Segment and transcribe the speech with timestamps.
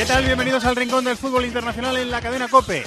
[0.00, 0.24] ¿Qué tal?
[0.24, 2.86] Bienvenidos al Rincón del Fútbol Internacional en la cadena COPE.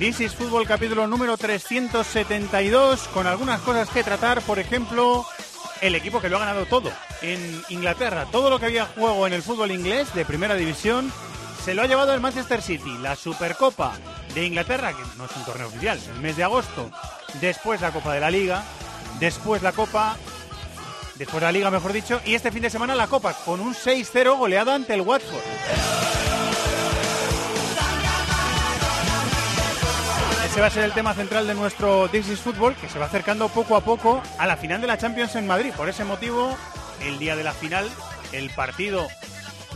[0.00, 5.24] This is Fútbol capítulo número 372 con algunas cosas que tratar, por ejemplo,
[5.80, 6.90] el equipo que lo ha ganado todo
[7.22, 8.26] en Inglaterra.
[8.32, 11.12] Todo lo que había juego en el fútbol inglés de primera división
[11.64, 13.92] se lo ha llevado el Manchester City, la Supercopa
[14.34, 16.90] de Inglaterra, que no es un torneo oficial, el mes de agosto,
[17.40, 18.64] después la Copa de la Liga,
[19.20, 20.16] después la Copa
[21.14, 24.36] después la liga, mejor dicho, y este fin de semana la Copa, con un 6-0
[24.36, 26.27] goleada ante el Watford.
[30.58, 33.06] Ese va a ser el tema central de nuestro This is Football, que se va
[33.06, 35.72] acercando poco a poco a la final de la Champions en Madrid.
[35.76, 36.58] Por ese motivo,
[37.00, 37.88] el día de la final,
[38.32, 39.06] el partido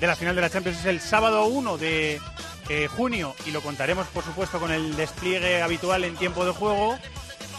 [0.00, 2.20] de la final de la Champions es el sábado 1 de
[2.68, 6.98] eh, junio y lo contaremos, por supuesto, con el despliegue habitual en tiempo de juego.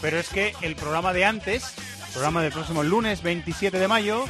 [0.01, 1.75] Pero es que el programa de antes,
[2.07, 4.25] el programa del próximo lunes 27 de mayo,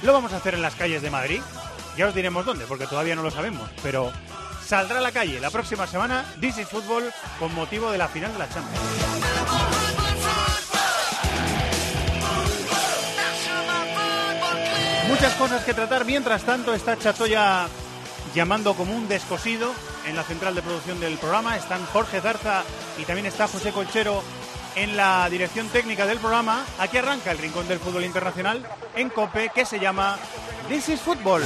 [0.00, 1.42] lo vamos a hacer en las calles de Madrid.
[1.98, 4.14] Ya os diremos dónde, porque todavía no lo sabemos, pero
[4.64, 8.32] saldrá a la calle la próxima semana This is Football con motivo de la final
[8.32, 8.80] de la Champions.
[15.08, 16.04] Muchas cosas que tratar.
[16.04, 17.68] Mientras tanto, está Chatoya
[18.34, 19.72] llamando como un descosido
[20.08, 21.56] en la central de producción del programa.
[21.56, 22.64] Están Jorge Zarza
[22.98, 24.22] y también está José Colchero
[24.76, 26.64] en la dirección técnica del programa.
[26.78, 30.18] Aquí arranca el Rincón del Fútbol Internacional en COPE que se llama
[30.68, 31.42] This is Football.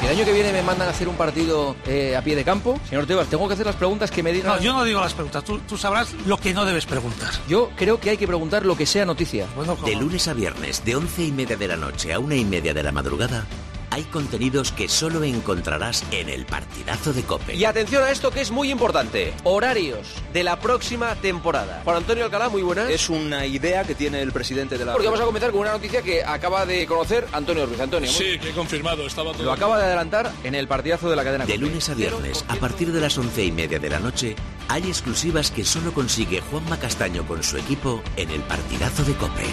[0.00, 2.42] Si el año que viene me mandan a hacer un partido eh, a pie de
[2.42, 4.56] campo, señor Tebas, tengo que hacer las preguntas que me digan.
[4.56, 7.28] No, yo no digo las preguntas, tú, tú sabrás lo que no debes preguntar.
[7.46, 9.46] Yo creo que hay que preguntar lo que sea noticia.
[9.54, 12.46] Bueno, De lunes a viernes, de once y media de la noche a una y
[12.46, 13.44] media de la madrugada,
[13.90, 17.54] hay contenidos que solo encontrarás en el partidazo de Cope.
[17.56, 19.32] Y atención a esto que es muy importante.
[19.44, 21.80] Horarios de la próxima temporada.
[21.84, 22.88] Juan Antonio Alcalá, muy buenas.
[22.90, 24.92] Es una idea que tiene el presidente de la...
[24.92, 27.80] Porque vamos a comenzar con una noticia que acaba de conocer Antonio Ruiz.
[27.80, 29.42] Antonio, muy- Sí, que he confirmado, estaba todo.
[29.44, 31.44] lo acaba de adelantar en el partidazo de la cadena.
[31.46, 31.66] De COPE.
[31.66, 34.36] lunes a viernes, a partir de las once y media de la noche,
[34.68, 39.44] hay exclusivas que solo consigue Juanma Castaño con su equipo en el partidazo de Cope.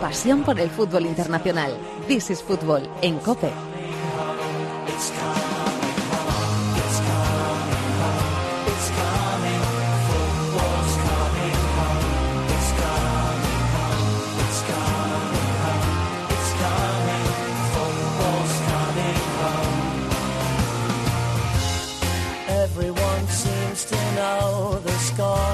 [0.00, 1.76] Pasión por el fútbol internacional.
[2.06, 3.52] This is Football en COPE.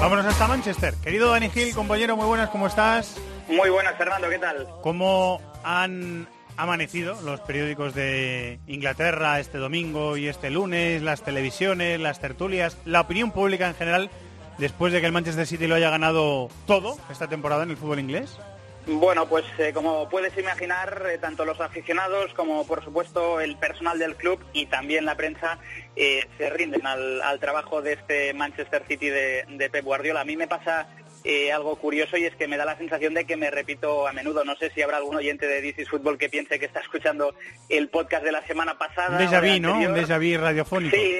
[0.09, 0.95] Vámonos hasta Manchester.
[1.03, 3.15] Querido Dani Gil, compañero, muy buenas, ¿cómo estás?
[3.47, 4.67] Muy buenas, Fernando, ¿qué tal?
[4.81, 6.27] ¿Cómo han
[6.57, 13.01] amanecido los periódicos de Inglaterra este domingo y este lunes, las televisiones, las tertulias, la
[13.01, 14.09] opinión pública en general,
[14.57, 17.99] después de que el Manchester City lo haya ganado todo esta temporada en el fútbol
[17.99, 18.35] inglés?
[18.91, 23.99] Bueno, pues eh, como puedes imaginar, eh, tanto los aficionados como por supuesto el personal
[23.99, 25.59] del club y también la prensa
[25.95, 30.21] eh, se rinden al, al trabajo de este Manchester City de, de Pep Guardiola.
[30.21, 30.87] A mí me pasa
[31.23, 34.13] eh, algo curioso y es que me da la sensación de que me repito a
[34.13, 34.43] menudo.
[34.43, 37.35] No sé si habrá algún oyente de is Football que piense que está escuchando
[37.67, 39.17] el podcast de la semana pasada.
[39.17, 39.73] Un déjà vu, ¿no?
[39.77, 40.95] Un déjà vu radiofónico.
[40.95, 41.19] Sí,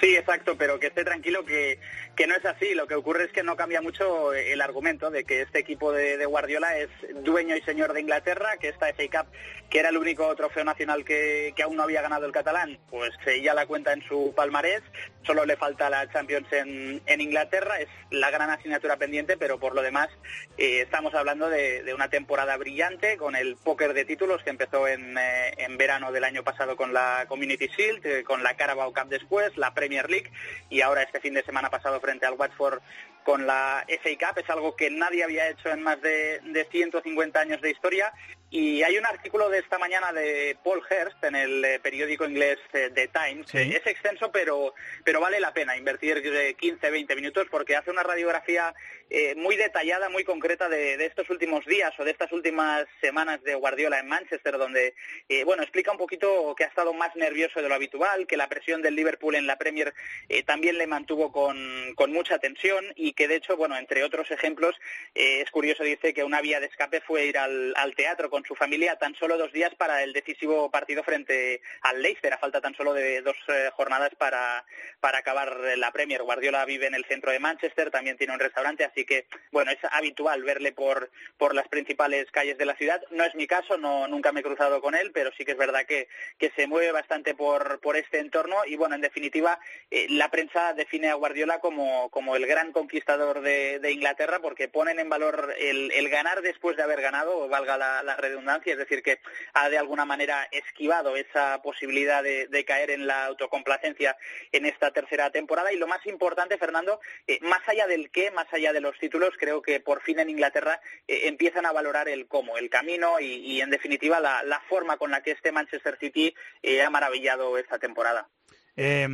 [0.00, 1.78] sí, exacto, pero que esté tranquilo que,
[2.14, 2.74] que no es así.
[2.74, 6.24] Lo que ocurre es que no cambia mucho el argumento de que este equipo de,
[6.26, 6.88] Guardiola es
[7.22, 9.32] dueño y señor de Inglaterra, que esta FA Cup,
[9.70, 13.40] que era el único trofeo nacional que, aún no había ganado el catalán, pues eh,
[13.42, 14.82] ya la cuenta en su palmarés.
[15.26, 19.82] Solo le falta la Champions en, Inglaterra, es la gran asignatura pendiente, pero por lo
[19.82, 20.08] demás
[20.56, 25.18] eh, estamos hablando de, una temporada brillante con el póker de títulos que empezó en,
[25.18, 29.08] eh, en verano del año pasado con la Community Shield, eh, con la Carabao Cup
[29.08, 30.30] después, Premier League.
[30.68, 32.80] Y ahora este fin de semana pasado frente al Watford
[33.26, 37.40] con la FA Cup, es algo que nadie había hecho en más de, de 150
[37.40, 38.12] años de historia
[38.50, 42.58] y hay un artículo de esta mañana de Paul Hearst en el eh, periódico inglés
[42.72, 43.48] eh, The Times.
[43.50, 43.58] Sí.
[43.58, 48.72] Es extenso, pero, pero vale la pena invertir 15-20 minutos porque hace una radiografía
[49.08, 53.40] eh, muy detallada, muy concreta de, de estos últimos días o de estas últimas semanas
[53.44, 54.94] de Guardiola en Manchester, donde
[55.28, 58.48] eh, bueno explica un poquito que ha estado más nervioso de lo habitual, que la
[58.48, 59.94] presión del Liverpool en la Premier
[60.28, 64.30] eh, también le mantuvo con, con mucha tensión y que de hecho, bueno, entre otros
[64.30, 64.76] ejemplos,
[65.14, 68.54] eh, es curioso, dice que una vía de escape fue ir al, teatro con su
[68.54, 72.74] familia tan solo dos días para el decisivo partido frente al Leicester, a falta tan
[72.74, 74.64] solo de dos eh, jornadas para,
[75.00, 76.22] para acabar la Premier.
[76.22, 79.78] Guardiola vive en el centro de Manchester, también tiene un restaurante, así que, bueno, es
[79.90, 83.00] habitual verle por, por las principales calles de la ciudad.
[83.10, 85.58] No es mi caso, no, nunca me he cruzado con él, pero sí que es
[85.58, 86.08] verdad que,
[86.38, 89.58] que se mueve bastante por, por este entorno y, bueno, en definitiva,
[89.90, 94.98] eh, la prensa define a Guardiola como, como el gran conquistador de, Inglaterra porque ponen
[94.98, 99.20] en valor el, el ganar después de haber ganado, valga la, redundancia, es decir, que
[99.54, 104.16] ha de alguna manera esquivado esa posibilidad de, caer en la autocomplacencia
[104.50, 105.72] en esta tercera temporada.
[105.72, 106.98] Y lo más importante, Fernando,
[107.28, 110.30] eh, más allá del qué, más allá de los títulos, creo que por fin en
[110.30, 114.96] Inglaterra eh, empiezan a valorar el cómo, el camino y, en definitiva, la, la, forma
[114.96, 118.28] con la que este Manchester City eh, ha maravillado esta temporada.
[118.74, 119.06] Eh,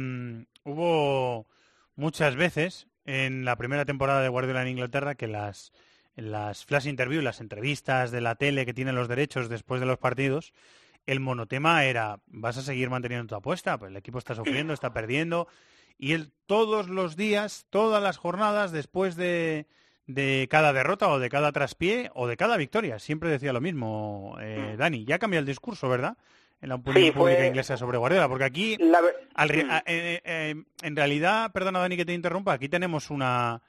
[0.65, 1.47] hubo
[1.94, 5.72] muchas veces en la primera temporada de Guardiola en Inglaterra que las
[6.14, 9.99] las flash interviews, las entrevistas de la tele que tienen los derechos después de los
[9.99, 10.52] partidos,
[11.06, 14.93] el monotema era, vas a seguir manteniendo tu apuesta, pues el equipo está sufriendo, está
[14.93, 15.49] perdiendo,
[15.99, 19.66] y él todos los días, todas las jornadas, después de,
[20.06, 24.37] de cada derrota o de cada traspié o de cada victoria, siempre decía lo mismo,
[24.40, 26.16] eh, Dani, ya cambia el discurso, ¿verdad?
[26.62, 29.00] En la opinión Sí, pública inglesa sobre Guardiola, porque aquí, La
[29.35, 29.70] al ri- Mm.
[29.70, 33.61] a- eh, eh, en realidad, perdona Dani que te interrumpa, aquí tenemos una...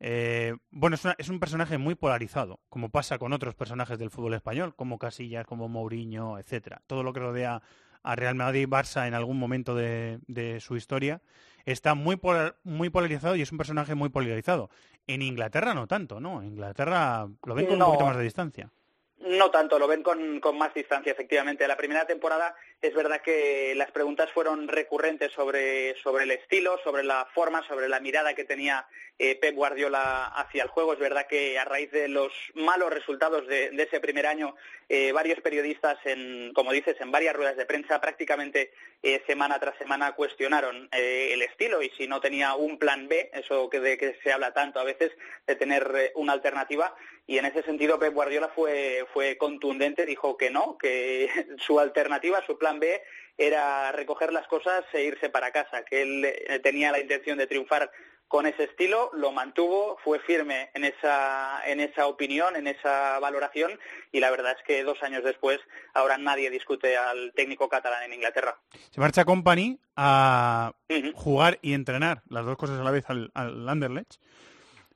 [0.00, 4.10] eh, bueno, es, una- es un personaje muy polarizado, como pasa con otros personajes del
[4.10, 6.80] fútbol español, como Casillas, como Mourinho, etcétera.
[6.86, 7.60] Todo lo que rodea
[8.04, 11.20] a Real Madrid y Barça en algún momento de, de su historia
[11.64, 14.70] está muy, polar- muy polarizado y es un personaje muy polarizado.
[15.08, 16.40] En Inglaterra no tanto, ¿no?
[16.40, 17.86] En Inglaterra lo ven con No.
[17.86, 18.70] un poquito más de distancia.
[19.20, 21.66] No tanto, lo ven con, con más distancia, efectivamente.
[21.66, 27.02] La primera temporada es verdad que las preguntas fueron recurrentes sobre, sobre el estilo, sobre
[27.02, 28.86] la forma, sobre la mirada que tenía
[29.18, 30.92] eh, Pep Guardiola hacia el juego.
[30.92, 34.54] Es verdad que a raíz de los malos resultados de, ese primer año,
[34.88, 38.70] eh, varios periodistas, en, como dices, en varias ruedas de prensa, prácticamente
[39.02, 43.30] eh, semana tras semana cuestionaron eh, el estilo y si no tenía un plan B,
[43.32, 45.10] eso que de que se habla tanto a veces,
[45.46, 46.94] de tener una alternativa.
[47.26, 51.28] Y en ese sentido Pep Guardiola fue, fue contundente, dijo que no, que
[51.58, 53.02] su alternativa, su plan B,
[53.36, 57.46] era recoger las cosas e irse para casa, que él eh, tenía la intención de
[57.46, 57.90] triunfar
[58.28, 63.78] con ese estilo, lo mantuvo, fue firme en esa, en esa opinión, en esa valoración
[64.12, 65.58] y la verdad es que dos años después
[65.94, 68.58] ahora nadie discute al técnico catalán en Inglaterra.
[68.90, 71.12] Se marcha Company a Ujú.
[71.14, 74.16] jugar y entrenar las dos cosas a la vez al, al Anderlecht,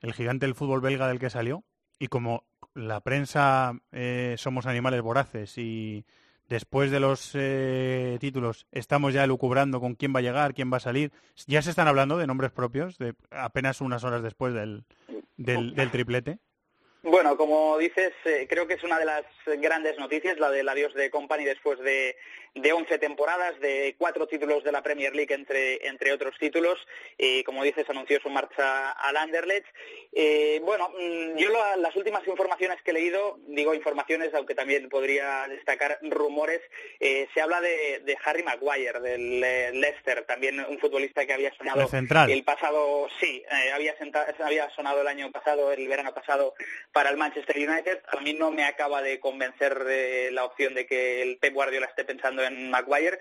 [0.02, 1.64] el gigante del fútbol belga del que salió,
[1.98, 6.04] y como la prensa eh, somos animales voraces y
[6.52, 10.76] después de los eh, títulos estamos ya elucubrando con quién va a llegar, quién va
[10.76, 11.10] a salir,
[11.46, 14.84] ya se están hablando de nombres propios de apenas unas horas después del,
[15.38, 16.38] del, del triplete.
[17.02, 19.24] Bueno, como dices, eh, creo que es una de las
[19.60, 22.14] grandes noticias, la del adiós de Company después de,
[22.54, 26.78] de 11 temporadas, de cuatro títulos de la Premier League, entre, entre otros títulos.
[27.16, 29.66] Y como dices, anunció su marcha al Anderlecht.
[30.12, 34.88] Eh, bueno, mm, yo lo- las últimas informaciones que he leído, digo informaciones, aunque también
[34.90, 36.60] podría destacar rumores,
[37.00, 41.54] eh, se habla de, de Harry Maguire, del eh, Leicester, también un futbolista que había
[41.56, 41.80] sonado
[42.32, 46.54] el pasado, sí, eh, había, senta- había sonado el año pasado, el verano pasado,
[46.92, 48.02] para el Manchester United.
[48.08, 51.86] A mí no me acaba de convencer eh, la opción de que el Pep Guardiola
[51.86, 53.18] esté pensando en Maguire.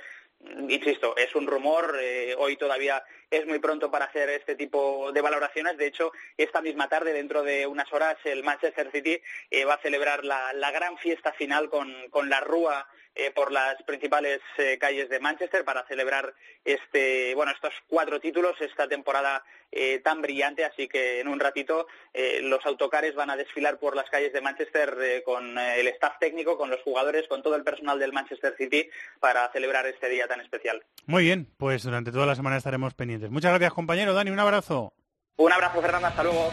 [0.69, 5.21] Insisto, es un rumor, eh, hoy todavía es muy pronto para hacer este tipo de
[5.21, 5.77] valoraciones.
[5.77, 9.81] De hecho, esta misma tarde, dentro de unas horas, el Manchester City eh, va a
[9.81, 14.77] celebrar la, la gran fiesta final con, con la Rúa eh, por las principales eh,
[14.79, 20.65] calles de Manchester para celebrar este, bueno, estos cuatro títulos, esta temporada eh, tan brillante.
[20.65, 24.41] Así que en un ratito eh, los autocares van a desfilar por las calles de
[24.41, 28.13] Manchester eh, con eh, el staff técnico, con los jugadores, con todo el personal del
[28.13, 28.89] Manchester City
[29.19, 30.83] para celebrar este día tan especial.
[31.05, 33.29] Muy bien, pues durante toda la semana estaremos pendientes.
[33.29, 34.93] Muchas gracias compañero, Dani, un abrazo.
[35.37, 36.51] Un abrazo, Fernando, hasta luego.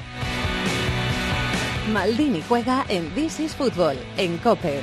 [1.93, 4.81] Maldini juega en This is Football en Cope.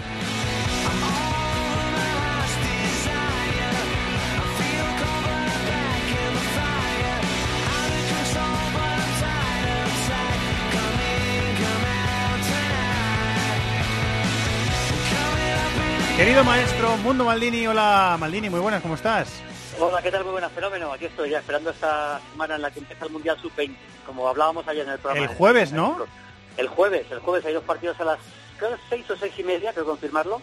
[16.18, 19.42] Querido maestro Mundo Maldini, hola Maldini, muy buenas, ¿cómo estás?
[19.78, 20.24] Hola, ¿qué tal?
[20.24, 20.94] Muy buenas, fenómeno.
[20.94, 24.66] Aquí estoy ya esperando esta semana en la que empieza el Mundial Sub-20, como hablábamos
[24.66, 25.26] ayer en el programa.
[25.26, 26.08] El jueves, ¿no?
[26.56, 28.20] El jueves, el jueves hay dos partidos a las
[28.58, 30.42] creo, seis o seis y media, creo confirmarlo,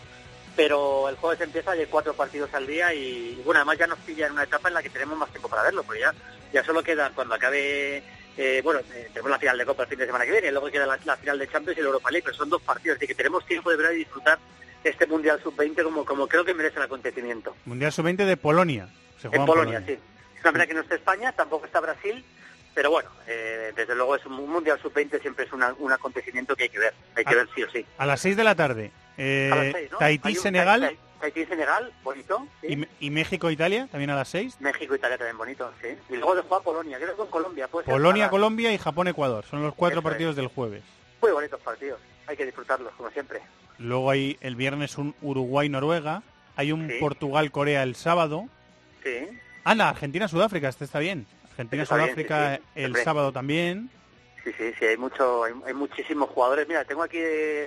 [0.54, 4.26] pero el jueves empieza, hay cuatro partidos al día y, bueno, además ya nos pilla
[4.26, 6.12] en una etapa en la que tenemos más tiempo para verlo, porque ya,
[6.52, 8.02] ya solo queda cuando acabe,
[8.36, 10.50] eh, bueno, eh, tenemos la final de Copa el fin de semana que viene, y
[10.50, 12.98] luego queda la, la final de Champions y el Europa League, pero son dos partidos,
[12.98, 14.38] así que tenemos tiempo de ver y disfrutar
[14.84, 17.54] este Mundial Sub-20 como, como creo que merece el acontecimiento.
[17.66, 18.88] Mundial Sub-20 de Polonia.
[19.20, 19.92] Se juega En Polonia, sí.
[20.36, 22.24] Es una pena que no esté España, tampoco está Brasil,
[22.74, 26.56] pero bueno, eh, desde luego es un un Mundial Sub-20 siempre es una- un acontecimiento
[26.56, 27.86] que hay que ver, hay que ver sí o sí.
[27.98, 28.90] A las 6 de la tarde.
[29.18, 29.98] Eh, A las seis, ¿no?
[29.98, 32.46] Tahití, Senegal Tai- Tahití, Senegal, bonito.
[32.62, 32.86] sí.
[33.00, 34.56] y, y México, Italia, también a las 6.
[34.58, 35.88] México, Italia también bonito, sí.
[36.08, 37.68] Y luego de jugar Polonia, creo que con Colombia.
[37.68, 39.44] Puede ser Polonia, para- Colombia y Japón, Ecuador.
[39.44, 40.12] Son los cuatro Eso es.
[40.12, 40.82] partidos del jueves.
[41.20, 43.40] Muy bonitos partidos, hay que disfrutarlos, como siempre.
[43.78, 46.22] Luego hay el viernes un Uruguay-Noruega.
[46.56, 46.96] Hay un Sí.
[47.00, 48.46] Portugal-Corea el sábado.
[49.02, 49.28] Sí,
[49.64, 51.20] Anda, Argentina-Sudáfrica, este está bien.
[51.20, 53.90] Está bien, Argentina-Sudáfrica sí, sí, el sábado también.
[54.44, 56.66] sí, sí, sí, hay, mucho, hay, hay muchísimos jugadores.
[56.68, 57.18] Mira, tengo aquí,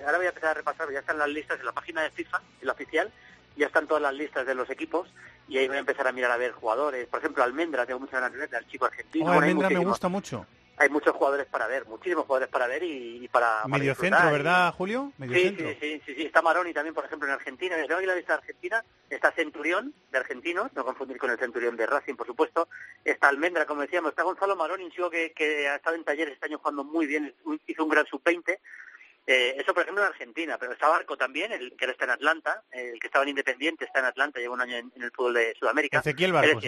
[0.06, 2.42] ahora voy a empezar a repasar, ya están las listas en la página de FIFA,
[2.62, 3.12] en la oficial,
[3.58, 5.08] ya están todas las listas de los equipos
[5.48, 7.08] y ahí voy a empezar a mirar a ver jugadores.
[7.08, 9.26] Por ejemplo, Almendra, tengo muchas ganas de ver, al chico argentino.
[9.26, 10.46] Oh, Bueno, Almendra me gusta mucho.
[10.78, 14.20] Hay muchos jugadores para ver, muchísimos jugadores para ver y, y para, para Medio disfrutar
[14.20, 15.14] centro, y- ¿verdad, Julio?
[15.18, 15.68] Medio Sí, centro.
[15.70, 17.76] sí, sí, sí, sí, está Maroni también, por ejemplo, en Argentina.
[17.78, 18.84] Tengo aquí la lista de Argentina.
[19.10, 22.68] Está Centurión, de Argentinos, no confundir con el Centurión de Racing, por supuesto.
[23.06, 24.10] Está Almendra, como decíamos.
[24.10, 27.06] Está Gonzalo Maroni, un chico que, que ha estado en talleres este año jugando muy
[27.06, 27.34] bien.
[27.68, 28.60] Hizo un gran sub-20.
[29.28, 30.58] Eh, eso, por ejemplo, en Argentina.
[30.60, 32.64] Pero está Barco también, el que ahora está en Atlanta.
[32.72, 35.36] El que estaba en Independiente está en Atlanta, lleva un año en, en el fútbol
[35.36, 36.00] de Sudamérica.
[36.00, 36.60] Ezequiel Barco,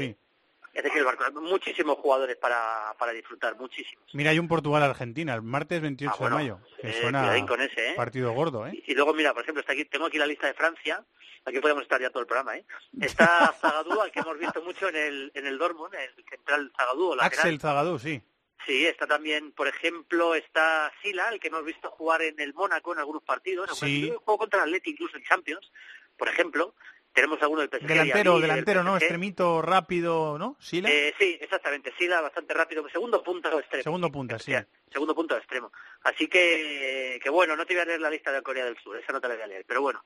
[0.78, 1.02] Es decir.
[1.02, 1.42] Ezequiel Barco.
[1.42, 4.06] Muchísimos jugadores para, para disfrutar, muchísimos.
[4.14, 6.60] Mira, hay un Portugal-Argentina el martes 28 Ah, bueno, de mayo.
[6.80, 7.94] Que eh, suena con ese, ¿eh?
[7.96, 8.84] partido gordo, ¿eh?
[8.86, 11.04] Y luego, mira, por ejemplo, está aquí, tengo aquí la lista de Francia,
[11.46, 12.66] aquí podemos estar ya todo el programa, ¿eh?
[13.02, 17.14] Está Zagadou, al que hemos visto mucho en el, en el Dortmund, el central Zagadou,
[17.14, 17.22] o.
[17.22, 18.22] Axel Zagadou, sí.
[18.68, 22.94] Sí, está también, por ejemplo, está Sila, el que hemos visto jugar en el Mónaco
[22.94, 23.76] en algunos partidos.
[23.78, 24.12] Sí.
[24.26, 25.72] Jugó contra el Atleti incluso en Champions,
[26.18, 26.76] por ejemplo.
[27.18, 27.88] Tenemos alguno del PSG.
[27.88, 28.96] Delantero, del delantero, ¿no?
[28.96, 30.56] Extremito, rápido, ¿no?
[30.60, 30.88] Sila.
[30.88, 31.92] Eh, sí, exactamente.
[31.98, 32.88] Sila, bastante rápido.
[32.90, 33.82] Segundo punta o extremo.
[33.82, 34.54] Segundo punta, sí.
[34.94, 35.72] Segundo punto extremo.
[36.04, 38.98] Así que, que bueno, no te voy a leer la lista de Corea del Sur,
[38.98, 40.06] esa no te la voy a leer, pero bueno.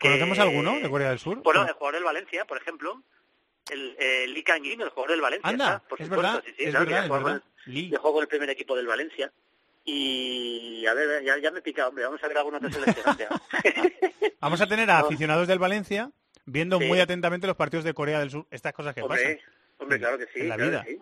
[0.00, 1.38] ¿Conocemos alguno de Corea del Sur?
[1.42, 3.02] Bueno, el jugador del Valencia, por ejemplo,
[3.68, 5.50] el eh, Lee Kang-in, el jugador del Valencia.
[5.50, 7.42] Anda, está, por es supuesto, verdad, sí, sí, es claro, verdad, es con verdad.
[7.66, 9.32] el- con primer equipo del Valencia.
[9.84, 13.26] Y a ver, ya, ya me pica, hombre, vamos a ver alguna otra seleccionante.
[14.40, 16.10] Vamos a tener a aficionados del Valencia
[16.44, 16.86] viendo Sí.
[16.86, 18.46] muy atentamente los partidos de Corea del Sur.
[18.50, 19.38] Estas cosas que hombre, pasan.
[19.78, 20.40] hombre, claro que sí.
[20.40, 20.84] en la claro vida.
[20.84, 20.98] que sí.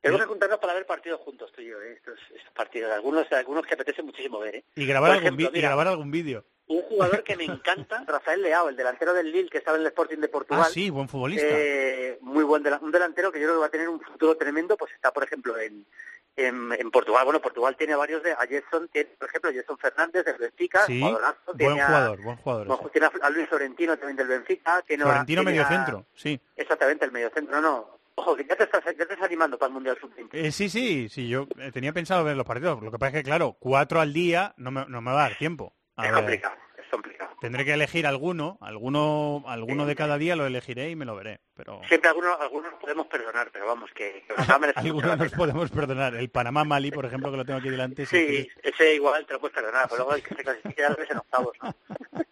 [0.00, 1.92] Tenemos que juntarnos para ver partidos juntos, tú y yo, ¿eh?
[1.92, 2.90] estos, estos partidos.
[2.90, 4.64] Algunos, algunos que apetece muchísimo ver, ¿eh?
[4.74, 6.44] Y grabar algún, y grabar algún vídeo.
[6.66, 9.88] Un jugador que me encanta, Rafael Leao, el delantero del Lille, que estaba en el
[9.88, 10.64] Sporting de Portugal.
[10.66, 11.46] Ah, sí, buen futbolista.
[11.48, 14.76] Eh, muy buen un delantero que yo creo que va a tener un futuro tremendo,
[14.76, 15.86] pues está, por ejemplo, en,
[16.36, 17.24] en, en Portugal.
[17.24, 18.32] Bueno, Portugal tiene varios de...
[18.32, 21.16] A Jason, tiene, por ejemplo, Jason Fernández del Benfica, sí, buen
[21.58, 22.66] Tiene a- jugador, buen jugador.
[22.66, 24.82] bueno, tiene a, Luis Florentino también del Benfica.
[24.86, 26.40] Tiene Florentino tiene medio a- centro, sí.
[26.56, 27.54] Exactamente, el medio centro.
[27.54, 27.98] No, no.
[28.14, 30.28] Ojo, que ya te estás, ya te estás animando para el Mundial Sub-20.
[30.32, 32.82] Eh, sí, sí, sí, yo eh, tenía pensado ver los partidos.
[32.82, 35.28] Lo que pasa es que, claro, cuatro al día no me, no me va a
[35.30, 35.74] dar tiempo.
[35.96, 36.54] A es ver, complicado,
[36.92, 37.32] complicado.
[37.40, 41.40] Tendré que elegir alguno, alguno, alguno de cada día lo elegiré y me lo veré.
[41.56, 46.14] Pero Siempre algunos, algunos podemos perdonar, pero vamos, que, que a algunos nos podemos perdonar.
[46.14, 48.06] El Panamá-Mali, por ejemplo, que lo tengo aquí delante.
[48.06, 51.18] Sí, ese igual te lo puedes perdonar, pero luego el que se clasifique ves en
[51.18, 51.74] octavos, ¿no?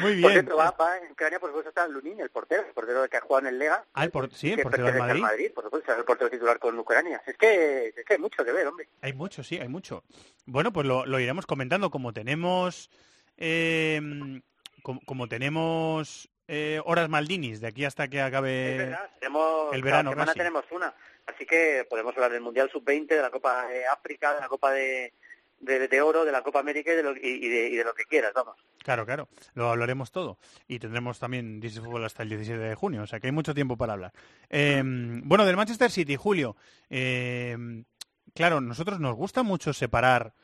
[0.00, 0.30] Muy Por bien.
[0.32, 3.20] cierto, va, va en Ucrania, por supuesto, está Lunin, el portero, el portero que ha
[3.20, 3.84] jugado en el Lega.
[3.94, 5.52] Ah, el por- sí, el portero del Madrid.
[5.54, 7.22] por supuesto, es el portero titular con Ucrania.
[7.26, 8.88] Es que, es que hay mucho que ver, hombre.
[9.02, 10.02] Hay mucho, sí, hay mucho.
[10.46, 11.90] Bueno, pues lo, lo iremos comentando.
[11.90, 12.90] Como tenemos,
[13.36, 14.00] eh,
[14.82, 20.10] como, como tenemos eh, horas Maldinis de aquí hasta que acabe verdad, tenemos, el verano
[20.10, 20.38] cada semana casi.
[20.38, 20.94] tenemos una.
[21.26, 24.72] Así que podemos hablar del Mundial Sub-20, de la Copa de África, de la Copa
[24.72, 25.14] de,
[25.60, 27.84] de, de Oro, de la Copa América y de, lo, y, y de, y de
[27.84, 28.56] lo que quieras, vamos.
[28.82, 30.38] Claro, claro, lo hablaremos todo.
[30.66, 33.54] Y tendremos también DC Fútbol hasta el 17 de junio, o sea que hay mucho
[33.54, 34.12] tiempo para hablar.
[34.50, 36.56] Eh, bueno, del Manchester City, Julio.
[36.90, 37.56] eh,
[38.34, 40.34] claro, nosotros nos gusta mucho separar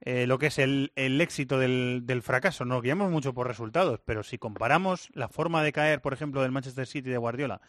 [0.00, 2.64] eh, lo que es el, el éxito del, del fracaso.
[2.64, 6.52] Nos guiamos mucho por resultados, pero si comparamos la forma de caer, por ejemplo, del
[6.52, 7.60] Manchester City de Guardiola,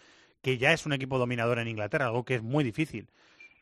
[0.42, 3.10] que ya es un equipo dominador en Inglaterra, algo que es muy difícil,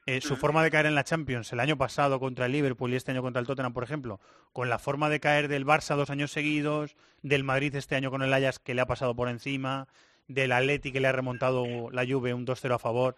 [0.05, 2.95] eh, su forma de caer en la Champions el año pasado contra el Liverpool y
[2.95, 4.21] este año contra el Tottenham, por ejemplo,
[4.53, 8.21] con la forma de caer del Barça dos años seguidos, del Madrid este año con
[8.21, 9.89] el Ajax que le ha pasado por encima,
[10.29, 13.17] del Atleti que le ha remontado la Juve un 2-0 a favor.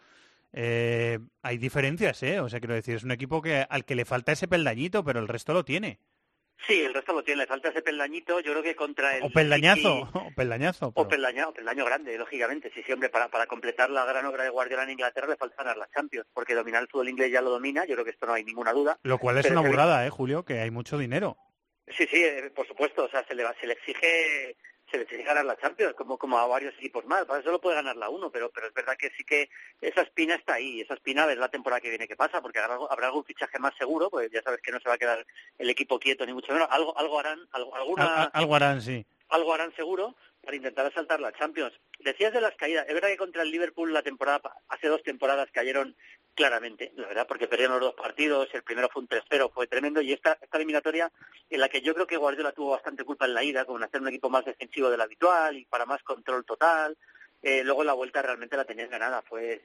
[0.54, 2.40] Eh, hay diferencias, ¿eh?
[2.40, 5.20] O sea, quiero decir, es un equipo que al que le falta ese peldañito, pero
[5.20, 6.00] el resto lo tiene.
[6.68, 9.24] Sí, el resto lo tiene, le falta ese peldañito, yo creo que contra el...
[9.24, 10.88] O peldañazo, City- o peldañazo.
[10.88, 12.70] O pero- peldaño, peldaño grande, lógicamente.
[12.74, 15.78] Sí, hombre, para, para completar la gran obra de Guardiola en Inglaterra le falta ganar
[15.78, 18.34] la Champions, porque dominar el fútbol inglés ya lo domina, yo creo que esto no
[18.34, 19.00] hay ninguna duda.
[19.04, 20.44] Lo cual es Pero una burrada, ¿eh, Julio?
[20.44, 21.38] Que hay mucho dinero.
[21.98, 24.58] Sí, sí, eh, por supuesto, o sea, se le, va- se le exige
[24.90, 27.62] se le exige ganar la Champions, como, como a varios equipos más, para eso lo
[27.62, 29.50] puede ganar la uno, pero, pero es verdad que sí que
[29.82, 33.08] esa espina está ahí, esa espina ver la temporada que viene que pasa, porque habrá,
[33.08, 35.26] algún fichaje más seguro, pues ya sabes que no se va a quedar
[35.58, 38.82] el equipo quieto, ni mucho menos, algo, algo harán, algo, alguna, Al- al- algo harán,
[38.82, 39.06] sí.
[39.30, 41.74] algo harán seguro para intentar asaltar la Champions.
[42.00, 45.50] Decías de las caídas, es verdad que contra el Liverpool la temporada hace dos temporadas
[45.52, 45.96] cayeron
[46.36, 50.02] claramente, la verdad, porque perdieron los dos partidos, el primero fue un 3-0, fue tremendo,
[50.02, 51.12] y esta, esta eliminatoria
[51.50, 54.02] en la que yo creo que Guardiola tuvo bastante culpa en la ida, con hacer
[54.02, 56.98] un equipo más defensivo del habitual y para más control total,
[57.42, 59.22] eh, luego la vuelta realmente la tenían ganada.
[59.22, 59.62] Fue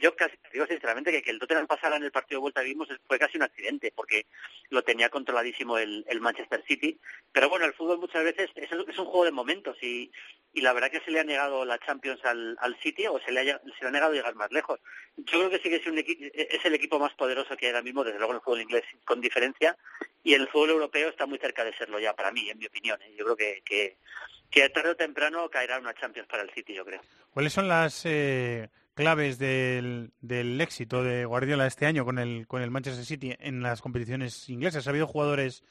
[0.00, 2.88] yo casi digo sinceramente que, que el Tottenham pasara en el partido de vuelta vimos
[3.06, 4.26] fue casi un accidente porque
[4.70, 6.98] lo tenía controladísimo el, el Manchester City.
[7.32, 10.10] Pero bueno, el fútbol muchas veces es, es un juego de momentos y,
[10.54, 13.32] y la verdad que se le ha negado la Champions al, al City o se
[13.32, 14.80] le, ha, se le ha negado llegar más lejos.
[15.16, 17.82] Yo creo que sí que es, un es el equipo más poderoso que hay ahora
[17.82, 19.76] mismo, desde luego en el fútbol inglés con diferencia,
[20.22, 23.00] y el fútbol europeo está muy cerca de serlo ya para mí, en mi opinión.
[23.02, 23.14] ¿eh?
[23.16, 23.96] Yo creo que, que,
[24.52, 27.00] que tarde o temprano caerá una Champions para el City, yo creo.
[27.30, 32.62] ¿Cuáles son las eh, claves del, del éxito de Guardiola este año con el, con
[32.62, 34.86] el Manchester City en las competiciones inglesas?
[34.86, 35.64] Ha habido jugadores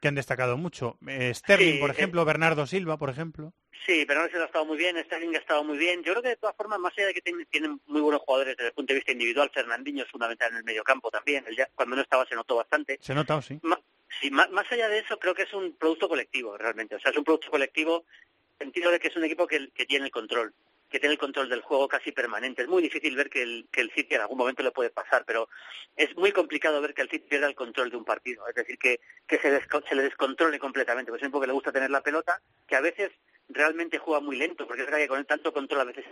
[0.00, 0.96] que han destacado mucho.
[1.08, 3.52] Eh, Sterling, Sí, por eh, ejemplo, Bernardo Silva, por ejemplo.
[3.86, 6.02] Sí, Bernardo Silva ha estado muy bien, Sterling ha estado muy bien.
[6.04, 8.56] Yo creo que de todas formas, más allá de que tienen, tienen muy buenos jugadores
[8.56, 11.44] desde el punto de vista individual, Fernandinho es fundamental en el mediocampo también.
[11.48, 12.98] Él ya- cuando no estaba se notó bastante.
[13.00, 13.58] Se notado, sí.
[13.62, 13.80] Ma-
[14.20, 16.94] sí, ma- más allá de eso, creo que es un producto colectivo, realmente.
[16.96, 18.04] O sea, es un producto colectivo
[18.58, 20.52] en el sentido de que es un equipo que, tiene el control,
[20.90, 22.62] que tiene el control del juego casi permanente.
[22.62, 25.24] Es muy difícil ver que el, que el City en algún momento le puede pasar,
[25.26, 25.48] pero
[25.96, 28.46] es muy complicado ver que el City pierda el control de un partido.
[28.48, 31.10] Es decir, que, que se, desco- se le descontrole completamente.
[31.12, 33.10] Pues es un equipo que le gusta tener la pelota, que a veces
[33.50, 36.04] realmente juega muy lento, porque es verdad que con el tanto control a veces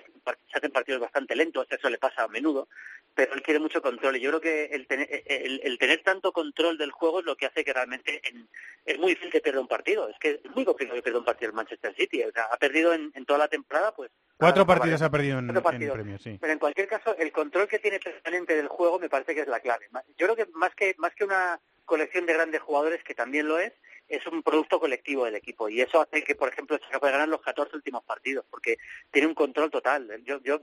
[0.51, 2.69] se hacen partidos bastante lentos, eso le pasa a menudo,
[3.15, 6.33] pero él quiere mucho control y yo creo que el tener, el, el tener tanto
[6.33, 8.49] control del juego es lo que hace que realmente en-
[8.85, 11.25] es muy difícil que pierda un partido, es que es muy complicado que pierda un
[11.25, 14.63] partido el Manchester City, o sea, ha perdido en, en toda la temporada pues Cuatro
[14.63, 15.95] ahora, partidos ha perdido en, cuatro en partidos.
[15.95, 16.39] premios, sí.
[16.41, 19.49] Pero en cualquier caso, el control que tiene permanente del juego me parece que es
[19.49, 19.89] la clave.
[20.19, 23.59] Yo creo que más que más que una colección de grandes jugadores, que también lo
[23.59, 23.73] es,
[24.09, 25.69] es un producto colectivo del equipo.
[25.69, 28.77] Y eso hace que, por ejemplo, se pueda ganar los 14 últimos partidos, porque
[29.11, 30.23] tiene un control total.
[30.25, 30.61] Yo, yo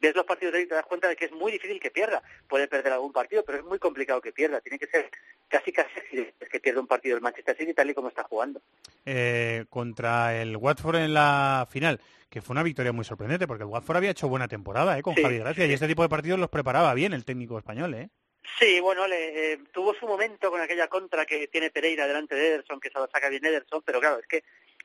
[0.00, 1.90] ves los partidos de hoy y te das cuenta de que es muy difícil que
[1.90, 2.22] pierda.
[2.48, 4.60] Puede perder algún partido, pero es muy complicado que pierda.
[4.60, 5.10] Tiene que ser
[5.48, 8.60] casi casi accidente que pierda un partido el Manchester City tal y como está jugando.
[9.04, 13.70] Eh, contra el Watford en la final, que fue una victoria muy sorprendente, porque el
[13.70, 16.38] Watford había hecho buena temporada eh, con Sí, Javi Gracia, y este tipo de partidos
[16.38, 17.94] los preparaba bien el técnico español.
[17.94, 18.10] ¿eh?
[18.58, 22.48] Sí, bueno, le, eh, tuvo su momento con aquella contra que tiene Pereira delante de
[22.48, 24.42] Ederson, que se lo saca bien Ederson, pero claro, es que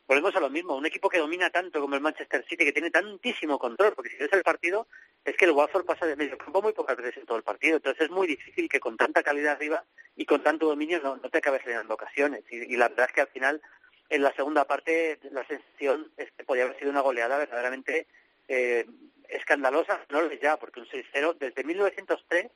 [0.08, 2.92] volvemos a lo mismo, un equipo que domina tanto como el Manchester City, que tiene
[2.92, 4.88] tantísimo control, porque si ves el partido,
[5.26, 7.78] es que el Watford pasa de medio campo muy pocas veces en todo el partido,
[7.78, 9.84] entonces es muy difícil que con tanta calidad arriba
[10.16, 13.14] y con tanto dominio no, no te acabes generando ocasiones, y, y la verdad es
[13.14, 13.62] que al final,
[14.10, 18.08] en la segunda parte, la sensación es podía haber sido una goleada verdaderamente
[18.48, 18.86] eh,
[19.28, 22.50] escandalosa, no lo es ya, porque un 6-0 desde 1903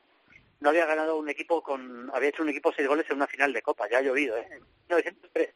[0.62, 3.52] no había ganado un equipo con había hecho un equipo seis goles en una final
[3.54, 5.50] de copa ya ha llovido eh en 1903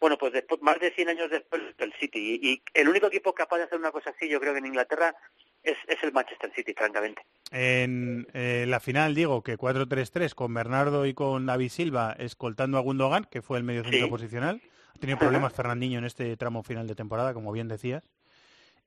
[0.00, 3.34] bueno pues después más de 100 años después el City y, y el único equipo
[3.34, 5.14] capaz de hacer una cosa así yo creo que en Inglaterra
[5.62, 7.22] es, es el Manchester City francamente
[7.52, 12.80] En eh, la final digo que 4-3-3 con Bernardo y con David Silva escoltando a
[12.80, 14.10] Gundogan, que fue el medio centro Sí.
[14.10, 14.60] posicional.
[14.96, 18.02] Ha tenido problemas Fernandinho en este tramo final de temporada, como bien decías.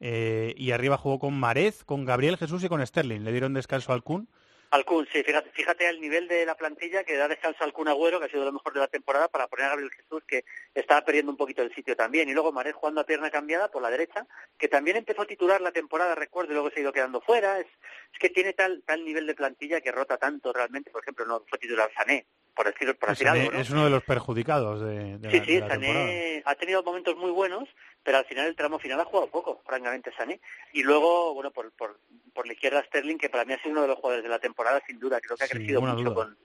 [0.02, 3.22] Eh, y arriba jugó con Marez, con Gabriel Jesús y con Sterling.
[3.24, 4.28] Le dieron descanso al Kun.
[4.76, 8.20] Alcún, sí, fíjate, fíjate al nivel de la plantilla que da descanso al Kun Agüero,
[8.20, 11.06] que ha sido lo mejor de la temporada, para poner a Gabriel Jesús, que estaba
[11.06, 12.28] perdiendo un poquito el sitio también.
[12.28, 15.62] Y luego Marés jugando a pierna cambiada por la derecha, que también empezó a titular
[15.62, 17.58] la temporada, recuerdo, y luego se ha ido quedando fuera.
[17.58, 20.92] Es, es que tiene tal tal nivel de plantilla que rota tanto realmente.
[20.92, 23.60] Por ejemplo, no fue titular Sané, por decir, por Es, decir algo, ¿no?
[23.60, 26.06] es uno de los perjudicados de, de Sí, la, sí, de la temporada.
[26.06, 27.68] Sané ha tenido momentos muy buenos,
[28.04, 30.40] pero al final el tramo final ha jugado poco, francamente Sané.
[30.74, 32.00] Y luego, bueno, por, por,
[32.34, 34.40] por la izquierda Sterling, que para mí ha sido uno de los jugadores de la
[34.40, 36.38] temporada, sin duda, creo que ha crecido mucho con,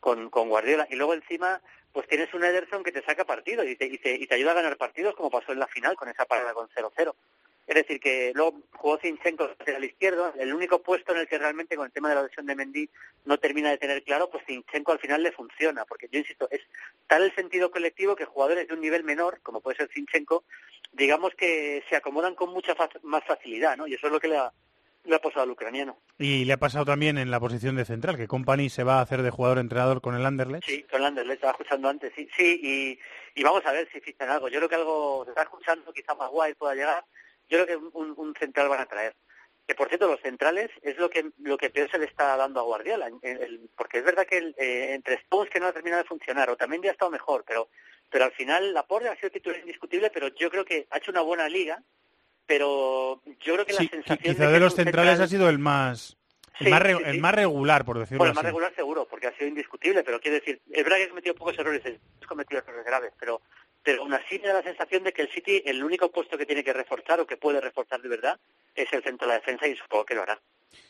[0.00, 0.86] con, con Guardiola.
[0.90, 1.60] Y luego encima,
[1.92, 4.50] pues tienes un Ederson que te saca partidos y te, y te, y te ayuda
[4.52, 7.14] a ganar partidos, como pasó en la final con esa parada con 0-0.
[7.72, 11.74] Es decir, que luego jugó Zinchenko lateral izquierdo, el único puesto en el que realmente
[11.76, 12.88] con el tema de la lesión de Mendy
[13.24, 16.60] no termina de tener claro, pues Zinchenko al final le funciona, porque yo insisto, es
[17.06, 20.44] tal el sentido colectivo que jugadores de un nivel menor, como puede ser Zinchenko,
[20.92, 23.86] digamos que se acomodan con mucha fa- más facilidad, ¿no?
[23.86, 24.52] Y eso es lo que le ha,
[25.04, 25.96] le ha pasado al ucraniano.
[26.18, 29.02] Y le ha pasado también en la posición de central, que Company se va a
[29.02, 30.66] hacer de jugador-entrenador con el Anderlecht.
[30.66, 34.00] Sí, con el Anderlecht, estaba escuchando antes, sí, sí, y, y vamos a ver si
[34.00, 34.48] fichan algo.
[34.48, 37.02] Yo creo que algo se está escuchando, quizá más guay pueda llegar.
[37.48, 39.14] Yo creo que un, un central van a traer.
[39.66, 42.58] Que por cierto, los centrales es lo que lo que peor se le está dando
[42.60, 45.72] a Guardiola, el- el- porque es verdad que el, eh, entre Stones que no ha
[45.72, 47.68] terminado de funcionar, o también ya ha estado mejor, pero
[48.10, 51.22] pero al final Laporte ha sido titular indiscutible, pero yo creo que ha hecho una
[51.22, 51.82] buena liga,
[52.46, 55.28] pero yo creo que Sí, la sensación quizá que de es los centrales central- ha
[55.28, 56.16] sido el más
[56.60, 57.20] el, Sí, más, re- sí, el sí.
[57.20, 58.48] más regular, por decirlo Bueno, el más así.
[58.48, 61.58] regular seguro, porque ha sido indiscutible, pero quiero decir, es verdad que ha cometido pocos
[61.58, 61.82] errores,
[62.22, 63.40] ha cometido errores graves, pero
[63.82, 66.46] pero aún así me da la sensación de que el City, el único puesto que
[66.46, 68.38] tiene que reforzar o que puede reforzar de verdad
[68.74, 70.40] es el centro de la defensa y supongo que lo hará.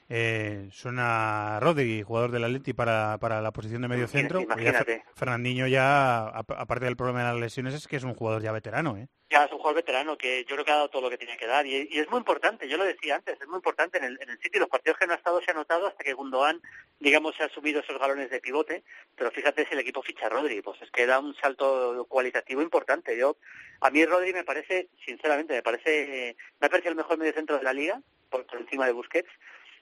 [0.08, 4.40] Eh, suena Rodri, jugador del Atleti, para, para la posición de medio centro.
[4.40, 5.04] imagínate.
[5.14, 8.52] Fernandinho ya, ap- aparte del problema de las lesiones, es que es un jugador ya
[8.52, 9.08] veterano, ¿eh?
[9.30, 11.38] Ya es un jugador veterano que yo creo que ha dado todo lo que tenía
[11.38, 14.04] que dar y, y es muy importante, yo lo decía antes, es muy importante en
[14.04, 16.12] el, en el City, los partidos que no ha estado se ha notado hasta que
[16.12, 16.60] Gundogan,
[17.00, 18.84] digamos, se ha subido esos galones de pivote,
[19.16, 22.60] pero fíjate si el equipo ficha a Rodri, pues es que da un salto cualitativo
[22.60, 23.16] importante.
[23.16, 23.38] Yo,
[23.80, 27.64] a mí Rodri me parece, sinceramente, me parece, me ha parecido el mejor mediocentro de
[27.64, 29.30] la liga, por, por encima de Busquets,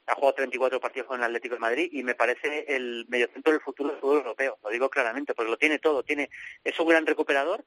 [0.07, 3.61] ha jugado 34 partidos con el Atlético de Madrid y me parece el mediocentro del
[3.61, 6.31] futuro del fútbol europeo, lo digo claramente, porque lo tiene todo, tiene,
[6.65, 7.65] es un gran recuperador,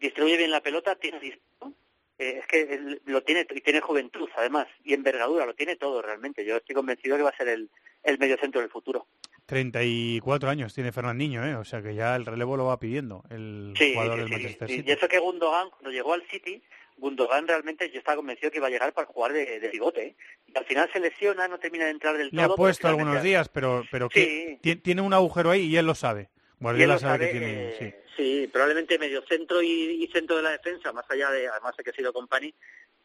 [0.00, 1.72] distribuye bien la pelota, tiene disparo,
[2.18, 6.44] eh, es que lo tiene y tiene juventud además y envergadura, lo tiene todo realmente.
[6.44, 7.70] Yo estoy convencido que va a ser el,
[8.04, 9.06] el mediocentro del futuro.
[9.46, 11.54] 34 años tiene Fernandinho, ¿eh?
[11.54, 14.68] O sea que ya el relevo lo va pidiendo el Sí, jugador sí, del Manchester
[14.68, 14.76] sí.
[14.76, 14.88] City.
[14.88, 16.62] Y eso que Gundogan, cuando llegó al City,
[16.96, 20.06] Gundogan realmente yo estaba convencido que iba a llegar para jugar de, de pivote.
[20.06, 20.16] ¿eh?
[20.46, 22.56] Y al final se lesiona, no termina de entrar del Le ha todo.
[22.56, 24.58] puesto algunos días, pero, pero Sí.
[24.62, 26.30] ti- tiene un agujero ahí y él lo sabe.
[26.60, 27.68] Guardiola lo sabe, sabe, que tiene...
[27.68, 28.12] eh, sí.
[28.16, 31.84] sí, probablemente medio centro y, y centro de la defensa, más allá de, además de
[31.84, 32.54] que ha sido Company,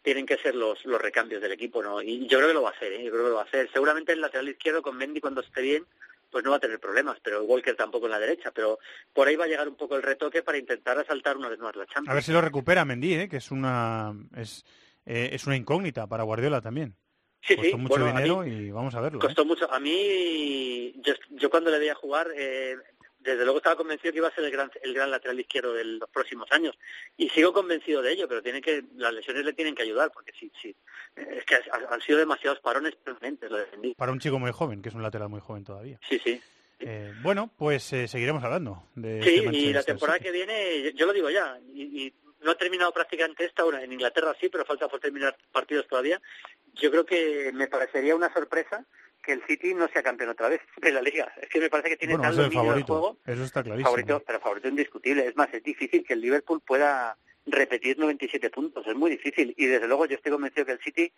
[0.02, 2.02] tienen que ser los, los recambios del equipo, ¿no?
[2.02, 3.04] Y yo creo que lo va a hacer, ¿eh?
[3.04, 3.69] Yo creo que lo va a hacer.
[3.73, 5.86] Seguramente el lateral izquierdo con Mendy cuando esté bien,
[6.30, 8.80] pues no va a tener problemas, pero Walker tampoco en la derecha, pero
[9.13, 11.76] por ahí va a llegar un poco el retoque para intentar asaltar una vez más
[11.76, 12.10] la Champions.
[12.10, 13.30] A ver si lo recupera Mendy, ¿eh?
[13.30, 14.63] que es una es,
[15.06, 16.96] eh, es una incógnita para Guardiola también.
[17.42, 19.20] Sí, Costó sí, mucho bueno, dinero mí- y vamos a verlo.
[19.20, 19.22] ¿eh?
[19.22, 19.72] Costó mucho.
[19.72, 22.76] A mí, yo, yo cuando le veía jugar, eh,
[23.19, 25.84] desde luego estaba convencido que iba a ser el gran, el gran lateral izquierdo de
[25.84, 26.77] los próximos años.
[27.17, 30.32] Y sigo convencido de ello, pero tiene que, las lesiones le tienen que ayudar, porque
[30.39, 30.75] sí, sí.
[31.15, 33.93] Es que ha- han sido demasiados parones permanentes, lo defendí.
[33.95, 35.99] Para un chico muy joven, que es un lateral muy joven todavía.
[36.08, 36.41] Sí, sí.
[36.79, 40.29] Eh, bueno, pues eh, seguiremos hablando de Sí, este y la temporada City.
[40.29, 43.91] que viene, yo, lo digo ya, y, y no he terminado prácticamente esta, ahora en
[43.91, 46.21] Inglaterra sí, pero falta por terminar partidos todavía.
[46.75, 48.86] Yo creo que me parecería una sorpresa
[49.23, 51.32] que el City no sea campeón otra vez de la liga.
[51.41, 53.86] Es que me parece que tiene Bueno, el dominio del juego Eso está clarísimo.
[53.89, 55.27] favorito, pero favorito indiscutible.
[55.27, 59.53] Es más, es difícil que el Liverpool pueda repetir 97 puntos, es muy difícil.
[59.58, 61.12] Y desde luego yo estoy convencido que el City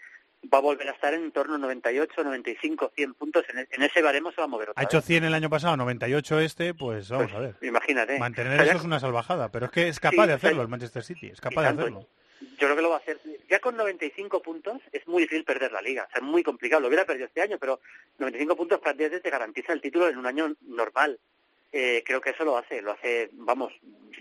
[0.52, 3.44] va a volver a estar en torno a 98, 95, 100 puntos.
[3.50, 5.06] En, e- en ese baremo se va a mover otra Ha hecho vez.
[5.06, 7.56] 100 el año pasado, 98 este, pues vamos Pues, a ver.
[7.62, 8.18] Imagínate.
[8.18, 11.04] Mantener eso es una salvajada, pero es que es capaz Sí, de hacerlo el Manchester
[11.04, 12.08] City, es capaz de tanto, hacerlo.
[12.42, 13.20] Yo creo que lo va a hacer.
[13.50, 16.06] Ya con 95 puntos es muy difícil perder la liga.
[16.08, 16.82] O sea, es muy complicado.
[16.82, 17.80] Lo hubiera perdido este año, pero
[18.20, 21.20] 95 puntos prácticamente te garantiza el título en un año normal.
[21.72, 23.74] Eh, creo que eso lo hace, lo hace, vamos,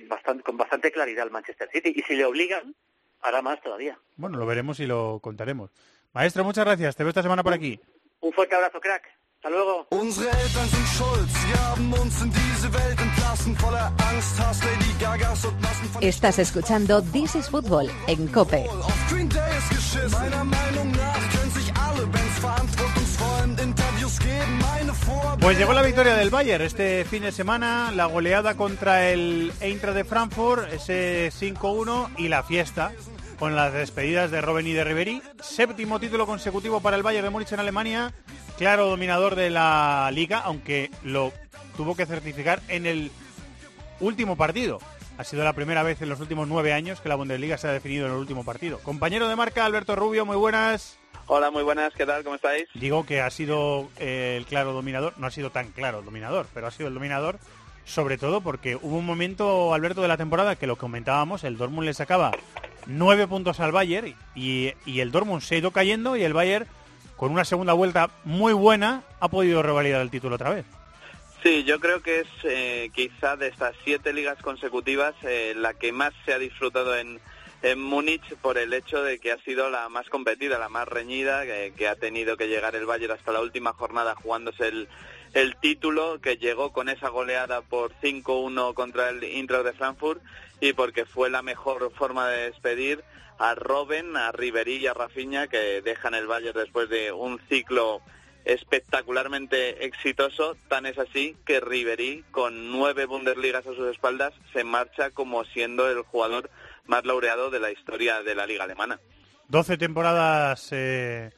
[0.06, 1.92] bastante, con bastante claridad el Manchester City.
[1.96, 2.74] Y si le obligan,
[3.22, 3.98] hará más todavía.
[4.16, 5.70] Bueno, lo veremos y lo contaremos.
[6.12, 6.96] Maestro, muchas gracias.
[6.96, 7.80] Te veo esta semana por aquí.
[8.20, 9.19] Un fuerte abrazo, crack.
[9.42, 9.86] Hasta luego.
[9.88, 14.92] Unsere Eltern sind schuld, sie haben uns in diese Welt entlassen, voller Angst, Hass, Lady
[15.00, 18.68] Gagas und Massen von Estás escuchando This is Football en Cope.
[18.68, 20.10] Auf Green Day ist geschissen.
[20.10, 24.58] Meiner Meinung nach können sich alle Bands verantwortungsvollen Interviews geben.
[24.60, 29.08] Meine Vor Pues llegó la victoria del Bayern este fin de semana, la goleada contra
[29.08, 32.92] el Eintracht de Frankfurt, ese 5-1 y la fiesta
[33.40, 35.22] con las despedidas de Robben y de Ribery.
[35.40, 38.12] Séptimo título consecutivo para el Bayern de Múnich en Alemania,
[38.58, 41.32] claro dominador de la liga, aunque lo
[41.74, 43.10] tuvo que certificar en el
[43.98, 44.78] último partido.
[45.16, 47.72] Ha sido la primera vez en los últimos nueve años que la Bundesliga se ha
[47.72, 48.78] definido en el último partido.
[48.80, 50.98] Compañero de marca, Alberto Rubio, muy buenas.
[51.24, 52.22] Hola, muy buenas, ¿qué tal?
[52.22, 52.68] ¿Cómo estáis?
[52.74, 56.66] Digo que ha sido eh, el claro dominador, no ha sido tan claro dominador, pero
[56.66, 57.38] ha sido el dominador,
[57.90, 61.86] sobre todo porque hubo un momento, Alberto, de la temporada que lo comentábamos, el Dortmund
[61.86, 62.30] le sacaba
[62.86, 66.66] nueve puntos al Bayern y, y el Dortmund se ha ido cayendo y el Bayern,
[67.16, 70.64] con una segunda vuelta muy buena, ha podido revalidar el título otra vez.
[71.42, 75.90] Sí, yo creo que es eh, quizá de estas siete ligas consecutivas eh, la que
[75.90, 77.18] más se ha disfrutado en,
[77.62, 81.44] en Múnich por el hecho de que ha sido la más competida, la más reñida,
[81.44, 84.88] que, que ha tenido que llegar el Bayern hasta la última jornada jugándose el,
[85.32, 90.22] el título, que llegó con esa goleada por 5-1 contra el Eintracht de Frankfurt
[90.60, 93.04] y porque fue la mejor forma de despedir
[93.38, 98.02] a Robben, a Ribery y a Rafinha que dejan el Bayern después de un ciclo
[98.44, 105.10] espectacularmente exitoso, tan es así que Ribery, con nueve Bundesligas a sus espaldas, se marcha
[105.10, 106.50] como siendo el jugador
[106.86, 108.98] más laureado de la historia de la liga alemana.
[109.48, 111.30] 12 temporadas eh,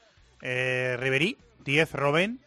[0.43, 2.41] eh, Ribery, 10 Robben,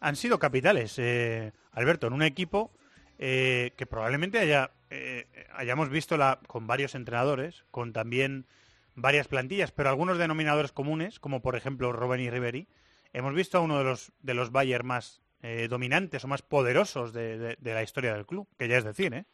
[0.00, 2.72] han sido capitales, eh, Alberto, en un equipo
[3.18, 8.46] eh, que probablemente haya, eh, hayamos visto con varios entrenadores, con también
[8.94, 12.66] varias plantillas, pero algunos denominadores comunes, como por ejemplo Robben y Ribery,
[13.12, 17.12] hemos visto a uno de los, de los Bayern más eh, dominantes o más poderosos
[17.12, 19.24] de, la historia del club, que ya es decir, ¿eh?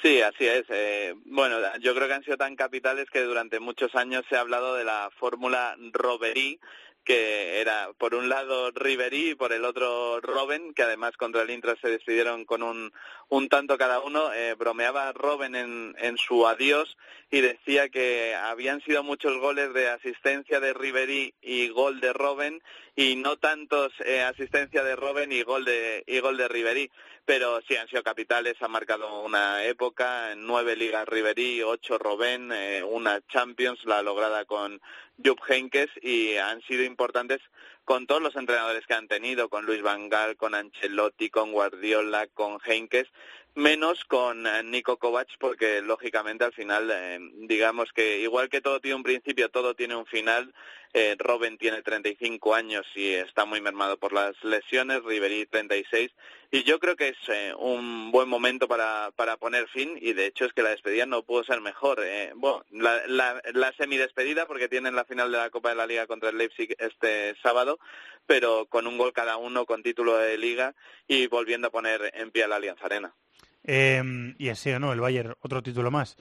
[0.00, 0.64] Sí, así es.
[0.70, 4.40] Eh, bueno, yo creo que han sido tan capitales que durante muchos años se ha
[4.40, 6.58] hablado de la fórmula Robery,
[7.04, 11.50] que era por un lado Ribery y por el otro Robben, que además contra el
[11.50, 12.92] Intra se despidieron con un,
[13.28, 14.32] un tanto cada uno.
[14.32, 16.96] Eh, bromeaba Robben en, en su adiós
[17.32, 22.62] y decía que habían sido muchos goles de asistencia de Ribery y gol de Robben
[22.94, 26.90] y no tantos eh, asistencia de Robben y gol de y gol de Ribery
[27.24, 32.82] pero sí han sido capitales han marcado una época nueve ligas Ribery ocho Robben eh,
[32.84, 34.78] una Champions la lograda con
[35.24, 37.40] Jupp Heynckes y han sido importantes
[37.84, 42.26] con todos los entrenadores que han tenido con Luis Van Gaal con Ancelotti con Guardiola
[42.28, 43.08] con Heynckes
[43.54, 48.80] menos con eh, Nico Kovac porque lógicamente al final eh, digamos que igual que todo
[48.80, 50.54] tiene un principio todo tiene un final
[50.94, 56.10] eh, Robben tiene 35 años y está muy mermado por las lesiones, Ribery 36
[56.50, 60.26] y yo creo que es eh, un buen momento para, para poner fin y de
[60.26, 62.00] hecho es que la despedida no pudo ser mejor.
[62.04, 65.86] Eh, bueno, la, la, la semidespedida porque tienen la final de la Copa de la
[65.86, 67.78] Liga contra el Leipzig este sábado,
[68.26, 70.74] pero con un gol cada uno, con título de liga
[71.08, 73.14] y volviendo a poner en pie a la Alianza Arena.
[73.64, 76.16] Eh, y así ganó el Bayern otro título más.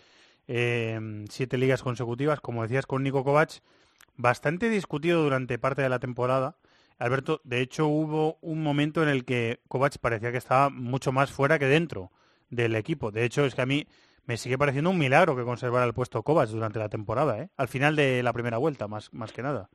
[0.48, 3.62] Eh, siete ligas consecutivas, como decías con Nico Kovac,
[4.18, 6.58] bastante discutido durante parte de la temporada.
[6.98, 11.32] Alberto, de hecho hubo un momento en el que Kovac parecía que estaba mucho más
[11.32, 12.12] fuera que dentro
[12.50, 13.12] del equipo.
[13.12, 13.88] De hecho, es que a mí
[14.26, 17.50] me sigue pareciendo un milagro que conservara el puesto Kovac durante la temporada, ¿eh?
[17.58, 19.70] al final de la primera vuelta, más, más que nada.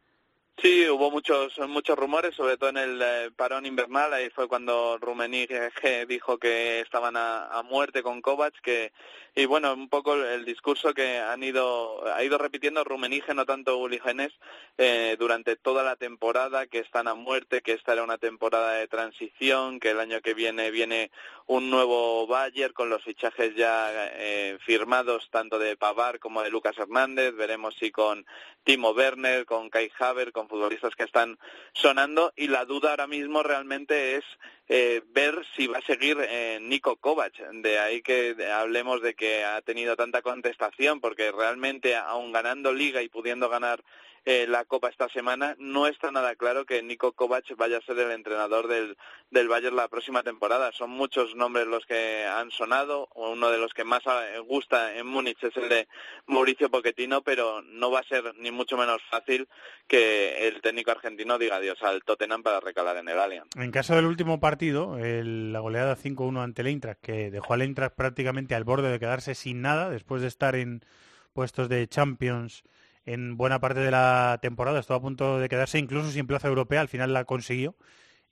[0.63, 4.15] Sí, hubo muchos muchos rumores, sobre todo en el eh, parón invernal.
[4.15, 5.71] Ahí fue cuando Rummenigge
[6.09, 8.91] dijo que estaban a, a, muerte con Kovac, que
[9.39, 13.77] y bueno, un poco el, discurso que han ido ha ido repitiendo Rummenigge, no tanto
[13.77, 14.33] Uli Genes,
[14.79, 18.89] eh, durante toda la temporada, que están a muerte, que esta era una temporada de
[18.89, 21.11] transición, que el año que viene viene
[21.45, 26.79] un nuevo Bayern con los fichajes ya eh, firmados tanto de Pavar como de Lucas
[26.79, 27.35] Hernández.
[27.37, 28.25] Veremos si con
[28.65, 31.39] Timo Werner, con Kai Haver, con futbolistas que están
[31.75, 34.25] sonando y la duda ahora mismo realmente es
[34.69, 37.39] eh, ver si va a seguir eh, Nico Kovac.
[37.53, 43.03] De ahí que hablemos de que ha tenido tanta contestación porque realmente aun ganando liga
[43.03, 43.83] y pudiendo ganar
[44.27, 47.97] eh, la Copa esta semana, no está nada claro que Nico Kovac vaya a ser
[48.01, 48.97] el entrenador del,
[49.31, 50.73] del Bayern la próxima temporada.
[50.73, 53.09] Son muchos nombres los que han sonado.
[53.15, 54.03] Uno de los que más
[54.49, 55.87] gusta en Múnich es el de
[56.27, 59.49] Mauricio Pochettino, pero no va a ser ni mucho menos fácil
[59.87, 63.51] que el técnico argentino diga adiós al Tottenham para recalar en el Allianz.
[63.55, 67.63] En caso del último partido, el, la goleada 5-1 ante el Eintracht, que dejó al
[67.63, 70.85] Eintracht prácticamente al borde de quedarse sin nada después de estar en
[71.33, 72.65] puestos de Champions
[73.07, 74.81] en buena parte de la temporada.
[74.81, 76.81] Estuvo a punto de quedarse incluso sin plaza europea.
[76.81, 77.77] Al final la consiguió.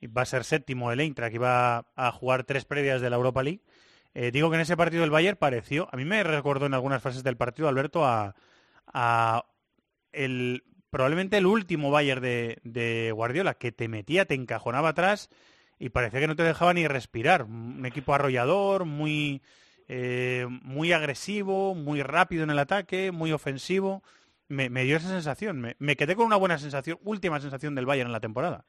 [0.01, 3.17] Y va a ser séptimo el Eintracht, que iba a jugar tres previas de la
[3.17, 3.63] Europa League.
[4.13, 7.03] Eh, digo que en ese partido el Bayern pareció, a mí me recordó en algunas
[7.03, 8.35] fases del partido, Alberto, a,
[8.87, 9.45] a
[10.13, 15.31] el, probablemente el último Bayern de, de, Guardiola, que te metía, te encajonaba atrás
[15.79, 17.45] y parecía que no te dejaba ni respirar.
[17.45, 19.43] Un equipo arrollador, muy,
[19.89, 24.03] eh, muy agresivo, muy rápido en el ataque, muy ofensivo
[24.49, 25.61] me, me dio esa sensación.
[25.61, 28.65] Me, me, quedé con una buena sensación, última sensación del Bayern en la temporada.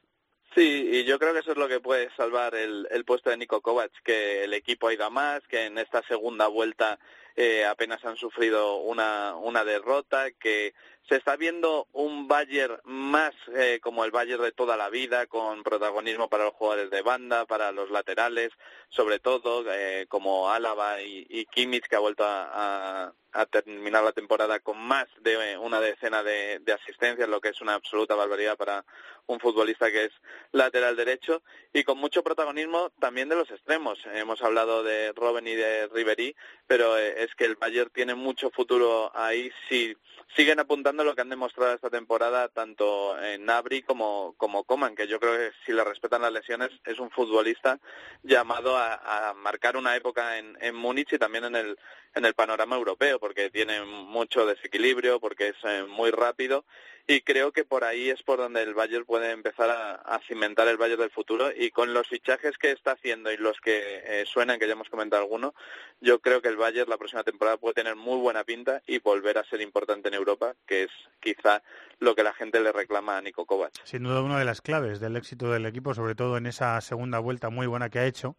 [0.54, 3.36] Sí, y yo creo que eso es lo que puede salvar el, el puesto de
[3.36, 6.98] Nico Kovac, que el equipo ha ido más, que en esta segunda vuelta
[7.36, 10.74] eh, apenas han sufrido una, una derrota, que
[11.08, 15.62] se está viendo un Bayern más eh, como el Bayern de toda la vida, con
[15.62, 18.52] protagonismo para los jugadores de banda, para los laterales,
[18.88, 24.12] sobre todo eh, como Álava y, y, Kimmich, que ha vuelto a, a, terminar la
[24.12, 28.56] temporada con más de una decena de, de asistencias, lo que es una absoluta barbaridad
[28.56, 28.84] para
[29.26, 30.12] un futbolista que es
[30.52, 33.98] lateral derecho, y con mucho protagonismo también de los extremos.
[34.14, 36.34] Hemos hablado de Robben y de Ribery,
[36.66, 39.96] pero eh, es que el Bayern tiene mucho futuro ahí si
[40.34, 45.06] siguen apuntando lo que han demostrado esta temporada tanto en Nabri como, como Coman, que
[45.06, 47.78] yo creo que si le respetan las lesiones es un futbolista
[48.22, 51.78] llamado a, a marcar una época en, en Múnich y también en el,
[52.14, 56.64] en el panorama europeo, porque tiene mucho desequilibrio, porque es eh, muy rápido
[57.08, 60.76] y creo que por ahí es por donde el Bayern puede empezar a, cimentar el
[60.76, 64.58] Bayern del futuro y con los fichajes que está haciendo y los que eh, suenan,
[64.58, 65.54] que ya hemos comentado alguno,
[66.00, 69.38] yo creo que el Bayern la próxima temporada puede tener muy buena pinta y volver
[69.38, 70.90] a ser importante en Europa, que es
[71.20, 71.62] quizá
[72.00, 73.72] lo que la gente le reclama a Nico Kovac.
[73.84, 77.20] Sin duda una de las claves del éxito del equipo, sobre todo en esa segunda
[77.20, 78.36] vuelta muy buena que ha hecho,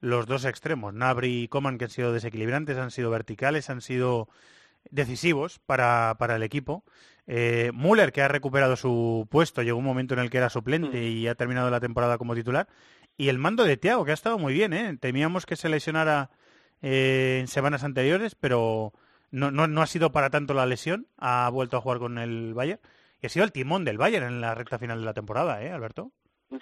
[0.00, 4.28] los dos extremos, Nabri y Coman, que han sido desequilibrantes, han sido verticales, han sido
[4.90, 6.84] decisivos para, para el equipo.
[7.26, 11.06] Eh, Müller, que ha recuperado su puesto, llegó un momento en el que era suplente
[11.06, 12.66] y ha terminado la temporada como titular.
[13.16, 14.72] Y el mando de Thiago, que ha estado muy bien.
[14.72, 14.96] ¿eh?
[14.98, 16.30] Temíamos que se lesionara
[16.82, 18.92] eh, en semanas anteriores, pero
[19.30, 21.06] no, no, no ha sido para tanto la lesión.
[21.18, 22.80] Ha vuelto a jugar con el Bayern.
[23.20, 25.70] Y ha sido el timón del Bayern en la recta final de la temporada, ¿eh,
[25.70, 26.12] Alberto?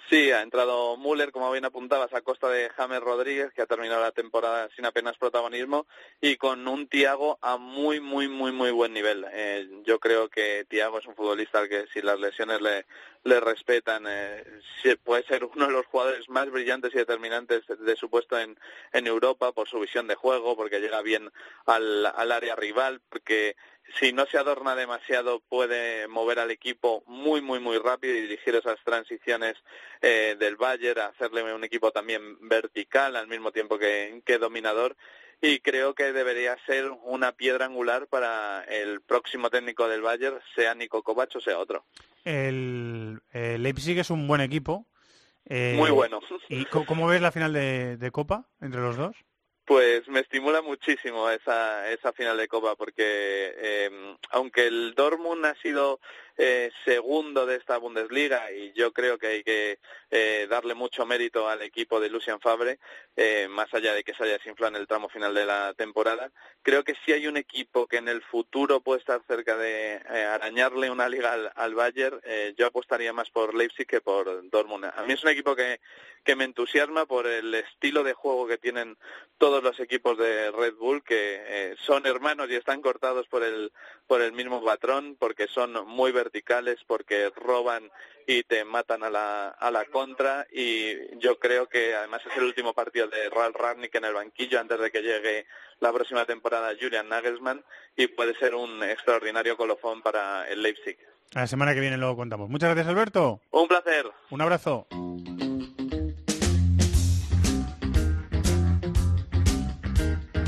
[0.07, 4.01] Sí, ha entrado Müller, como bien apuntabas, a costa de James Rodríguez, que ha terminado
[4.01, 5.87] la temporada sin apenas protagonismo,
[6.21, 9.25] y con un Tiago a muy, muy, muy, muy buen nivel.
[9.31, 12.85] Eh, yo creo que Tiago es un futbolista al que si las lesiones le,
[13.23, 14.43] le respetan, eh,
[15.03, 18.59] puede ser uno de los jugadores más brillantes y determinantes de su puesto en,
[18.93, 21.31] en Europa por su visión de juego, porque llega bien
[21.65, 23.55] al, al área rival, porque
[23.99, 28.55] si no se adorna demasiado puede mover al equipo muy muy muy rápido y dirigir
[28.55, 29.55] esas transiciones
[30.01, 34.95] eh, del Bayern, hacerle un equipo también vertical al mismo tiempo que, que dominador
[35.41, 40.75] y creo que debería ser una piedra angular para el próximo técnico del Bayern, sea
[40.75, 41.85] Nico Kovac o sea otro.
[42.25, 44.85] El, el Leipzig es un buen equipo.
[45.45, 46.19] Eh, Muy bueno.
[46.49, 49.15] ¿Y cómo ves la final de, de Copa entre los dos?
[49.69, 53.03] Pues me estimula muchísimo esa, esa final de Copa porque
[53.55, 55.99] eh, aunque el Dortmund ha sido
[56.39, 59.77] eh, segundo de esta Bundesliga y yo creo que hay que
[60.09, 62.79] eh, darle mucho mérito al equipo de Lucian Fabre,
[63.17, 66.31] eh, más allá de que se haya desinflado en el tramo final de la temporada,
[66.61, 70.23] creo que si hay un equipo que en el futuro puede estar cerca de eh,
[70.23, 72.21] arañarle una liga al, al Bayern,
[72.57, 74.85] yo apostaría más por Leipzig que por Dortmund.
[74.85, 75.81] A mí es un equipo que,
[76.23, 78.97] que me entusiasma por el estilo de juego que tienen
[79.37, 83.71] todos los equipos de Red Bull, que son hermanos y están cortados por el,
[84.07, 86.28] por el mismo patrón, porque son muy verticales,
[86.87, 87.89] porque roban
[88.27, 92.43] y te matan a la, a la contra y yo creo que además es el
[92.43, 95.45] último partido de Ralf Rangnick en el banquillo antes de que llegue
[95.79, 97.63] la próxima temporada Julian Nagelsmann
[97.95, 100.97] y puede ser un extraordinario colofón para el Leipzig.
[101.31, 102.49] La semana que viene lo contamos.
[102.49, 103.39] Muchas gracias, Alberto.
[103.51, 104.05] Un placer.
[104.31, 104.87] Un abrazo.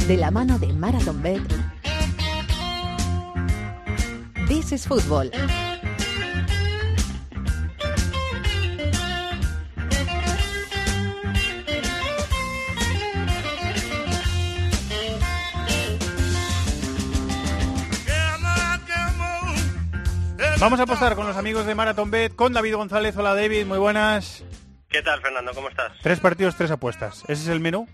[0.07, 1.41] De la mano de Marathon Bet.
[4.47, 5.31] This is Football.
[20.61, 23.17] Vamos a apostar con los amigos de Marathon Bet, con David González.
[23.17, 24.43] Hola, David, muy buenas.
[24.89, 25.55] ¿Qué tal, Fernando?
[25.55, 25.91] ¿Cómo estás?
[26.03, 27.23] Tres partidos, tres apuestas.
[27.23, 27.89] ¿Ese es el menú?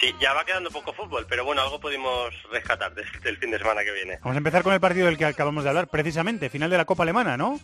[0.00, 3.58] Sí, ya va quedando poco fútbol, pero bueno, algo pudimos rescatar del, del fin de
[3.58, 4.18] semana que viene.
[4.22, 6.84] Vamos a empezar con el partido del que acabamos de hablar, precisamente, final de la
[6.84, 7.58] Copa Alemana, ¿no?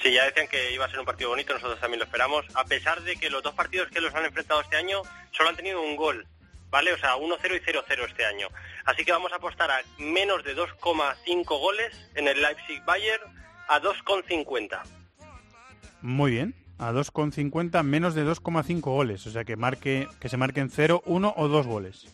[0.00, 2.64] Sí, ya decían que iba a ser un partido bonito, nosotros también lo esperamos, a
[2.66, 5.82] pesar de que los dos partidos que los han enfrentado este año solo han tenido
[5.82, 6.24] un gol,
[6.70, 6.92] ¿vale?
[6.92, 8.46] O sea, 1-0 y 0-0 este año.
[8.84, 13.39] Así que vamos a apostar a menos de 2,5 goles en el Leipzig-Bayern
[13.70, 14.80] a 2,50.
[16.02, 16.54] Muy bien.
[16.78, 19.26] A 2,50 menos de 2,5 goles.
[19.26, 22.06] O sea que marque que se marquen 0, 1 o 2 goles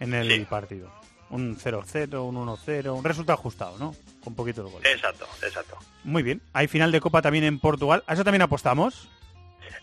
[0.00, 0.90] en el partido.
[1.28, 3.94] Un 0-0, un 1-0, un resultado ajustado, ¿no?
[4.22, 4.90] Con poquitos goles.
[4.90, 5.76] Exacto, exacto.
[6.04, 6.40] Muy bien.
[6.52, 8.04] Hay final de Copa también en Portugal.
[8.06, 9.08] ¿A eso también apostamos?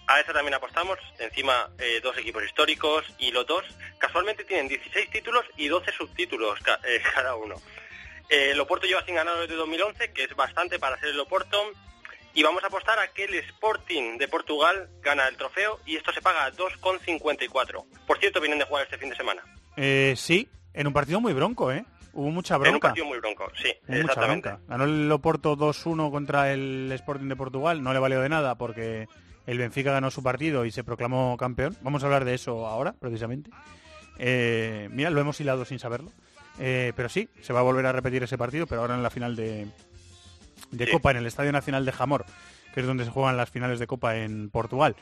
[0.08, 3.64] A eso también apostamos, encima eh, dos equipos históricos y los dos
[4.00, 7.56] casualmente tienen 16 títulos y 12 subtítulos ca- eh, cada uno.
[8.30, 11.58] Eh, el Oporto lleva sin ganar desde 2011, que es bastante para ser el Oporto,
[12.34, 16.12] y vamos a apostar a que el Sporting de Portugal gana el trofeo y esto
[16.12, 17.86] se paga a 2,54.
[18.08, 19.44] Por cierto, vienen de jugar este fin de semana.
[19.78, 21.86] Eh, sí, en un partido muy bronco, ¿eh?
[22.14, 22.88] Hubo mucha En un bronca.
[22.90, 24.60] partido muy bronco, sí, Hubo mucha bronca.
[24.68, 27.82] Ganó el Oporto 2-1 contra el Sporting de Portugal.
[27.84, 29.08] No le valió de nada porque
[29.48, 31.76] el Benfica ganó su partido y se proclamó campeón.
[31.82, 33.50] Vamos a hablar de eso ahora, precisamente.
[34.20, 36.12] Eh, mira, lo hemos hilado sin saberlo.
[36.60, 39.10] Eh, pero sí, se va a volver a repetir ese partido, pero ahora en la
[39.10, 39.68] final de,
[40.72, 42.26] de Copa, en el Estadio Nacional de Jamor,
[42.74, 44.96] que es donde se juegan las finales de Copa en Portugal.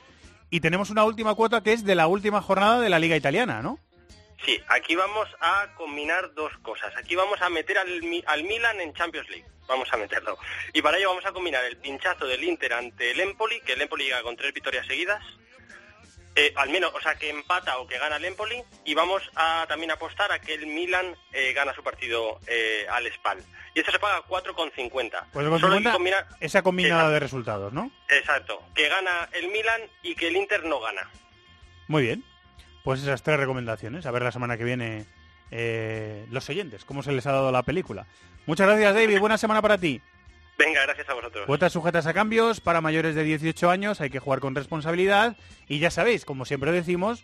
[0.49, 3.61] Y tenemos una última cuota que es de la última jornada de la Liga Italiana,
[3.61, 3.79] ¿no?
[4.45, 6.91] Sí, aquí vamos a combinar dos cosas.
[6.97, 9.45] Aquí vamos a meter al, al Milan en Champions League.
[9.67, 10.38] Vamos a meterlo.
[10.73, 13.82] Y para ello vamos a combinar el pinchazo del Inter ante el Empoli, que el
[13.82, 15.23] Empoli llega con tres victorias seguidas.
[16.36, 18.63] Eh, al menos, o sea, que empata o que gana el Empoli.
[18.86, 23.11] Y vamos a también apostar a que el Milan eh, gana su partido eh, al
[23.13, 23.43] Spal.
[23.73, 25.25] Y esto se paga 4,50.
[25.34, 27.91] Pues con Solo hay que 50, combinar- esa combinada de resultados, ¿no?
[28.09, 28.61] Exacto.
[28.75, 31.09] Que gana el Milan y que el Inter no gana.
[31.88, 32.23] Muy bien.
[32.84, 34.05] Pues esas tres recomendaciones.
[34.05, 35.05] A ver la semana que viene
[36.29, 38.07] los oyentes, cómo se les ha dado la película.
[38.45, 39.19] Muchas gracias, David.
[39.19, 40.01] Buena semana para ti.
[40.64, 41.45] Venga, gracias a vosotros.
[41.47, 45.36] Cuotas sujetas a cambios para mayores de 18 años, hay que jugar con responsabilidad
[45.68, 47.24] y ya sabéis, como siempre decimos,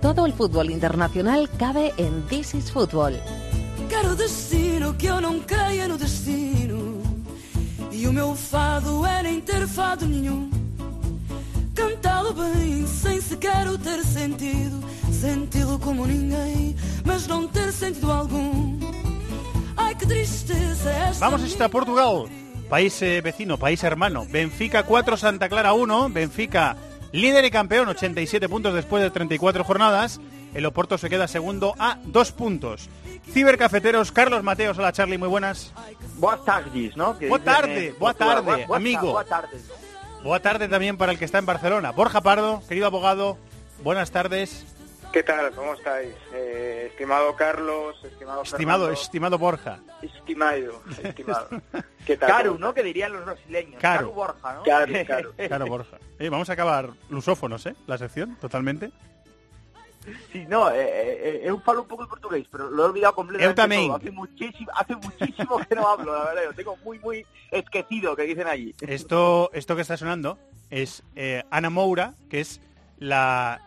[0.00, 3.14] Todo el fútbol internacional cabe en This is Football.
[3.88, 7.02] Quero destino que eu não creia no destino.
[7.90, 10.50] E o meu fado é nem ter fado nenhum.
[11.74, 14.84] Cantá-lo bem, sem sequer o ter sentido.
[15.10, 18.78] Senti-lo como ninguém, mas não ter sentido algum.
[19.76, 21.24] Ai que tristeza esta.
[21.24, 22.28] Vamos hasta Portugal,
[22.68, 24.26] país eh, vecino, país hermano.
[24.26, 26.10] Benfica 4, Santa Clara 1.
[26.10, 26.76] Benfica
[27.12, 30.20] líder y campeón, 87 puntos después de 34 jornadas.
[30.54, 32.88] El Oporto se queda segundo a dos puntos.
[33.32, 35.72] Cibercafeteros, Carlos Mateos, hola Charlie, muy buenas.
[36.16, 37.18] Boas tardes, ¿no?
[37.18, 38.36] Que Boa dicen tarde, en boa Portugal.
[38.36, 39.00] tarde, Boa- boa amigo.
[39.00, 39.60] ta- Boa tarde.
[40.22, 41.92] Boa tarde también para el que está en Barcelona.
[41.92, 43.36] Borja Pardo, querido abogado,
[43.82, 44.64] buenas tardes.
[45.12, 45.50] ¿Qué tal?
[45.52, 46.14] ¿Cómo estáis?
[46.34, 49.78] Eh, estimado Carlos, estimado Estimado, Fernando, estimado Borja.
[50.02, 51.48] estimado, estimado.
[52.06, 52.28] ¿Qué tal?
[52.28, 52.74] Caru, ¿Cómo ¿no?
[52.74, 53.80] Que dirían los brasileños.
[53.80, 54.00] Caro.
[54.00, 54.62] Caru Borja, ¿no?
[54.62, 55.32] Claro, claro.
[55.36, 55.98] Claro, Borja.
[56.18, 57.74] Eh, vamos a acabar lusófonos, ¿eh?
[57.86, 58.90] La sección, totalmente.
[60.32, 63.58] Sí, no, eh, eh, eu falo un pouco de portugués, pero lo he olvidado completamente
[63.58, 63.88] tamén.
[63.90, 63.96] todo.
[63.98, 66.44] Hace muchísimo, hace muchísimo que no hablo, la verdad.
[66.46, 68.70] Lo tengo muy, muy esquecido, que dicen allí.
[68.86, 70.38] Esto, esto que está sonando
[70.70, 72.60] es eh, Ana Moura, que es
[72.98, 73.65] la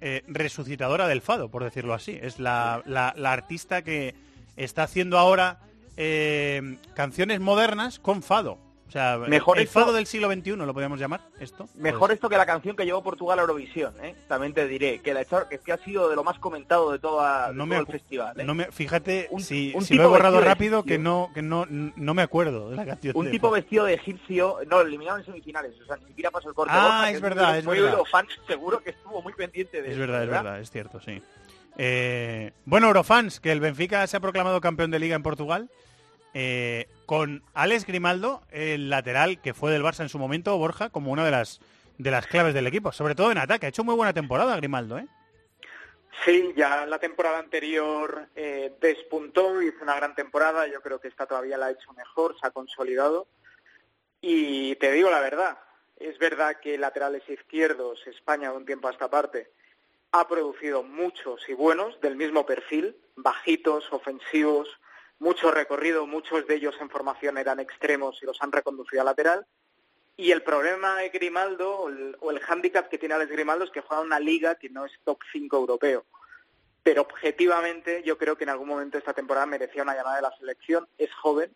[0.00, 2.18] eh, resucitadora del fado, por decirlo así.
[2.20, 2.82] Es la,
[3.24, 4.14] artista que
[4.56, 5.60] está haciendo ahora
[5.96, 8.69] eh, canciones modernas con fado.
[8.90, 11.68] O sea, Mejor el esto- fado del siglo XXI, lo podríamos llamar, esto.
[11.76, 14.16] Mejor Pues, esto que la canción que llevó Portugal a Eurovisión, ¿eh?
[14.26, 17.54] También te diré, que, la que ha sido de lo más comentado de, toda, de
[17.54, 18.40] no todo me el festival.
[18.40, 18.42] ¿eh?
[18.42, 21.66] no me, fíjate, Un- si, un si lo he borrado rápido, que no que no,
[21.70, 23.16] no me acuerdo de la canción.
[23.16, 23.54] Un de tipo fado.
[23.54, 26.72] vestido de egipcio, no, lo eliminaron en semifinales, o sea, ni siquiera pasó el corte.
[26.74, 27.92] Ah, es verdad, es muy verdad.
[27.92, 31.22] Eurofan, seguro que estuvo muy pendiente de Es eso, verdad, es verdad, es cierto, sí.
[31.78, 35.70] Eh, bueno, Eurofans, que el Benfica se ha proclamado campeón de liga en Portugal,
[36.34, 41.10] eh, con Alex Grimaldo, el lateral que fue del Barça en su momento, Borja, como
[41.10, 41.60] una de las
[41.98, 43.66] de las claves del equipo, sobre todo en ataque.
[43.66, 45.08] Ha hecho muy buena temporada Grimaldo, ¿eh?
[46.24, 51.26] Sí, ya la temporada anterior eh, despuntó, hizo una gran temporada, yo creo que esta
[51.26, 53.26] todavía la ha hecho mejor, se ha consolidado.
[54.20, 55.58] Y te digo la verdad,
[55.96, 59.50] es verdad que laterales izquierdos, España de un tiempo a esta parte,
[60.12, 64.68] ha producido muchos y buenos del mismo perfil, bajitos, ofensivos,
[65.20, 69.46] mucho recorrido, muchos de ellos en formación eran extremos y los han reconducido a lateral.
[70.16, 73.70] Y el problema de Grimaldo, o el, o el hándicap que tiene Alex Grimaldo, es
[73.70, 76.04] que juega una liga que no es top 5 europeo.
[76.82, 80.36] Pero objetivamente yo creo que en algún momento esta temporada merecía una llamada de la
[80.38, 80.88] selección.
[80.98, 81.54] Es joven.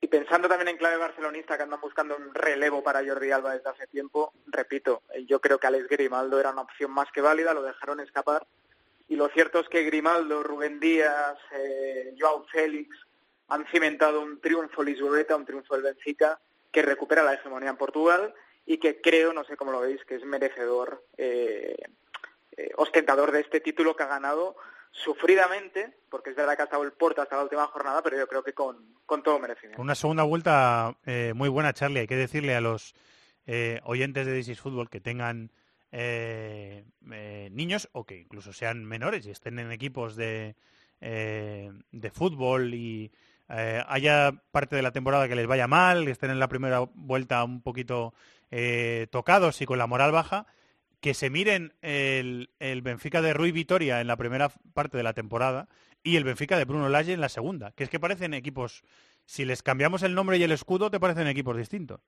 [0.00, 3.68] Y pensando también en clave barcelonista, que andan buscando un relevo para Jordi Alba desde
[3.68, 7.62] hace tiempo, repito, yo creo que Alex Grimaldo era una opción más que válida, lo
[7.62, 8.46] dejaron escapar.
[9.08, 12.94] Y lo cierto es que Grimaldo, Rubén Díaz, eh, Joao Félix
[13.48, 16.38] han cimentado un triunfo lisboeta, un triunfo del Benfica,
[16.70, 18.34] que recupera la hegemonía en Portugal
[18.66, 21.76] y que creo, no sé cómo lo veis, que es merecedor, eh,
[22.56, 24.56] eh, ostentador de este título que ha ganado
[24.90, 28.26] sufridamente, porque es verdad que ha estado el Porto hasta la última jornada, pero yo
[28.26, 29.80] creo que con, con todo merecimiento.
[29.80, 32.00] Una segunda vuelta eh, muy buena, Charlie.
[32.00, 32.94] Hay que decirle a los
[33.46, 35.50] eh, oyentes de This is Football que tengan
[35.92, 40.56] eh, eh, niños o que incluso sean menores y estén en equipos de,
[41.00, 43.10] eh, de fútbol y
[43.48, 46.80] eh, haya parte de la temporada que les vaya mal, que estén en la primera
[46.94, 48.14] vuelta un poquito
[49.10, 50.46] tocados y con la moral baja,
[51.00, 55.12] que se miren el, el Benfica de Rui Vitoria en la primera parte de la
[55.12, 55.68] temporada
[56.02, 58.82] y el Benfica de Bruno Lage en la segunda, que es que parecen equipos,
[59.26, 62.00] si les cambiamos el nombre y el escudo, te parecen equipos distintos.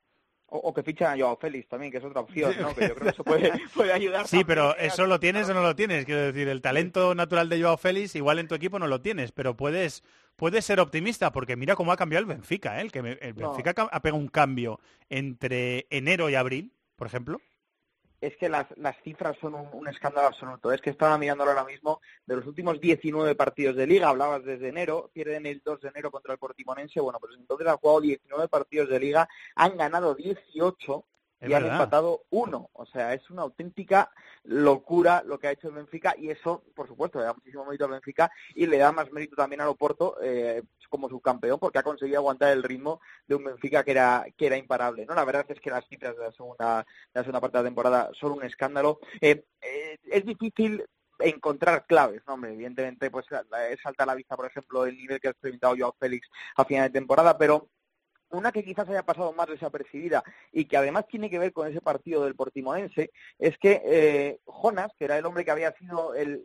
[0.53, 2.74] O, o que fichan a Joao Félix también, que es otra opción, ¿no?
[2.74, 4.26] Que yo creo que eso puede, puede ayudar.
[4.26, 4.88] Sí, pero también, ¿eh?
[4.92, 6.05] eso lo tienes o no lo tienes.
[6.05, 9.30] Quiero decir, el talento natural de Joao Félix igual en tu equipo no lo tienes,
[9.32, 10.03] pero puedes,
[10.36, 12.78] puedes ser optimista porque mira cómo ha cambiado el Benfica.
[12.78, 12.82] ¿eh?
[12.82, 13.51] El, que me- el No.
[13.53, 17.40] Benfica ha pegado un cambio entre enero y abril, por ejemplo.
[18.21, 20.73] Es que las, las cifras son un, escándalo absoluto.
[20.73, 24.68] Es que estaba mirándolo ahora mismo, de los últimos 19 partidos de liga, hablabas desde
[24.68, 28.49] enero, pierden el 2 de enero contra el Portimonense, bueno, pues entonces han jugado 19
[28.49, 31.10] partidos de liga, han ganado 18 Es
[31.41, 32.70] y han empatado uno.
[32.72, 34.11] O sea, es una auténtica
[34.45, 37.84] locura lo que ha hecho el Benfica y eso, por supuesto, le da muchísimo mérito
[37.84, 41.82] al Benfica y le da más mérito también al Oporto eh, como subcampeón porque ha
[41.82, 45.07] conseguido aguantar el ritmo de un Benfica que era que era imparable.
[45.07, 47.64] no La verdad es que las cifras de la segunda, de la segunda parte de
[47.64, 49.01] la temporada son un escándalo.
[49.20, 50.84] Eh, eh, es difícil
[51.18, 52.34] encontrar claves, ¿no?
[52.34, 55.95] Hombre, evidentemente, pues salta a la vista, por ejemplo, el nivel que ha experimentado Joao
[55.99, 57.68] Félix a final de temporada, pero
[58.31, 60.22] una que quizás haya pasado más desapercibida
[60.53, 64.93] y que además tiene que ver con ese partido del Portimonense es que eh, Jonas,
[64.99, 66.45] que era el hombre que había sido el,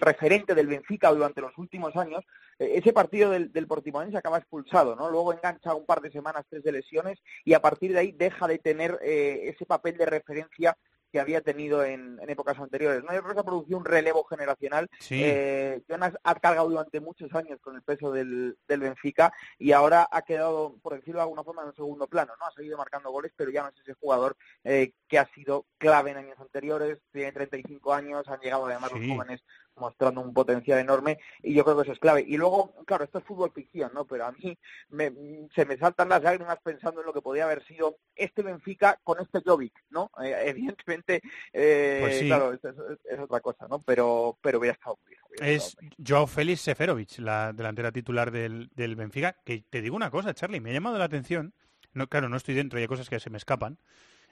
[0.00, 2.24] referente del Benfica durante los últimos años,
[2.58, 5.10] eh, ese partido del, del Portimonense acaba expulsado, ¿no?
[5.10, 8.46] Luego engancha un par de semanas, tres de lesiones y a partir de ahí deja
[8.46, 10.76] de tener eh, ese papel de referencia
[11.10, 13.02] que había tenido en, en épocas anteriores.
[13.02, 13.12] ¿no?
[13.14, 14.88] Yo creo que se ha producido un relevo generacional.
[15.00, 15.20] Sí.
[15.24, 20.08] Eh, Jonas ha cargado durante muchos años con el peso del, del Benfica y ahora
[20.10, 22.32] ha quedado, por decirlo de alguna forma, en un segundo plano.
[22.38, 25.66] no Ha seguido marcando goles, pero ya no es ese jugador eh, que ha sido
[25.78, 26.98] clave en años anteriores.
[27.12, 28.98] Tiene 35 años, han llegado además Sí.
[29.06, 29.42] los jóvenes
[29.80, 32.24] mostrando un potencial enorme y yo creo que eso es clave.
[32.26, 34.04] Y luego, claro, esto es fútbol ficción, ¿no?
[34.06, 34.58] Pero a mí
[34.90, 35.12] me-
[35.54, 39.20] se me saltan las lágrimas pensando en lo que podía haber sido este Benfica con
[39.20, 40.10] este Jovic, ¿no?
[40.22, 40.34] Eh,
[40.76, 41.20] evidentemente,
[41.52, 42.26] eh, Pues sí.
[42.26, 43.80] claro, es, es- es otra cosa, ¿no?
[43.82, 45.20] Pero, pero hubiera estado muy bien.
[45.28, 45.76] hubiera Es
[46.06, 49.36] Joao Félix Seferovic, la delantera titular del, del Benfica.
[49.44, 51.54] Que te digo una cosa, Charlie, me ha llamado la atención.
[51.92, 53.78] No, claro, no estoy dentro y hay cosas que se me escapan.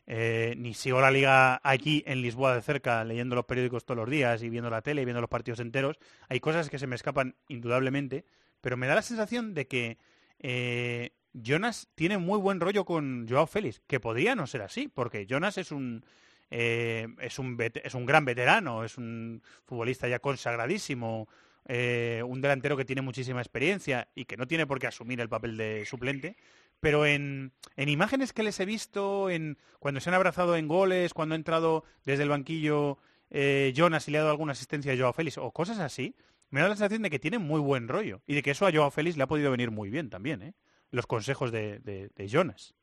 [0.09, 4.09] Eh, ni sigo la liga aquí en Lisboa de cerca, leyendo los periódicos todos los
[4.09, 5.98] días y viendo la tele y viendo los partidos enteros.
[6.28, 8.24] Hay cosas que se me escapan indudablemente,
[8.61, 9.98] pero me da la sensación de que
[10.38, 15.26] eh, Jonas tiene muy buen rollo con Joao Félix, que podría no ser así, porque
[15.26, 16.04] Jonas es un
[16.50, 21.28] eh, es un es un gran veterano, es un futbolista ya consagradísimo,
[21.68, 25.57] un delantero que tiene muchísima experiencia y que no tiene por qué asumir el papel
[25.57, 26.36] de suplente,
[26.81, 31.14] pero en, en imágenes que les he visto, en cuando se han abrazado en goles,
[31.14, 32.99] cuando ha entrado desde el banquillo
[33.31, 36.14] eh, Jonas y le ha dado alguna asistencia a Joao Félix o cosas así,
[36.51, 38.72] me da la sensación de que tiene muy buen rollo y de que eso a
[38.72, 40.55] Joao Félix le ha podido venir muy bien también, ¿eh?
[40.91, 42.74] los consejos de, de- de Jonas.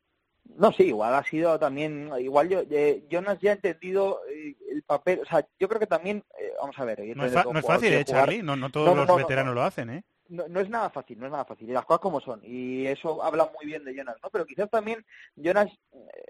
[0.57, 4.83] No, sí, igual ha sido también, igual yo, eh, Jonas ya ha entendido eh, el
[4.83, 7.93] papel, o sea, yo creo que también, eh, vamos a ver, No es, no fácil,
[7.93, 8.43] ¿eh, Charlie?
[8.43, 9.61] No, no todos No, no, los no, no, veteranos no.
[9.61, 10.03] lo hacen, ¿eh?
[10.29, 12.85] No, no es nada fácil, no es nada fácil, y las cosas como son, y
[12.87, 14.29] eso habla muy bien de Jonas, ¿no?
[14.29, 15.05] Pero quizás también
[15.35, 15.71] Jonas,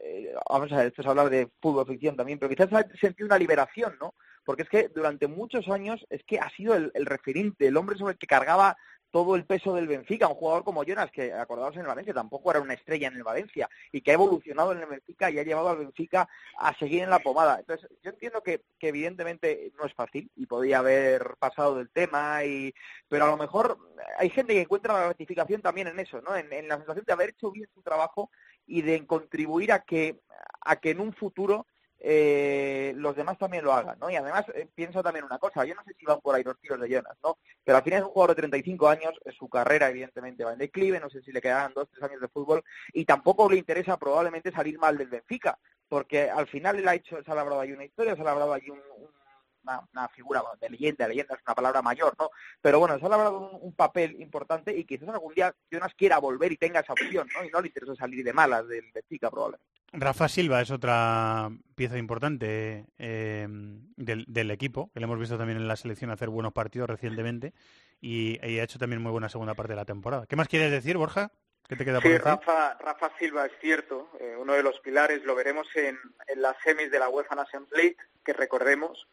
[0.04, 3.38] eh, vamos a esto es hablar de fútbol ficción también, pero quizás ha sentido una
[3.38, 4.16] liberación, ¿no?
[4.46, 7.98] Porque es que durante muchos años es que ha sido el, el referente, el hombre
[7.98, 8.76] sobre el que cargaba
[9.14, 12.50] todo el peso del Benfica, un jugador como Jonas, que acordados en el Valencia, tampoco
[12.50, 15.44] era una estrella en el Valencia, y que ha evolucionado en el Benfica y ha
[15.44, 17.60] llevado al Benfica a seguir en la pomada.
[17.60, 22.44] Entonces, yo entiendo que, que evidentemente no es fácil y podía haber pasado del tema,
[22.44, 22.74] y
[23.08, 23.78] pero a lo mejor
[24.18, 26.36] hay gente que encuentra la gratificación también en eso, ¿no?
[26.36, 28.32] En, en la sensación de haber hecho bien su trabajo
[28.66, 30.22] y de contribuir a que,
[30.62, 31.68] a que en un futuro
[32.06, 34.10] eh, los demás también lo hagan, ¿no?
[34.10, 36.60] Y además eh, pienso también una cosa, yo no sé si van por ahí los
[36.60, 37.38] tiros de Jonas, ¿no?
[37.64, 40.60] Pero al final es un jugador de 35 años, eh, su carrera evidentemente va en
[40.60, 43.98] declive, no sé si le quedarán dos, tres años de fútbol, y tampoco le interesa
[43.98, 47.72] probablemente salir mal del Benfica, porque al final él ha hecho, se ha labrado ahí
[47.72, 49.23] una historia, se ha labrado un, un-
[49.64, 52.30] una, una figura bueno, de leyenda, leyenda es una palabra mayor, ¿no?
[52.62, 56.20] Pero bueno, se ha labrado un, un papel importante y quizás algún día Jonas quiera
[56.20, 57.44] volver y tenga esa opción, ¿no?
[57.46, 59.66] Y no le interesa salir de malas del Benfica probablemente.
[59.96, 65.58] Rafa Silva es otra pieza importante eh, del, del equipo, que le hemos visto también
[65.60, 67.54] en la selección hacer buenos partidos recientemente
[68.02, 70.26] y, y ha hecho también muy buena segunda parte de la temporada.
[70.26, 71.32] ¿Qué más quieres decir, Borja?
[71.70, 72.26] ¿Qué te queda por Sí, decir?
[72.26, 75.98] Rafa, Rafa Silva es cierto, eh, uno de los pilares, lo veremos en,
[76.28, 77.96] en las semis de la UEFA Nations League,
[78.26, 79.08] que recordemos,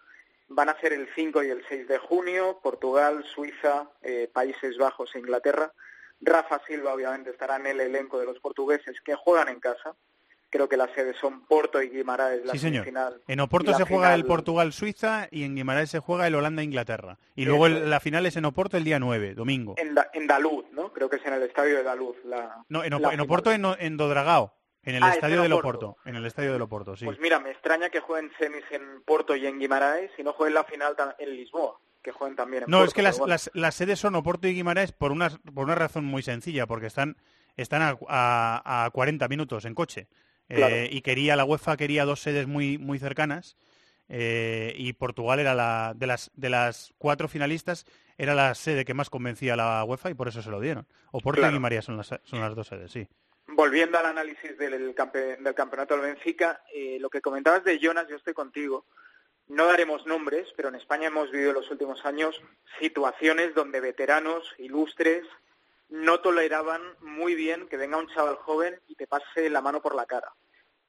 [0.51, 5.15] van a ser el 5 y el 6 de junio, Portugal, Suiza, eh, Países Bajos
[5.15, 5.73] e Inglaterra.
[6.21, 9.95] Rafa Silva obviamente estará en el elenco de los portugueses que juegan en casa.
[10.51, 12.83] Creo que las sedes son Porto y Guimaraes, la Sí, señor.
[12.85, 13.23] semifinal.
[13.29, 17.19] En Oporto se juega el final- Portugal-Suiza y en Guimarães se juega el Holanda-Inglaterra.
[17.37, 19.77] Y luego el- la final es en Oporto el día 9, domingo.
[19.79, 20.93] En, Da- en Daluz, ¿no?
[20.93, 22.17] Creo que es en el estadio de Daluz.
[22.25, 23.21] La, No, en, la en final.
[23.21, 25.97] Oporto en, en Dodragao, en el Ah, es estadio del Oporto.
[26.05, 27.05] En el estadio del Oporto, sí.
[27.05, 30.55] Pues mira, me extraña que jueguen semis en Porto y en Guimaraes y no jueguen
[30.55, 32.89] la final en Lisboa, que jueguen también en No, Porto.
[32.89, 33.31] es que las, bueno.
[33.33, 36.87] las, las sedes son Oporto y Guimarães por una, por una razón muy sencilla, porque
[36.87, 37.17] están,
[37.57, 40.09] están a, a, a 40 minutos en coche.
[40.49, 43.57] Eh, y quería, la UEFA quería dos sedes muy, muy cercanas.
[44.09, 47.85] eh, y Portugal era la de las de las cuatro finalistas
[48.19, 50.87] era la sede que más convencía a la UEFA y por eso se lo dieron.
[51.13, 51.53] Oporto Claro.
[51.53, 53.07] y Guimaría son las, son las dos sedes, sí.
[53.53, 58.07] Volviendo al análisis del, campe- del campeonato del Benfica, eh, lo que comentabas de Jonas,
[58.09, 58.87] yo estoy contigo.
[59.49, 62.41] No daremos nombres, pero en España hemos vivido en los últimos años
[62.79, 65.25] situaciones donde veteranos, ilustres,
[65.89, 69.97] no toleraban muy bien que venga un chaval joven y te pase la mano por
[69.97, 70.33] la cara.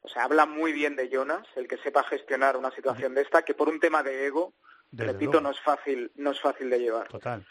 [0.02, 3.42] O sea, habla muy bien de Jonas, el que sepa gestionar una situación de esta,
[3.44, 4.54] que por un tema de ego,
[4.92, 5.48] Desde repito, luego.
[5.48, 7.08] no es fácil, no es fácil de llevar.
[7.08, 7.44] Total.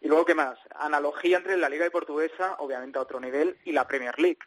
[0.00, 0.58] Y luego, ¿qué más?
[0.76, 4.38] Analogía entre la Liga Portuguesa, obviamente a otro nivel, y la Premier League.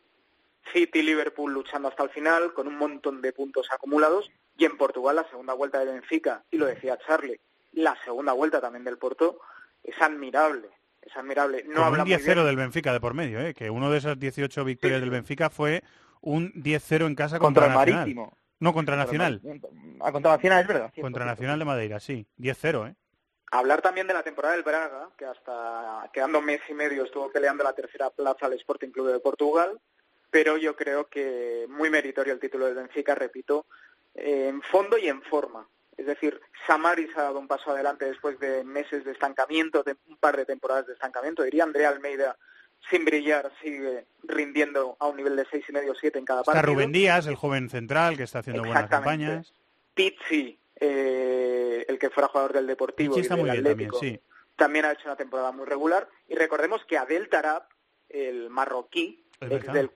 [0.74, 4.78] City y Liverpool luchando hasta el final, con un montón de puntos acumulados, y en
[4.78, 7.40] Portugal la segunda vuelta de Benfica, y lo decía Charlie,
[7.74, 9.40] la segunda vuelta también del Porto,
[9.84, 10.70] es admirable,
[11.02, 11.64] es admirable.
[11.68, 13.54] No Con un muy 10-0 bien- del Benfica de por medio, ¿eh?
[13.54, 15.84] que uno de esas 18 victorias del Benfica fue
[16.22, 18.00] un 10-0 en casa Contra contra, el Nacional.
[18.02, 18.38] Marítimo.
[18.60, 19.42] No, contra Nacional.
[20.02, 20.94] A contra Nacional, es verdad.
[21.00, 22.26] Contra Nacional de Madeira, sí.
[22.38, 22.96] 10-0, ¿eh?
[23.52, 27.64] Hablar también de la temporada del Braga, que hasta quedando mes y medio estuvo peleando
[27.64, 29.80] la tercera plaza al Sporting Club de Portugal,
[30.38, 33.66] pero yo creo que muy meritorio el título del Benfica, repito,
[34.14, 35.68] en fondo y en forma.
[35.98, 40.16] Es decir, Samaris ha dado un paso adelante después de meses de estancamiento, de un
[40.18, 41.42] par de temporadas de estancamiento.
[41.42, 42.38] Diría Andrea Almeida,
[42.88, 46.54] sin brillar, sigue rindiendo a un nivel de seis y medio, siete en cada Está
[46.54, 46.72] partido.
[46.72, 49.56] Rubén Díaz, el joven central, que está haciendo buenas campañas.
[49.96, 54.00] Pizzi, eh, el que fuera jugador del Deportivo y está del muy bien también, Atlético,
[54.00, 54.22] sí.
[54.56, 56.08] también ha hecho una temporada muy regular.
[56.28, 57.64] Y recordemos que Adel Tarab,
[58.08, 59.90] el marroquí, ex del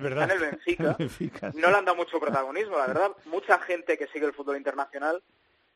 [0.00, 0.22] verdad.
[0.24, 1.58] está en el Benfica, Benfica, sí.
[1.60, 3.12] no le han dado mucho protagonismo, la verdad.
[3.26, 5.22] Mucha gente que sigue el fútbol internacional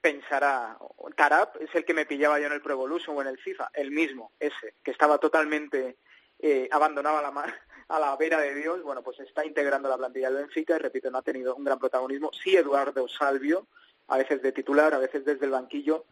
[0.00, 0.76] pensará,
[1.16, 3.70] Tarab es el que me pillaba yo en el Pro Evolution o en el FIFA,
[3.74, 5.96] el mismo, ese, que estaba totalmente
[6.38, 7.54] eh, abandonado a la, ma-
[7.88, 11.10] a la vera de Dios, bueno, pues está integrando la plantilla del Benfica y repito,
[11.10, 12.30] no ha tenido un gran protagonismo.
[12.32, 13.66] Sí, Eduardo Salvio,
[14.08, 16.04] a veces de titular, a veces desde el banquillo.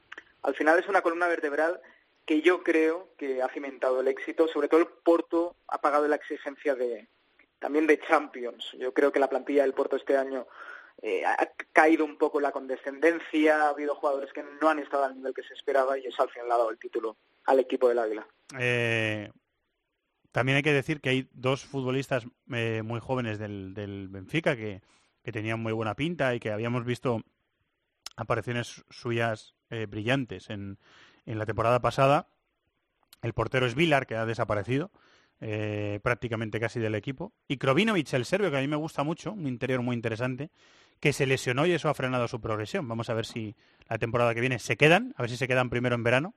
[0.42, 1.80] Al final es una columna vertebral
[2.26, 6.16] que yo creo que ha cimentado el éxito, sobre todo el Porto ha pagado la
[6.16, 7.08] exigencia de
[7.58, 8.72] también de Champions.
[8.78, 10.46] Yo creo que la plantilla del Porto este año
[11.02, 15.16] eh, ha caído un poco la condescendencia, ha habido jugadores que no han estado al
[15.16, 17.16] nivel que se esperaba y eso al final ha dado el título
[17.46, 18.26] al equipo del Águila.
[18.58, 19.30] Eh,
[20.30, 24.82] también hay que decir que hay dos futbolistas eh, muy jóvenes del, del Benfica que,
[25.22, 27.22] que tenían muy buena pinta y que habíamos visto
[28.16, 30.78] apariciones suyas eh, brillantes en,
[31.26, 32.28] en la temporada pasada.
[33.22, 34.90] El portero es Vilar, que ha desaparecido
[35.40, 37.32] eh, prácticamente casi del equipo.
[37.48, 40.50] Y Krovinovic, el serbio, que a mí me gusta mucho, un interior muy interesante,
[41.00, 42.88] que se lesionó y eso ha frenado su progresión.
[42.88, 43.56] Vamos a ver si
[43.88, 46.34] la temporada que viene se quedan, a ver si se quedan primero en verano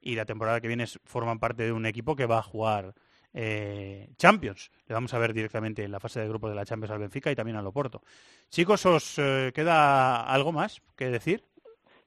[0.00, 2.94] y la temporada que viene forman parte de un equipo que va a jugar
[3.34, 4.70] eh, Champions.
[4.86, 7.30] Le vamos a ver directamente en la fase de grupo de la Champions al Benfica
[7.30, 8.02] y también al Oporto.
[8.48, 11.44] Chicos, ¿os eh, queda algo más que decir?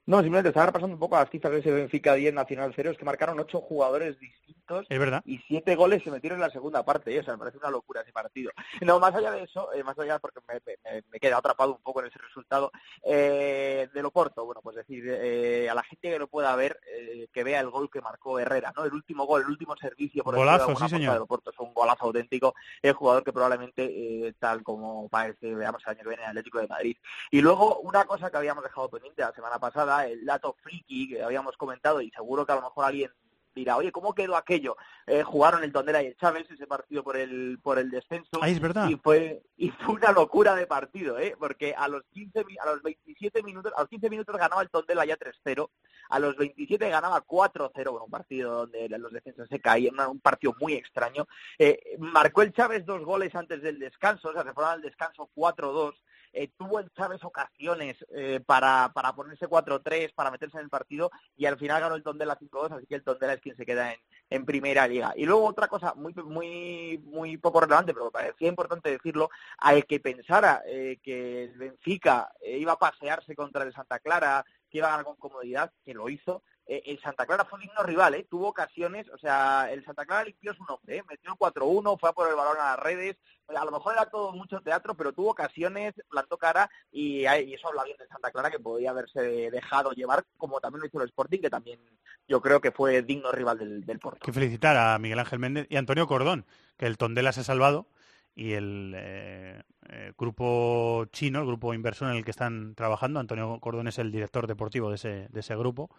[0.04, 2.98] No, simplemente estaba repasando un poco las cifras de ese Benfica 10 Nacional 0, es
[2.98, 5.22] que marcaron ocho jugadores distintos Es verdad.
[5.24, 7.20] y siete goles se metieron en la segunda parte, ¿eh?
[7.20, 8.50] o sea, me parece una locura ese partido.
[8.80, 11.82] No, más allá de eso, eh, más allá porque me, me, me queda atrapado un
[11.82, 12.72] poco en ese resultado,
[13.04, 17.28] eh, de Loporto, bueno, pues decir, eh, a la gente que lo pueda ver, eh,
[17.32, 18.84] que vea el gol que marcó Herrera, ¿no?
[18.84, 21.12] El último gol, el último servicio por decirlo de Golazo, alguna sí, señor.
[21.12, 25.92] de Loporto, es un golazo auténtico, el jugador que probablemente, tal como parece, veamos el
[25.92, 26.96] año que viene en el Atlético de Madrid.
[27.30, 31.22] Y luego, una cosa que habíamos dejado pendiente la semana pasada, el dato friki que
[31.22, 33.10] habíamos comentado, y seguro que a lo mejor alguien
[33.54, 34.78] dirá, oye, ¿cómo quedó aquello?
[35.06, 38.30] Eh, jugaron el Tondela y el Chávez ese partido por el por el descenso.
[38.40, 38.88] Ah, es verdad.
[38.88, 41.36] Y fue y fue una locura de partido, ¿eh?
[41.38, 44.70] Porque a los 15 mi- a los 27 minutos, a los 15 minutos ganaba el
[44.70, 45.68] Tondela ya 3-0,
[46.08, 50.54] a los 27 ganaba 4-0, bueno, un partido donde los defensas se caían, un partido
[50.58, 51.26] muy extraño.
[51.58, 55.28] Eh, marcó el Chávez dos goles antes del descanso, o sea, se fueron al descanso
[55.34, 55.92] 4-2.
[56.32, 61.10] Eh, tuvo el Chávez ocasiones eh, para, para ponerse 4-3, para meterse en el partido
[61.36, 63.92] y al final ganó el Tondela 5-2, así que el Tondela es quien se queda
[63.92, 65.12] en, en primera liga.
[65.16, 69.84] Y luego otra cosa muy muy muy poco relevante, pero me parecía importante decirlo, al
[69.84, 74.78] que pensara eh, que el Benfica eh, iba a pasearse contra el Santa Clara, que
[74.78, 78.26] iba a ganar con comodidad, que lo hizo, el Santa Clara fue digno rival, ¿eh?
[78.28, 81.02] tuvo ocasiones, o sea, el Santa Clara limpió su nombre, ¿eh?
[81.08, 83.16] metió el 4-1, fue a por el balón a las redes,
[83.48, 87.68] a lo mejor era todo mucho teatro, pero tuvo ocasiones, plantó cara y, y eso
[87.68, 91.08] habla bien del Santa Clara que podía haberse dejado llevar, como también lo hizo el
[91.08, 91.80] Sporting, que también
[92.28, 94.20] yo creo que fue digno rival del, del Porto.
[94.24, 96.46] que felicitar a Miguel Ángel Méndez y a Antonio Cordón,
[96.76, 97.88] que el Tondela se ha salvado
[98.34, 103.58] y el eh, eh, grupo chino, el grupo inversor en el que están trabajando, Antonio
[103.60, 105.90] Cordón es el director deportivo de ese, de ese grupo,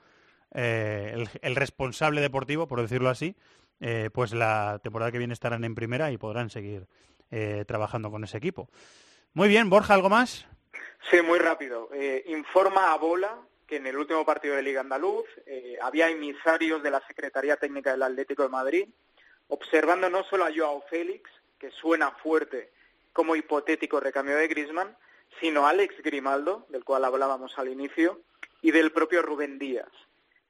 [0.53, 3.35] eh, el, responsable deportivo, por decirlo así,
[3.79, 6.87] eh, pues la temporada que viene estarán en primera y podrán seguir
[7.31, 8.69] eh, trabajando con ese equipo.
[9.33, 10.45] Muy bien, Borja, ¿algo más?
[11.09, 11.89] Sí, muy rápido.
[12.27, 13.37] Informa a Bola
[13.67, 15.25] que en el último partido de Liga Andaluz
[15.81, 18.87] había emisarios de la Secretaría Técnica del Atlético de Madrid
[19.53, 21.29] observando no solo a Joao Félix,
[21.59, 22.71] que suena fuerte
[23.13, 24.97] como hipotético recambio de Griezmann,
[25.39, 28.21] sino a Alex Grimaldo, del cual hablábamos al inicio,
[28.61, 29.91] y del propio Rubén Díaz.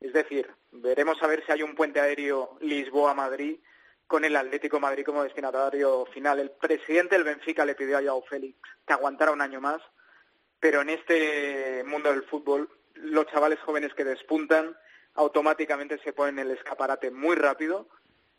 [0.04, 3.58] Es decir, veremos a ver si hay un puente aéreo Lisboa-Madrid
[4.06, 6.40] con el Atlético Madrid como destinatario final.
[6.40, 9.82] El presidente del Benfica le pidió a Joao Félix que aguantara un año más,
[10.60, 14.76] pero en este mundo del fútbol los chavales jóvenes que despuntan
[15.14, 17.88] automáticamente se ponen el escaparate muy rápido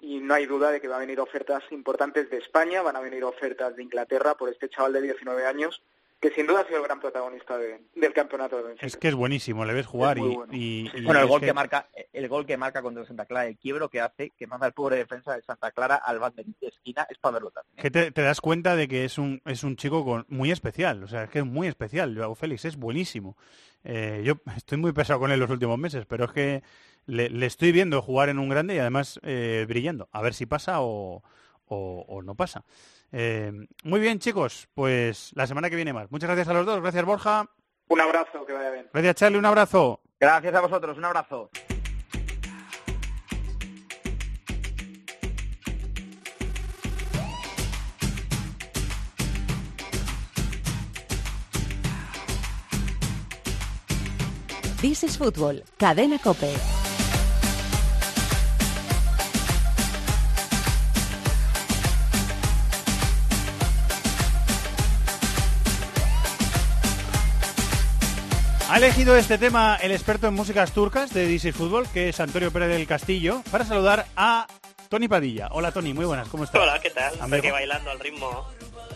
[0.01, 3.01] y no hay duda de que va a venir ofertas importantes de España, van a
[3.01, 5.83] venir ofertas de Inglaterra por este chaval de 19 años
[6.21, 8.87] que sin duda ha sido el gran protagonista del campeonato de Benfica.
[8.87, 11.53] Es que es buenísimo, le ves jugar y, y, y bueno, el gol que...
[11.53, 14.73] marca, el gol que marca contra Santa Clara, el quiebro que hace, que manda el
[14.73, 17.79] pobre defensa de Santa Clara al banderín de esquina, es para verlo también.
[17.79, 17.83] ¿eh?
[17.83, 21.05] que te, te, das cuenta de que es un es un chico con, muy especial,
[21.05, 22.17] o sea, es que es muy especial.
[22.17, 23.37] Joao Félix es buenísimo.
[23.85, 26.63] Eh, yo estoy muy pesado con él los últimos meses, pero es que
[27.07, 30.09] le, le estoy viendo jugar en un grande y además eh, brillando.
[30.11, 31.23] A ver si pasa o,
[31.67, 32.65] o, o no pasa.
[33.17, 33.53] Eh,
[33.85, 36.11] muy bien, chicos, pues la semana que viene más.
[36.11, 36.81] Muchas gracias a los dos.
[36.81, 37.49] Gracias, Borja.
[37.87, 38.89] Un abrazo, que vaya bien.
[38.93, 39.39] Gracias, Charlie.
[39.39, 40.01] Un abrazo.
[40.19, 40.99] Gracias a vosotros.
[40.99, 41.49] Un abrazo.
[54.81, 56.53] This is Fútbol, Cadena Cope.
[68.75, 72.51] Ha elegido este tema el experto en músicas turcas de DC Fútbol, que es Antonio
[72.51, 74.49] Pérez del Castillo, para saludar a
[74.89, 75.47] Tony Padilla.
[75.53, 76.61] Hola Tony, muy buenas, ¿cómo estás?
[76.61, 77.15] Hola, ¿qué tal?
[77.21, 78.49] Aquí bailando al ritmo.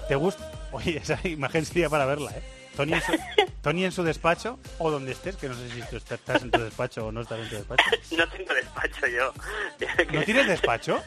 [0.08, 0.50] ¿Te gusta?
[0.72, 2.42] Oye, esa imagen sería para verla, ¿eh?
[2.78, 3.12] Tony en, su,
[3.62, 6.62] Tony en su despacho, o donde estés, que no sé si tú estás en tu
[6.62, 7.82] despacho o no estás en tu despacho.
[8.16, 9.32] No tengo despacho yo.
[10.12, 11.02] ¿No tienes despacho?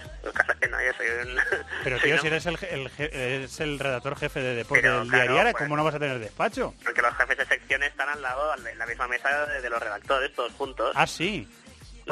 [0.60, 1.38] Que no, yo soy un...
[1.84, 5.00] Pero tío, si eres el, je- el je- eres el redactor jefe de deporte Pero,
[5.00, 6.74] del claro, diario, pues- ¿cómo no vas a tener despacho?
[6.84, 10.34] Porque los jefes de sección están al lado, en la misma mesa de los redactores,
[10.36, 10.92] todos juntos.
[10.96, 11.48] Ah, sí.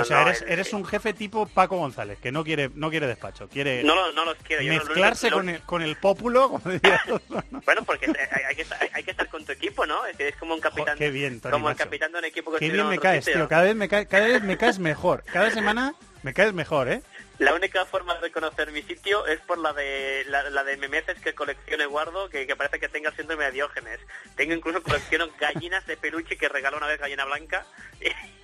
[0.02, 2.90] O sea, no, eres, el- eres un jefe tipo Paco González, que no quiere no
[2.90, 4.62] quiere despacho, quiere No, lo- no los quiero.
[4.64, 6.62] yo lo- lo- mezclarse con el, con el pópulo, como
[7.30, 7.62] ¿no?
[7.66, 10.06] Bueno, porque hay, hay que, estar- hay, que estar con tu equipo, ¿no?
[10.06, 11.84] Es, es como un capitán, qué bien, Tony, como el macho.
[11.86, 13.48] capitán de un equipo que Qué bien en me caes, tío.
[13.48, 15.24] Cada vez me, caes, cada vez me caes mejor.
[15.32, 15.94] Cada semana
[16.24, 17.02] me caes mejor, ¿eh?
[17.38, 21.18] La única forma de reconocer mi sitio es por la de la, la de memeces
[21.22, 24.02] que colecciono y guardo, que, que parece que tenga el síndrome de Diógenes.
[24.36, 27.66] Tengo incluso colecciono gallinas de peluche que regaló una vez gallina blanca.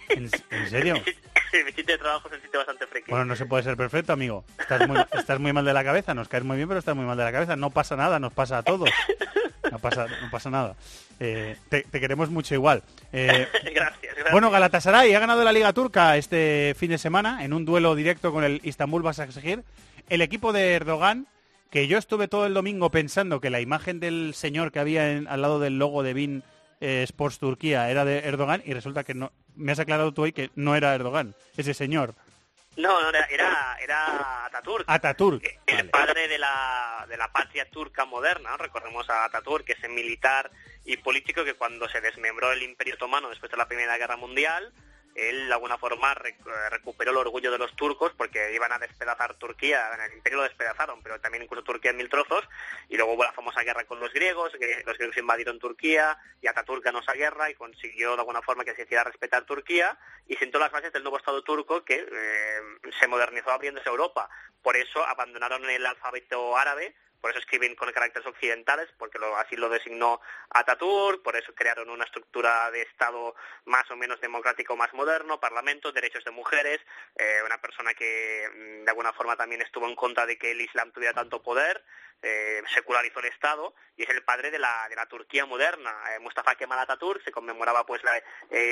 [0.07, 0.95] ¿En, en serio?
[1.65, 3.11] mi sitio de trabajo es un sitio bastante friki.
[3.11, 4.43] Bueno, no se puede ser perfecto, amigo.
[4.59, 7.05] Estás muy, estás muy mal de la cabeza, nos caes muy bien, pero estás muy
[7.05, 7.55] mal de la cabeza.
[7.55, 8.89] No pasa nada, nos pasa a todos.
[9.71, 10.75] No pasa, no pasa nada.
[11.19, 12.83] Eh, te, te queremos mucho igual.
[13.13, 14.31] Eh, gracias, gracias.
[14.31, 18.31] Bueno, Galatasaray ha ganado la Liga Turca este fin de semana en un duelo directo
[18.31, 19.63] con el Istanbul Basaksehir.
[20.09, 21.25] El equipo de Erdogan,
[21.71, 25.27] que yo estuve todo el domingo pensando que la imagen del señor que había en-
[25.27, 26.43] al lado del logo de BIN
[26.79, 29.31] eh, Sports Turquía era de Erdogan y resulta que no.
[29.55, 32.13] Me has aclarado tú hoy que no era Erdogan, ese señor.
[32.77, 34.83] No, no, era, era, era Ataturk.
[34.87, 35.43] Ataturk.
[35.65, 38.51] el padre de la, de la patria turca moderna.
[38.51, 38.57] ¿no?
[38.57, 40.51] Recordemos a Ataturk, que es militar
[40.83, 44.73] y político que cuando se desmembró el Imperio Otomano después de la Primera Guerra Mundial,
[45.15, 49.33] él de alguna forma rec- recuperó el orgullo de los turcos porque iban a despedazar
[49.35, 52.47] Turquía, en el Imperio lo despedazaron, pero también incluso Turquía en mil trozos,
[52.89, 56.47] y luego hubo la famosa guerra con los griegos, que los griegos invadieron Turquía, y
[56.47, 59.97] Ataturk ganó esa guerra y consiguió de alguna forma que se hiciera respetar Turquía,
[60.27, 62.59] y sentó las bases del nuevo Estado turco que eh,
[62.99, 64.29] se modernizó abriéndose a Europa.
[64.61, 66.95] Por eso abandonaron el alfabeto árabe,
[67.25, 70.21] por eso escriben con caracteres occidentales, porque lo- así lo designó
[70.51, 73.33] Ataturk, por eso crearon una estructura de Estado
[73.65, 76.79] más o menos democrático, más moderno, parlamento, derechos de mujeres,
[77.17, 80.61] eh, una persona que mm, de alguna forma también estuvo en contra de que el
[80.61, 81.83] Islam tuviera tanto poder,
[82.21, 85.93] eh, secularizó el Estado y es el padre de la, de la Turquía moderna.
[86.11, 88.23] Eh, Mustafa Kemal Atatürk se conmemoraba pues la- eh,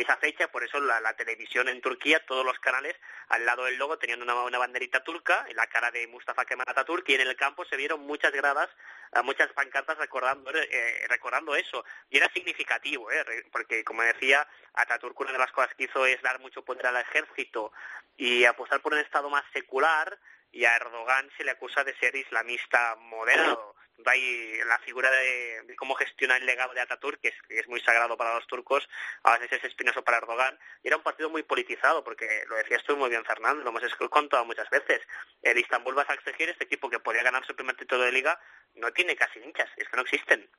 [0.02, 2.96] esa fecha, por eso la, la televisión en Turquía, todos los canales
[3.30, 6.66] al lado del logo tenían una, una banderita turca en la cara de Mustafa Kemal
[6.68, 11.86] Atatürk y en el campo se vieron muchas eh, muchas pancartas recordando, eh, recordando eso
[12.10, 16.22] y era significativo, eh, porque como decía Atatürk una de las cosas que hizo es
[16.22, 17.72] dar mucho poder al ejército
[18.18, 20.18] y apostar por un Estado más secular
[20.52, 23.76] y a Erdogan se le acusa de ser islamista moderado.
[24.06, 27.80] Hay la figura de, cómo gestiona el legado de Ataturk, que es, que es muy
[27.82, 28.88] sagrado para los turcos,
[29.24, 32.84] a veces es espinoso para Erdogan, y era un partido muy politizado, porque lo decías
[32.84, 35.02] tú muy bien, Fernando, lo hemos contado muchas veces.
[35.42, 38.40] El Istanbul Basaksehir, este equipo que podía ganar su primer título de liga,
[38.76, 40.50] no tiene casi hinchas, es que no existen.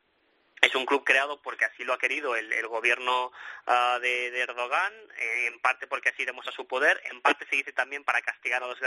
[0.60, 3.32] Es un club creado porque así lo ha querido el, gobierno
[3.66, 8.02] ah, de, Erdogan, en parte porque así demuestra su poder, en parte se dice también
[8.02, 8.78] para castigar a los,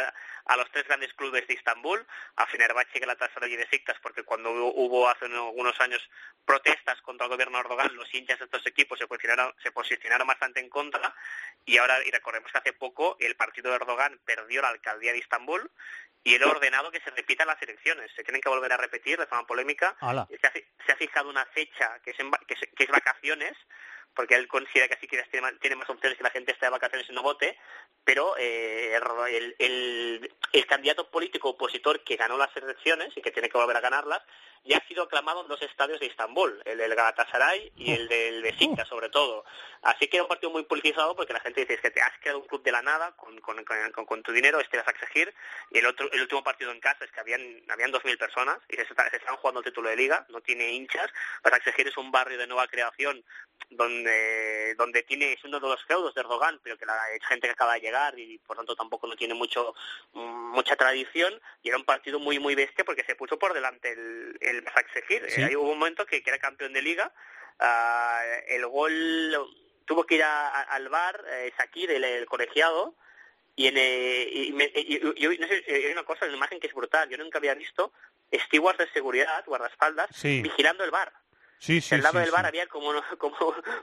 [0.45, 2.05] a los tres grandes clubes de Estambul,
[2.35, 6.01] a Fenerbahce, Galatasaray y Besiktas, porque cuando hubo, hubo hace algunos años
[6.45, 10.27] protestas contra el gobierno de Erdogan, los hinchas de estos equipos se posicionaron, se posicionaron
[10.27, 11.13] bastante en contra
[11.65, 15.19] y ahora, y recordemos que hace poco el partido de Erdogan perdió la alcaldía de
[15.19, 15.69] Estambul
[16.27, 18.11] y él ha ordenado que se repitan las elecciones.
[18.13, 19.95] Se tienen que volver a repetir de forma polémica.
[19.99, 23.53] Se ha, se ha, fijado una fecha que es, en, que, es, que es vacaciones
[24.17, 25.23] porque él considera que así que
[25.61, 27.55] tiene más opciones que la gente esté de vacaciones y no vote,
[28.03, 28.95] pero eh,
[29.29, 33.77] el, el, el, candidato político opositor que ganó las elecciones y que tiene que volver
[33.77, 34.23] a ganarlas,
[34.65, 38.41] ya ha sido aclamado en dos estadios de Estambul, el del Galatasaray y el del
[38.41, 39.45] Besiktas sobre todo.
[39.83, 42.17] Así que es un partido muy politizado porque la gente dice es que te has
[42.19, 44.91] creado un club de la nada con, con, con, con tu dinero, este vas a
[44.91, 45.33] exigir,
[45.69, 48.77] y el otro el último partido en casa es que habían habían 2.000 personas y
[48.77, 51.11] se, se están jugando el título de liga, no tiene hinchas,
[51.43, 53.23] vas a exigir es un barrio de nueva creación
[53.69, 54.06] donde
[54.77, 57.73] donde tiene es uno de los feudos de Erdogan, pero que la gente que acaba
[57.73, 59.73] de llegar y por tanto tampoco no tiene mucho
[60.13, 63.91] mm, mucha tradición y era un partido muy muy bestia porque se puso por delante
[63.91, 65.29] el, el Basaksehir.
[65.29, 65.43] ¿Sí?
[65.43, 67.13] Ahí hubo un momento que, que, era campeón de liga,
[67.59, 72.95] uh, el gol tuvo que ir a, a, al bar, eh, Sakir, el, el colegiado,
[73.55, 76.67] y, en, eh, y, me, y, y, no sé, hay una cosa, una imagen que
[76.67, 77.09] es brutal.
[77.09, 77.91] Yo nunca había visto
[78.31, 80.43] stewards de seguridad, guardaespaldas, sí.
[80.43, 81.11] vigilando el bar.
[81.59, 83.35] Sí, sí, Al lado sí, del bar había como, como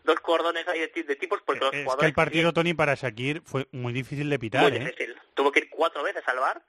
[0.05, 2.09] dos cordones ahí de, de tipos porque los Es que jugadores...
[2.09, 4.79] el partido, Tony, para Shakir fue muy difícil de pitar, Muy ¿eh?
[4.81, 5.17] difícil.
[5.35, 6.63] Tuvo que ir cuatro veces al bar.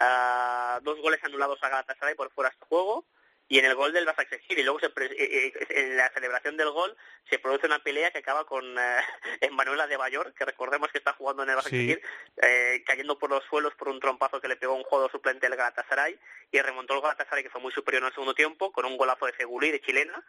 [0.00, 3.04] Uh, dos goles anulados a Galatasaray por fuera de este juego
[3.50, 6.56] y en el gol del Basaksehir y luego se pre eh, eh, en la celebración
[6.56, 6.96] del gol
[7.28, 8.96] se produce una pelea que acaba con eh,
[9.42, 12.40] Emanuela de Bayor que recordemos que está jugando en el Basaksehir Sí.
[12.42, 15.56] eh, cayendo por los suelos por un trompazo que le pegó un jugador suplente del
[15.58, 16.18] Galatasaray
[16.52, 19.26] y remontó el Galatasaray que fue muy superior en el segundo tiempo con un golazo
[19.26, 20.24] de Feguli de chilena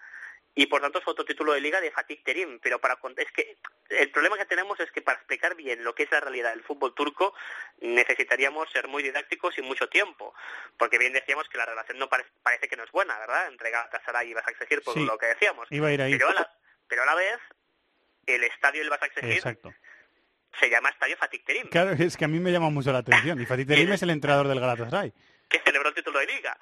[0.53, 3.57] y por tanto es otro título de liga de Fatih Terim, pero para es que
[3.89, 6.63] el problema que tenemos es que para explicar bien lo que es la realidad del
[6.63, 7.33] fútbol turco
[7.79, 10.33] necesitaríamos ser muy didácticos y mucho tiempo,
[10.77, 13.47] porque bien decíamos que la relación no parece, parece que no es buena, ¿verdad?
[13.47, 15.05] Entre Galatasaray y Basaksehir por Sí.
[15.05, 15.67] lo que decíamos.
[15.71, 16.11] Iba a ir ahí.
[16.17, 16.51] Pero a la,
[16.87, 17.37] pero a la vez
[18.27, 19.73] el estadio del Basaksehir Exacto.
[20.59, 23.39] se llama Estadio Fatih Terim, Claro, es que a mí me llama mucho la atención.
[23.41, 25.13] Y Fatih Terim es el entrenador del Galatasaray.
[25.49, 26.57] que celebró el título de liga.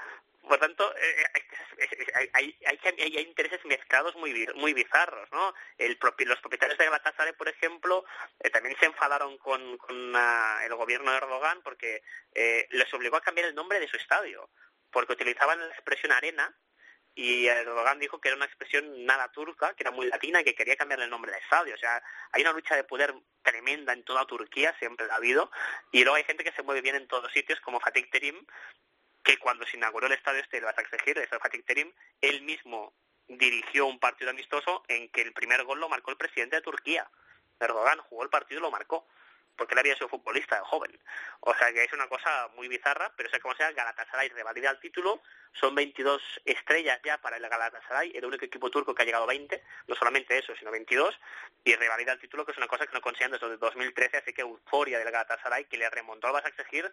[0.49, 1.25] Por tanto, eh,
[2.15, 5.53] hay, hay, hay, hay, hay intereses mezclados muy muy bizarros, ¿no?
[5.77, 8.03] El propi- los propietarios de Galatasaray, por ejemplo,
[8.39, 12.01] eh, también se enfadaron con, con ah, el gobierno de Erdogan porque
[12.33, 14.49] eh, les obligó a cambiar el nombre de su estadio,
[14.89, 16.51] porque utilizaban la expresión arena
[17.13, 20.55] y Erdogan dijo que era una expresión nada turca, que era muy latina y que
[20.55, 21.75] quería cambiar el nombre del estadio.
[21.75, 25.51] O sea, hay una lucha de poder tremenda en toda Turquía, siempre la ha habido,
[25.91, 28.43] y luego hay gente que se mueve bien en todos sitios, como Fatih Terim,
[29.23, 31.91] que cuando se inauguró el estadio este, el Basaksehir, el Fatih Terim,
[32.21, 32.93] él mismo
[33.27, 37.09] dirigió un partido amistoso en que el primer gol lo marcó el presidente de Turquía.
[37.59, 39.07] Erdogan jugó el partido y lo marcó,
[39.55, 40.97] porque él había sido futbolista joven.
[41.41, 44.79] O sea que es una cosa muy bizarra, pero sea como sea, Galatasaray revalida el
[44.79, 45.21] título,
[45.53, 49.27] son 22 estrellas ya para el Galatasaray, el único equipo turco que ha llegado a
[49.27, 51.19] 20, no solamente eso, sino 22,
[51.65, 54.41] y revalida el título, que es una cosa que no consiguen desde 2013, así que
[54.41, 56.91] euforia del Galatasaray, que le remontó al Basaksehir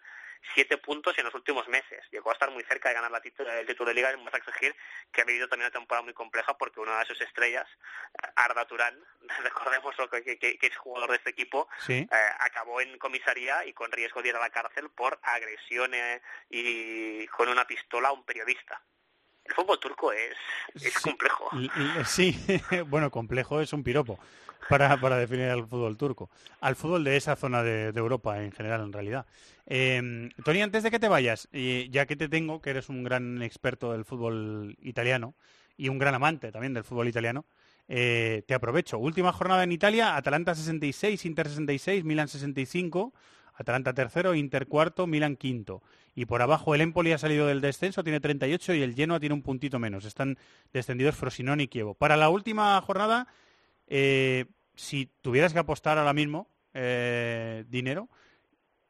[0.54, 2.02] siete puntos en los últimos meses.
[2.10, 4.74] Llegó a estar muy cerca de ganar la título, el título de liga en Basaksehir,
[5.12, 7.66] que ha vivido también una temporada muy compleja porque una de sus estrellas,
[8.34, 8.98] Arda Turán,
[9.42, 12.06] recordemos lo que, que, que es jugador de este equipo, Sí.
[12.10, 16.20] eh, acabó en comisaría y con riesgo de ir a la cárcel por agresión eh,
[16.50, 18.45] y con una pistola a un periodista.
[19.44, 20.36] El fútbol turco es,
[20.74, 21.50] es complejo.
[22.04, 22.36] Sí,
[22.88, 24.18] bueno, complejo es un piropo
[24.68, 26.30] para, para definir al fútbol turco.
[26.60, 29.26] Al fútbol de esa zona de, de Europa en general, en realidad.
[29.66, 33.42] Eh, Tony, antes de que te vayas, ya que te tengo, que eres un gran
[33.42, 35.34] experto del fútbol italiano
[35.76, 37.44] y un gran amante también del fútbol italiano,
[37.88, 38.98] eh, te aprovecho.
[38.98, 43.12] Última jornada en Italia, Atalanta 66, Inter 66, Milan 65,
[43.56, 45.82] Atalanta tercero, Inter cuarto, Milan quinto.
[46.14, 49.34] Y por abajo el Empoli ha salido del descenso, tiene 38 y el Genoa tiene
[49.34, 50.04] un puntito menos.
[50.04, 50.38] Están
[50.72, 51.94] descendidos Frosinone y Kievo.
[51.94, 53.26] Para la última jornada,
[53.86, 58.08] eh, si tuvieras que apostar ahora mismo eh, dinero,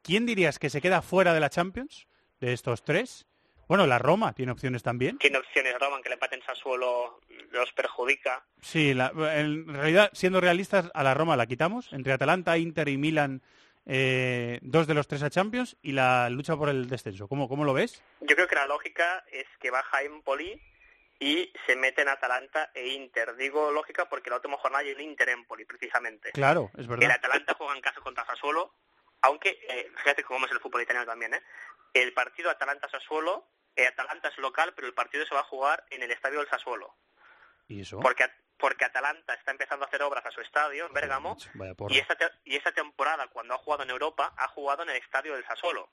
[0.02, 2.06] ¿quién dirías que se queda fuera de la Champions
[2.40, 3.26] de estos tres?
[3.68, 5.18] Bueno, la Roma tiene opciones también.
[5.18, 8.44] Tiene opciones Roman que le empaten Sassuolo los perjudica.
[8.60, 11.92] Sí, la- en realidad, siendo realistas, a la Roma la quitamos.
[11.92, 13.42] Entre Atalanta, Inter y Milan,
[13.86, 17.28] eh, dos de los tres a Champions y la lucha por el descenso.
[17.28, 18.02] ¿Cómo, cómo lo ves?
[18.20, 20.60] Yo creo que la lógica es que baja Empoli
[21.18, 23.36] y se meten Atalanta e Inter.
[23.36, 26.32] Digo lógica porque la última jornada hay un Inter-Empoli, precisamente.
[26.32, 27.12] Claro, es El verdad.
[27.12, 28.74] Atalanta juega en casa contra Sassuolo,
[29.22, 31.42] aunque, eh, fíjate cómo es el fútbol italiano también, ¿eh?
[31.94, 36.02] El partido Atalanta-Sassuolo, el Atalanta es local, pero el partido se va a jugar en
[36.02, 36.94] el estadio del Sassuolo.
[37.68, 37.98] ¿Y eso?
[38.00, 38.26] Porque,
[38.58, 41.36] porque Atalanta está empezando a hacer obras a su estadio, en Bérgamo,
[41.88, 44.96] y esta, te- y esta temporada, cuando ha jugado en Europa, ha jugado en el
[44.96, 45.90] estadio del Sassuolo,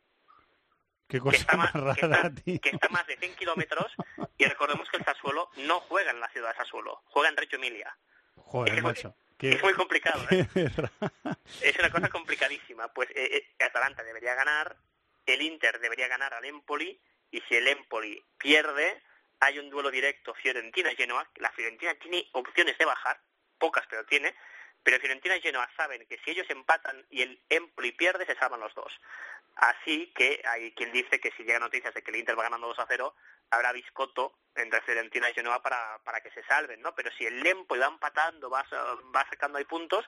[1.08, 2.60] Qué cosa está más más- que está- tío.
[2.62, 3.92] que está a más de 100 kilómetros,
[4.38, 7.58] y recordemos que el Sassuolo no juega en la ciudad de Sassuolo, juega en Reggio
[7.58, 7.96] Emilia.
[8.36, 9.10] Joder, es, macho.
[9.10, 10.48] muy, Qué- es muy complicado, ¿eh?
[11.62, 12.88] Es una cosa complicadísima.
[12.94, 14.78] Pues eh, eh, Atalanta debería ganar,
[15.26, 17.00] el Inter debería ganar al Empoli,
[17.32, 19.02] y si el Empoli pierde,
[19.40, 21.30] hay un duelo directo Fiorentina-Genoa.
[21.36, 23.20] La Fiorentina tiene opciones de bajar,
[23.58, 24.34] pocas pero tiene,
[24.84, 28.60] pero Fiorentina y Genoa saben que si ellos empatan y el Empoli pierde, se salvan
[28.60, 28.92] los dos.
[29.56, 32.68] Así que hay quien dice que si llegan noticias de que el Inter va ganando
[32.68, 33.16] 2 a 0,
[33.52, 36.94] habrá biscotto entre Fiorentina y Genoa para, para que se salven, ¿no?
[36.96, 38.66] Pero si el Empoli va empatando, va,
[39.16, 40.06] va sacando ahí puntos,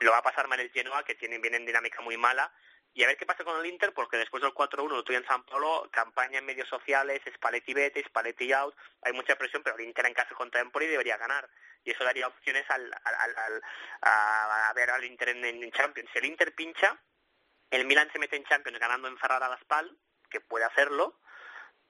[0.00, 2.52] lo va a pasar mal el Genoa, que tiene, viene en dinámica muy mala.
[2.94, 5.26] Y a ver qué pasa con el Inter, porque después del 4-1 lo tuve en
[5.26, 9.84] San Paulo, campaña en medios sociales, Spalletti vete, Spalletti out, hay mucha presión, pero el
[9.84, 11.48] Inter en casa contra Empoli debería ganar.
[11.84, 13.62] Y eso daría opciones al, al,
[14.02, 16.10] a, a ver al Inter en, Champions.
[16.12, 17.00] Si el Inter pincha,
[17.70, 19.96] el Milan se mete en Champions ganando en Ferrara la Spal,
[20.28, 21.18] que puede hacerlo,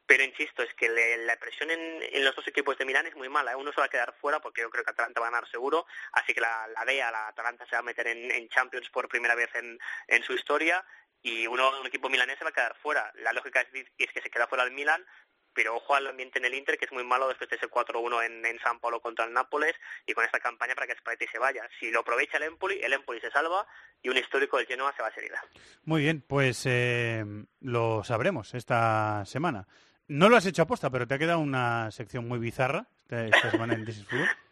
[0.06, 3.16] pero insisto, es que le- la presión en, en los dos equipos de Milán es
[3.16, 3.52] muy mala.
[3.52, 3.56] ¿eh?
[3.56, 5.86] Uno se va a quedar fuera porque yo creo que Atalanta va a ganar seguro,
[6.12, 9.08] así que la, la DEA, la Atalanta se va a meter en, en Champions por
[9.08, 9.78] primera vez en,
[10.08, 10.84] en su historia
[11.22, 13.10] y uno, un equipo milanés se va a quedar fuera.
[13.16, 15.06] La lógica es, que se queda fuera el Milan,
[15.54, 18.24] pero ojo al ambiente en el Inter, que es muy malo después de ese 4-1
[18.24, 19.74] en, en San Paulo contra el Nápoles
[20.06, 21.68] y con esta campaña para que Spalletti se vaya.
[21.78, 23.66] Si lo aprovecha el Empoli, el Empoli se salva
[24.02, 25.44] y un histórico del Genoa se va a seguida.
[25.84, 27.22] Muy bien, pues eh,
[27.60, 29.68] lo sabremos esta semana.
[30.12, 33.72] No lo has hecho aposta, pero te ha quedado una sección muy bizarra esta, semana
[33.72, 34.06] en This is.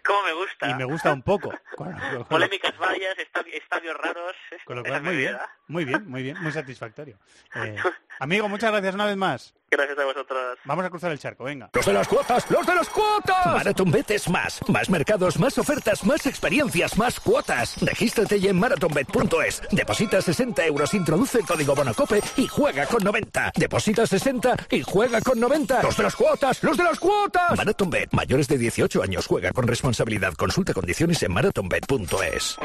[0.04, 0.70] ¿Cómo me gusta?
[0.70, 1.52] Y me gusta un poco.
[1.76, 4.34] Con, con lo- Polémicas varias, estadi- estadios raros.
[4.64, 5.36] con lo cual, muy bien,
[5.68, 7.18] muy bien, muy bien, muy satisfactorio.
[7.54, 7.76] Eh,
[8.20, 9.54] amigo, muchas gracias una vez más.
[9.72, 10.58] Gracias a vosotros.
[10.64, 11.70] Vamos a cruzar el charco, venga.
[11.72, 12.50] ¡Los de las cuotas!
[12.50, 13.46] ¡Los de las cuotas!
[13.46, 14.60] MarathonBet es más.
[14.68, 17.80] Más mercados, más ofertas, más experiencias, más cuotas.
[17.80, 19.62] Regístrate ya en marathonbet.es.
[19.70, 23.52] Deposita 60 euros, introduce el código Bonacope y juega con 90.
[23.54, 25.82] Deposita 60 y juega con 90.
[25.84, 26.60] ¡Los de las cuotas!
[26.64, 27.56] ¡Los de las cuotas!
[27.56, 28.08] MarathonBet.
[28.12, 29.24] Mayores de 18 años.
[29.28, 29.89] Juega con responsabilidad.
[30.36, 32.56] Consulta condiciones en marathonbet.es.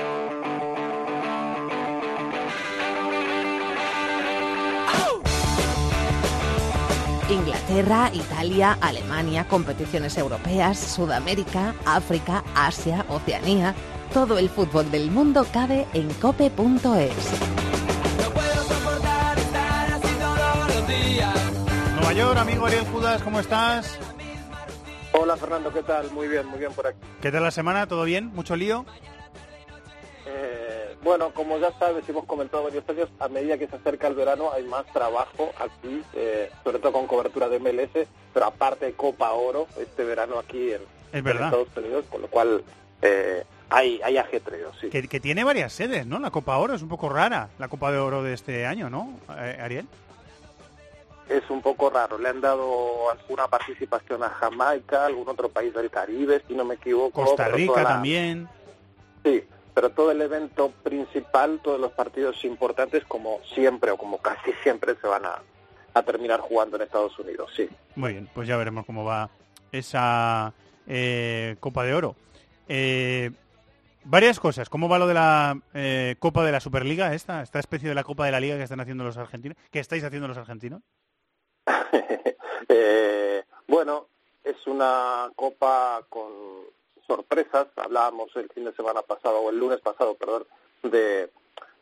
[7.30, 13.74] Inglaterra, Italia, Alemania, competiciones europeas, Sudamérica, África, Asia, Oceanía.
[14.14, 16.52] Todo el fútbol del mundo cabe en cope.es.
[21.96, 23.98] Nueva York, amigo Ariel Judas, ¿cómo estás?
[25.18, 26.12] Hola Fernando, ¿qué tal?
[26.12, 27.00] Muy bien, muy bien por aquí.
[27.22, 27.88] ¿Qué tal la semana?
[27.88, 28.28] ¿Todo bien?
[28.34, 28.86] ¿Mucho lío?
[30.26, 34.16] Eh, bueno, como ya sabes hemos comentado varios años, a medida que se acerca el
[34.16, 38.94] verano hay más trabajo aquí, eh, sobre todo con cobertura de MLS, pero aparte de
[38.94, 40.82] Copa Oro este verano aquí en,
[41.14, 41.28] Es en.
[41.28, 42.64] Estados Unidos, con lo cual
[43.02, 44.90] eh, hay, hay ajetreo, sí.
[44.90, 46.20] Que, que tiene varias sedes, ¿no?
[46.20, 49.18] La Copa Oro es un poco rara, la Copa de Oro de este año, ¿no,
[49.38, 49.88] eh, Ariel?
[51.30, 55.90] Es un poco raro, le han dado alguna participación a Jamaica, algún otro país del
[55.90, 57.24] Caribe, si no me equivoco.
[57.26, 58.48] Costa Rica la- también.
[59.24, 64.52] Sí, pero todo el evento principal, todos los partidos importantes, como siempre o como casi
[64.62, 65.42] siempre, se van a,
[65.96, 67.68] a terminar jugando en Estados Unidos, sí.
[67.96, 69.30] Muy bien, pues ya veremos cómo va
[69.72, 70.54] esa
[70.88, 72.16] eh, Copa de Oro.
[72.68, 73.32] Eh,
[74.04, 74.70] varias cosas.
[74.70, 77.42] ¿Cómo va lo de la eh, Copa de la Superliga esta?
[77.42, 79.58] Esta especie de la Copa de la Liga que están haciendo los argentinos.
[79.72, 80.82] ¿Qué estáis haciendo los argentinos?
[82.68, 84.08] Eh, bueno,
[84.44, 86.32] es una copa con
[87.06, 87.68] sorpresas.
[87.76, 90.46] Hablábamos el fin de semana pasado, o el lunes pasado, perdón,
[90.82, 91.30] de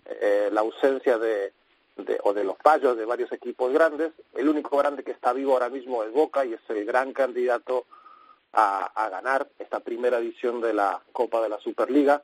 [0.05, 1.53] eh, la ausencia de,
[1.95, 4.11] de- o de los fallos de varios equipos grandes.
[4.33, 7.85] El único grande que está vivo ahora mismo es Boca y es el gran candidato
[8.51, 12.21] a, a ganar esta primera edición de la Copa de la Superliga.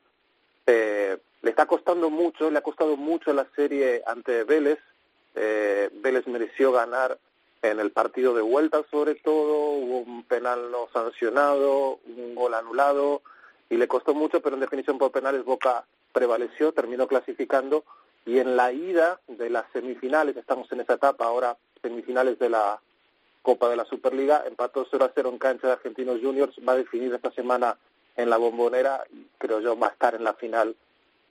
[0.67, 4.79] Eh, le está costando mucho, le ha costado mucho la serie ante Vélez.
[5.35, 7.17] Eh, Vélez mereció ganar
[7.61, 13.21] en el partido de vuelta sobre todo, hubo un penal no sancionado, un gol anulado
[13.69, 17.83] y le costó mucho, pero en definición por penales Boca prevaleció, terminó clasificando
[18.25, 22.79] y en la ida de las semifinales, estamos en esa etapa ahora, semifinales de la
[23.41, 26.77] Copa de la Superliga, empató 0 a 0 en cancha de Argentinos Juniors, va a
[26.77, 27.77] definir esta semana
[28.17, 30.75] en la bombonera y creo yo va a estar en la final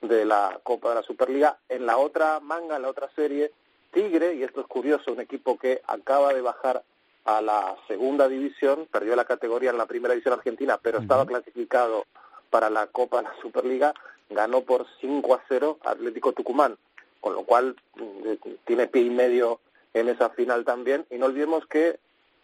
[0.00, 1.58] de la Copa de la Superliga.
[1.68, 3.52] En la otra manga, en la otra serie,
[3.92, 6.82] Tigre, y esto es curioso, un equipo que acaba de bajar
[7.24, 12.06] a la segunda división, perdió la categoría en la primera división argentina, pero estaba clasificado
[12.50, 13.92] para la Copa de la Superliga,
[14.30, 16.76] ganó por 5 a 0 a Atlético Tucumán,
[17.20, 19.60] con lo cual mm, tiene pie y medio
[19.94, 21.06] en esa final también.
[21.10, 21.98] Y no olvidemos que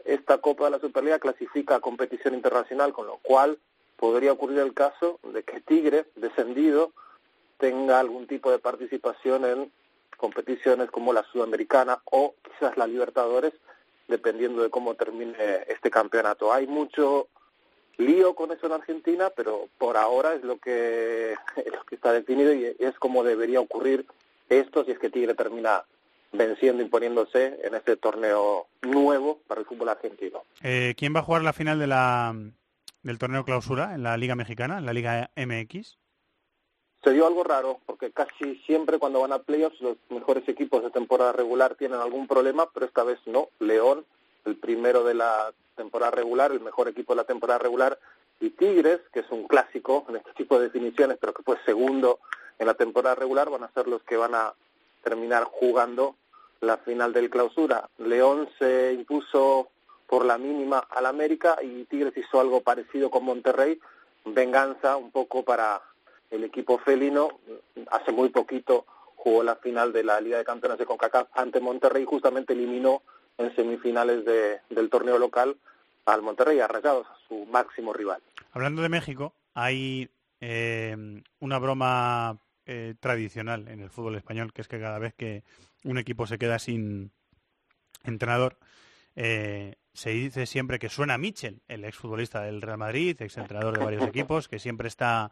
[0.04, 3.58] esta Copa de la Superliga clasifica a competición internacional, con lo cual
[3.96, 6.92] podría ocurrir el caso de que Tigre, descendido,
[7.58, 9.72] tenga algún tipo de participación en
[10.24, 13.52] competiciones como la Sudamericana o quizás la Libertadores,
[14.08, 15.34] dependiendo de cómo termine
[15.68, 16.50] este campeonato.
[16.50, 17.28] Hay mucho
[17.98, 22.10] lío con eso en Argentina, pero por ahora es lo que, es lo que está
[22.12, 24.06] definido y es como debería ocurrir
[24.48, 25.84] esto si es que Tigre termina
[26.32, 30.42] venciendo, imponiéndose en este torneo nuevo para el fútbol argentino.
[30.62, 32.34] Eh, ¿Quién va a jugar la final de la,
[33.02, 35.98] del torneo clausura en la Liga Mexicana, en la Liga MX?
[37.04, 40.90] Se dio algo raro, porque casi siempre cuando van a playoffs los mejores equipos de
[40.90, 43.50] temporada regular tienen algún problema, pero esta vez no.
[43.58, 44.06] León,
[44.46, 47.98] el primero de la temporada regular, el mejor equipo de la temporada regular,
[48.40, 52.20] y Tigres, que es un clásico en este tipo de definiciones, pero que fue segundo
[52.58, 54.54] en la temporada regular, van a ser los que van a
[55.02, 56.16] terminar jugando
[56.62, 57.86] la final del clausura.
[57.98, 59.68] León se impuso
[60.06, 63.78] por la mínima al América y Tigres hizo algo parecido con Monterrey,
[64.24, 65.82] venganza un poco para
[66.30, 67.40] el equipo felino.
[67.90, 72.04] Hace muy poquito jugó la final de la Liga de Campeones de CONCACAF ante Monterrey,
[72.04, 73.02] justamente eliminó
[73.38, 75.56] en semifinales de, del torneo local
[76.04, 78.20] al Monterrey, a Rayados, su máximo rival.
[78.52, 80.10] Hablando de México, hay
[80.40, 85.42] eh, una broma eh, tradicional en el fútbol español, que es que cada vez que
[85.84, 87.10] un equipo se queda sin
[88.04, 88.58] entrenador,
[89.16, 94.04] eh, se dice siempre que suena Michel, el exfutbolista del Real Madrid, exentrenador de varios
[94.08, 95.30] equipos, que siempre está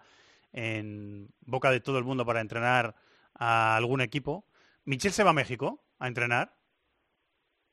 [0.52, 2.94] en boca de todo el mundo para entrenar
[3.34, 4.44] a algún equipo.
[4.84, 6.54] ¿Michel se va a México a entrenar?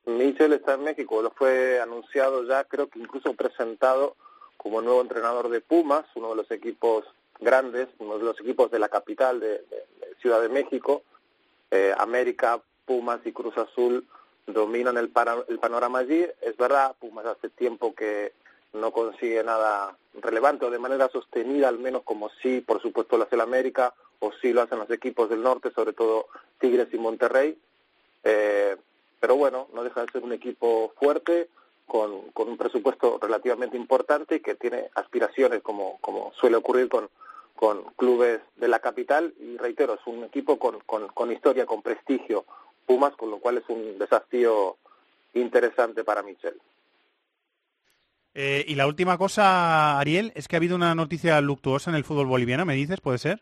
[0.06, 4.16] Michel está en México, lo fue anunciado ya, creo que incluso presentado
[4.58, 7.06] como nuevo entrenador de Pumas, uno de los equipos
[7.40, 9.64] grandes, uno de los equipos de la capital de,
[10.20, 11.04] Ciudad de México.
[11.72, 14.06] Eh, América, Pumas y Cruz Azul
[14.48, 15.12] dominan el,
[15.48, 16.26] el panorama allí.
[16.42, 18.34] Es verdad, Pumas hace tiempo que
[18.74, 23.24] no consigue nada relevante o de manera sostenida, al menos como sí, por supuesto, lo
[23.24, 26.28] hace el América o sí lo hacen los equipos del norte, sobre todo
[26.60, 27.58] Tigres y Monterrey.
[28.24, 28.76] Eh,
[29.20, 31.50] pero bueno, no deja de ser un equipo fuerte,
[31.90, 37.10] con, con un presupuesto relativamente importante y que tiene aspiraciones, como, como suele ocurrir con,
[37.56, 39.34] con clubes de la capital.
[39.40, 42.46] Y reitero, es un equipo con, con, con historia, con prestigio,
[42.86, 44.78] Pumas, con lo cual es un desafío
[45.34, 46.60] interesante para Michel.
[48.34, 52.04] Eh, y la última cosa, Ariel, es que ha habido una noticia luctuosa en el
[52.04, 53.02] fútbol boliviano, ¿me dices?
[53.02, 53.42] ¿Puede ser?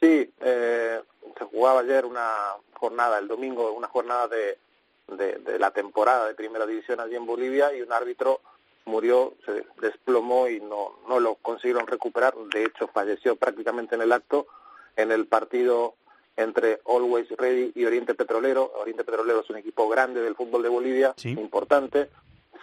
[0.00, 1.00] Sí, eh,
[1.38, 2.30] se jugaba ayer una
[2.72, 4.58] jornada, el domingo, una jornada de,
[5.16, 8.40] de, la temporada de Primera División allí en Bolivia y un árbitro
[8.86, 12.34] murió, se desplomó y no, no lo consiguieron recuperar.
[12.52, 14.46] De hecho, falleció prácticamente en el acto
[14.96, 15.94] en el partido
[16.36, 18.72] entre Always Ready y Oriente Petrolero.
[18.80, 22.10] Oriente Petrolero es un equipo grande del fútbol de Bolivia, importante.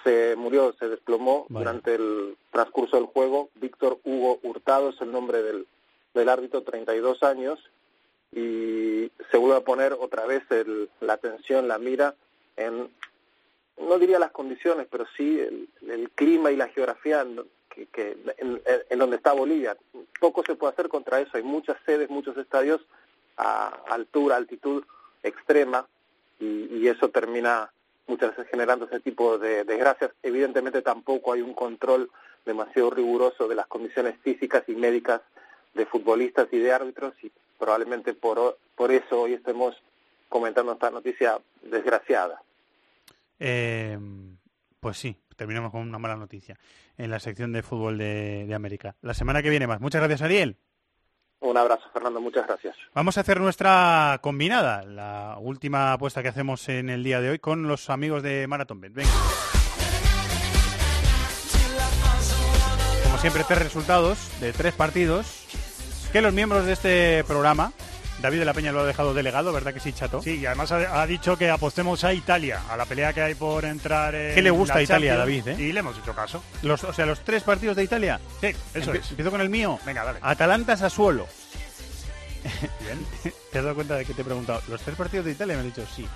[0.03, 3.49] Se murió, se desplomó durante el transcurso del juego.
[3.55, 5.67] Víctor Hugo Hurtado es el nombre del,
[6.13, 7.59] del árbitro, 32 años,
[8.31, 12.15] y se vuelve a poner otra vez el, la atención, la mira
[12.57, 12.89] en,
[13.77, 17.43] no diría las condiciones, pero sí el, clima y la geografía en,
[17.91, 18.17] que,
[18.89, 19.77] en, donde está Bolivia.
[20.19, 21.37] Poco se puede hacer contra eso.
[21.37, 22.81] Hay muchas sedes, muchos estadios
[23.37, 24.83] a altura, altitud
[25.21, 25.87] extrema,
[26.39, 27.71] y, eso termina
[28.07, 30.11] muchas veces generando ese tipo de desgracias.
[30.23, 32.09] Evidentemente tampoco hay un control
[32.45, 35.21] demasiado riguroso de las condiciones físicas y médicas
[35.73, 39.75] de futbolistas y de árbitros y probablemente por, por eso hoy estemos
[40.29, 42.41] comentando esta noticia desgraciada.
[43.39, 43.97] Eh,
[44.79, 46.57] pues sí, terminamos con una mala noticia
[46.97, 48.95] en la sección de fútbol de, América.
[49.01, 49.79] La semana que viene más.
[49.79, 50.57] Muchas gracias, Ariel.
[51.39, 52.19] Un abrazo, Fernando.
[52.19, 52.75] Muchas gracias.
[52.93, 57.39] Vamos a hacer nuestra combinada, la última apuesta que hacemos en el día de hoy
[57.39, 58.93] con los amigos de Marathon Bet.
[58.93, 59.09] Venga.
[63.03, 65.45] Como siempre, tres resultados de tres partidos
[66.11, 67.71] que los miembros de este programa
[68.21, 70.21] David de la Peña lo ha dejado delegado, ¿verdad que sí, Chato?
[70.21, 73.63] Sí, y además ha, dicho que apostemos a Italia, a la pelea que hay por
[73.65, 75.47] entrar en ¿Qué le gusta a Italia, David?
[75.49, 75.55] Eh?
[75.59, 76.43] Y le hemos hecho caso.
[76.63, 78.19] Los, o sea, los tres partidos de Italia.
[78.41, 79.09] Sí, eso es.
[79.11, 79.79] Empiezo con el mío.
[79.85, 80.19] Venga, dale.
[80.21, 81.27] Atalanta-Sassuolo.
[82.81, 83.05] Bien.
[83.51, 84.61] ¿Te has dado cuenta de que te he preguntado?
[84.67, 85.55] ¿Los tres partidos de Italia?
[85.55, 86.07] Me han dicho sí.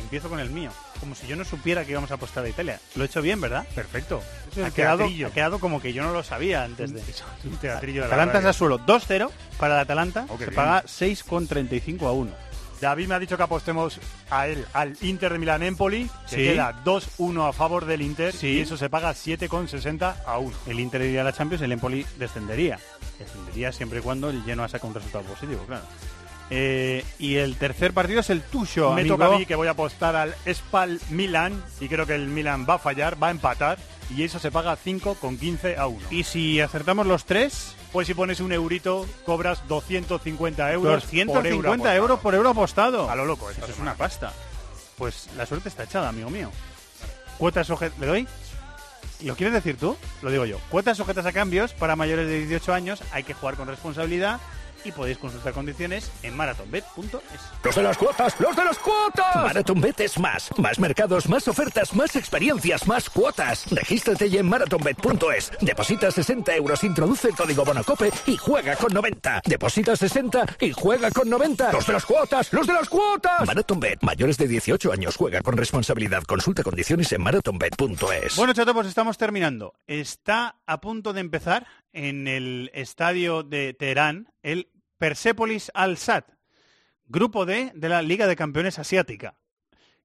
[0.00, 0.70] Empiezo con el mío.
[1.00, 2.80] Como si yo no supiera que íbamos a apostar a Italia.
[2.94, 3.66] Lo he hecho bien, ¿verdad?
[3.74, 4.22] Perfecto.
[4.64, 7.02] ha, quedado, ha quedado como que yo no lo sabía antes de.
[7.44, 10.26] Un teatrillo de Atalanta Sassuolo 2-0 para el Atalanta.
[10.38, 12.48] se paga 6,35 a 1.
[12.80, 13.98] David me ha dicho que apostemos
[14.30, 16.36] a él, al Inter de Milán Empoli, que Sí.
[16.36, 18.50] queda 2-1 a favor del Inter Sí.
[18.50, 20.56] y eso se paga 7,60 a 1.
[20.66, 22.78] El Inter iría a la Champions, el Empoli descendería.
[23.18, 25.82] Descendería siempre y cuando el Genoa saca un resultado positivo, claro.
[26.50, 29.16] Eh, y el tercer partido es el tuyo, Me amigo.
[29.16, 32.66] toca a mí que voy a apostar al Spal Milan y creo que el Milan
[32.68, 33.78] va a fallar, va a empatar
[34.16, 36.06] y eso se paga 5 con 15 a 1.
[36.10, 41.02] Y si acertamos los tres, Pues si pones un eurito, cobras 250 euros.
[41.04, 43.10] 250 por euro euros por euro apostado.
[43.10, 44.32] A lo loco, Eso es una pasta.
[44.96, 46.50] Pues la suerte está echada, amigo mío.
[47.38, 47.98] Cuotas sujetas...
[47.98, 48.28] ¿Le doy?
[49.22, 49.96] ¿Lo quieres decir tú?
[50.22, 50.58] Lo digo yo.
[50.70, 53.02] Cuotas sujetas a cambios para mayores de 18 años.
[53.12, 54.38] Hay que jugar con responsabilidad
[54.88, 57.40] y podéis consultar condiciones en marathonbet.es.
[57.62, 59.36] Los de las cuotas, los de las cuotas.
[59.36, 60.50] MarathonBet es más.
[60.58, 63.70] Más mercados, más ofertas, más experiencias, más cuotas.
[63.70, 65.52] Regístrate ya en marathonbet.es.
[65.60, 69.42] Deposita 60 euros, introduce el código Bonacope y juega con 90.
[69.44, 71.72] Deposita 60 y juega con 90.
[71.72, 73.46] Los de las cuotas, los de las cuotas.
[73.46, 76.22] MarathonBet, mayores de 18 años, juega con responsabilidad.
[76.22, 78.36] Consulta condiciones en marathonbet.es.
[78.36, 79.74] Bueno, chato, pues estamos terminando.
[79.86, 86.24] Está a punto de empezar en el estadio de Teherán el Persepolis Al-Sad,
[87.06, 89.36] grupo D de la Liga de Campeones Asiática.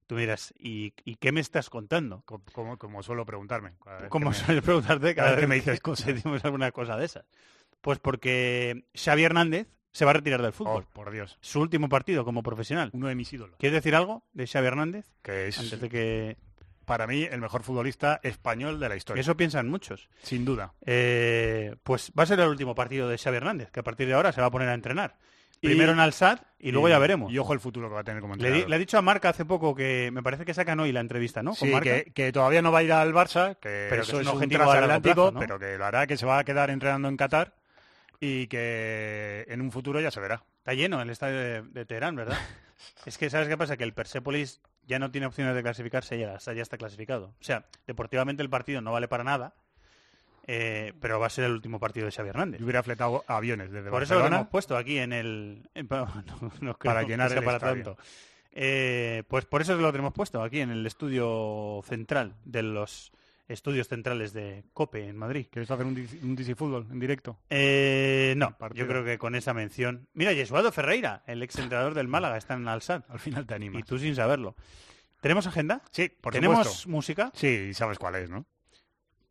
[0.06, 2.22] Tú miras, ¿y, y qué me estás contando?
[2.26, 3.72] Como, como- como suelo preguntarme.
[4.10, 6.14] Como suele preguntarte cada cada vez que me dices cosas,
[6.44, 7.24] alguna cosa de esas.
[7.80, 10.84] Pues porque Xavi Hernández se va a retirar del fútbol.
[10.88, 11.38] Oh, por Dios.
[11.40, 12.90] Su último partido como profesional.
[12.92, 13.56] Uno de mis ídolos.
[13.58, 15.06] ¿Quieres decir algo de Xavi Hernández?
[15.22, 16.36] Que es, Antes de que...
[16.84, 19.20] para mí, el mejor futbolista español de la historia.
[19.20, 20.08] Eso piensan muchos.
[20.22, 20.72] Sin duda.
[20.86, 24.14] Eh, pues va a ser el último partido de Xavi Hernández, que a partir de
[24.14, 25.16] ahora se va a poner a entrenar.
[25.60, 27.32] Y- Primero en Al-Sad y luego ya veremos.
[27.32, 28.68] Y ojo el futuro que va a tener como entrenador.
[28.68, 31.42] le ha dicho a Marca hace poco que me parece que sacan hoy la entrevista,
[31.42, 31.52] ¿no?
[31.54, 31.90] Con Sí, Marca.
[32.04, 34.20] que, que todavía no va a ir al Barça, que Pero que eso es un
[34.20, 35.40] es un objetivo transatlántico, plazo, ¿no?
[35.40, 37.54] pero que lo hará que se va a quedar entrenando en Qatar
[38.20, 40.42] y que en un futuro ya se verá.
[40.58, 42.36] Está lleno el estadio de, de Teherán, ¿verdad?
[43.06, 43.76] es que, ¿sabes qué pasa?
[43.78, 47.26] Que el Persepolis ya no tiene opciones de clasificarse, ya, ya está clasificado.
[47.40, 49.54] O sea, deportivamente el partido no vale para nada,
[50.46, 52.60] eh, pero va a ser el último partido de Xavi Hernández.
[52.60, 54.40] Yo hubiera fletado aviones desde Por eso lo Barcelona.
[54.42, 55.68] hemos puesto aquí en el...
[55.74, 56.06] en- no,
[56.60, 57.84] no creo Para llenar el para estadio.
[57.84, 58.02] tanto.
[58.52, 63.10] Eh, pues por eso lo tenemos puesto aquí en el estudio central de los
[63.48, 65.46] estudios centrales de COPE en Madrid.
[65.50, 67.38] ¿Quieres hacer un, DC un DC Fútbol en directo?
[67.50, 70.08] Eh, no, yo creo que con esa mención...
[70.14, 73.04] Mira, Yesuado Ferreira, el ex entrenador del Málaga, está en Alsad.
[73.08, 73.80] Al final te animas.
[73.80, 74.54] Y tú sin saberlo.
[75.20, 75.82] ¿Tenemos agenda?
[75.90, 76.88] Sí, por ¿Tenemos supuesto.
[76.90, 77.30] música?
[77.34, 78.44] Sí, sabes cuál es, ¿no?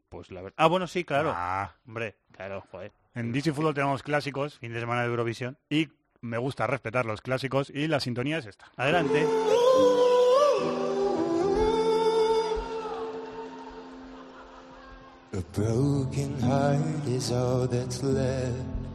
[0.10, 0.56] Pues la verdad.
[0.58, 1.32] Ah, bueno, sí, claro.
[1.36, 2.92] Ah, Hombre, claro, joder.
[3.16, 5.58] en DC Fútbol tenemos clásicos Fin de semana de Eurovisión.
[5.70, 5.90] y
[6.22, 8.72] me gusta respetar los clásicos y la sintonía es esta.
[8.78, 9.26] Adelante.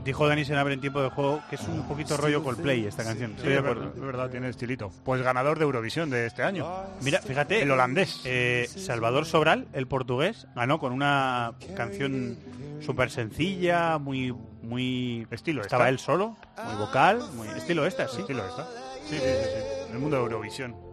[0.05, 3.33] Dijo Dani Senabre en tiempo de juego que es un poquito rollo Coldplay esta canción.
[3.37, 3.93] Estoy de acuerdo.
[3.95, 4.91] es verdad, tiene estilito.
[5.05, 6.67] Pues ganador de Eurovisión de este año.
[7.03, 7.61] Mira, fíjate.
[7.63, 8.21] El holandés.
[8.25, 12.39] eh, Salvador Sobral, el portugués, ganó con una canción
[12.81, 14.33] súper sencilla, muy,
[14.63, 15.27] muy...
[15.31, 15.89] Estilo Estaba esta.
[15.91, 18.21] él solo, muy vocal, muy estilo esta, sí.
[18.21, 18.65] Estilo esta.
[19.09, 19.93] Sí, sí, sí, sí.
[19.93, 20.88] El mundo de Eurovisión.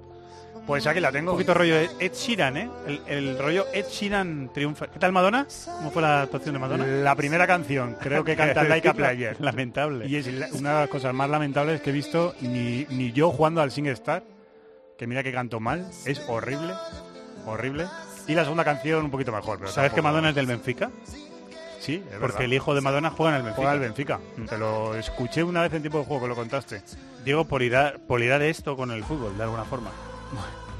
[0.65, 1.31] Pues aquí la tengo.
[1.31, 2.69] Un poquito rollo Ed Sheeran, ¿eh?
[2.87, 4.87] El, el rollo Ed Sheeran triunfa.
[4.87, 5.45] ¿Qué tal Madonna?
[5.65, 6.85] ¿Cómo fue la actuación de Madonna?
[6.87, 9.39] La primera canción, creo que canta Like a Player.
[9.39, 10.07] Lamentable.
[10.07, 13.61] Y es una de las cosas más lamentables que he visto, ni, ni yo jugando
[13.61, 14.23] al SingStar,
[14.97, 16.73] que mira que canto mal, es horrible,
[17.45, 17.85] horrible.
[18.27, 19.59] Y la segunda canción un poquito mejor.
[19.59, 20.89] Pero ¿Sabes que Madonna es del Benfica?
[21.79, 22.41] Sí, es Porque verdad.
[22.41, 23.55] el hijo de Madonna juega en el Benfica.
[23.61, 24.19] Juega al Benfica.
[24.49, 26.81] Te lo escuché una vez en tiempo de juego que lo contaste.
[27.23, 29.91] Digo, por hilar, por hilar esto con el fútbol, de alguna forma.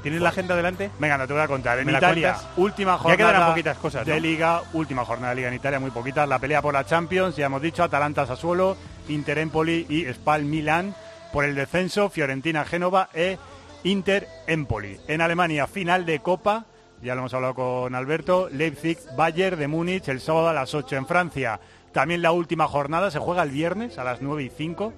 [0.02, 0.90] ¿Tienes la agenda delante?
[0.98, 1.78] Venga, no te voy a contar.
[1.80, 4.14] En ¿Me la Italia, última Ya jornada quedarán poquitas cosas, ¿no?
[4.14, 6.28] de Liga, última jornada de Liga en Italia, muy poquitas.
[6.28, 8.76] La pelea por la Champions, ya hemos dicho, Atalanta Sassuolo,
[9.08, 10.94] Inter Empoli y Spal Milán
[11.32, 13.36] por el descenso, Fiorentina Génova e
[13.82, 15.00] Inter Empoli.
[15.08, 16.66] En Alemania, final de Copa,
[17.02, 20.96] ya lo hemos hablado con Alberto, Leipzig, Bayern de Múnich el sábado a las 8
[20.96, 21.60] en Francia.
[21.92, 24.92] También la última jornada se juega el viernes a las 9 y 5.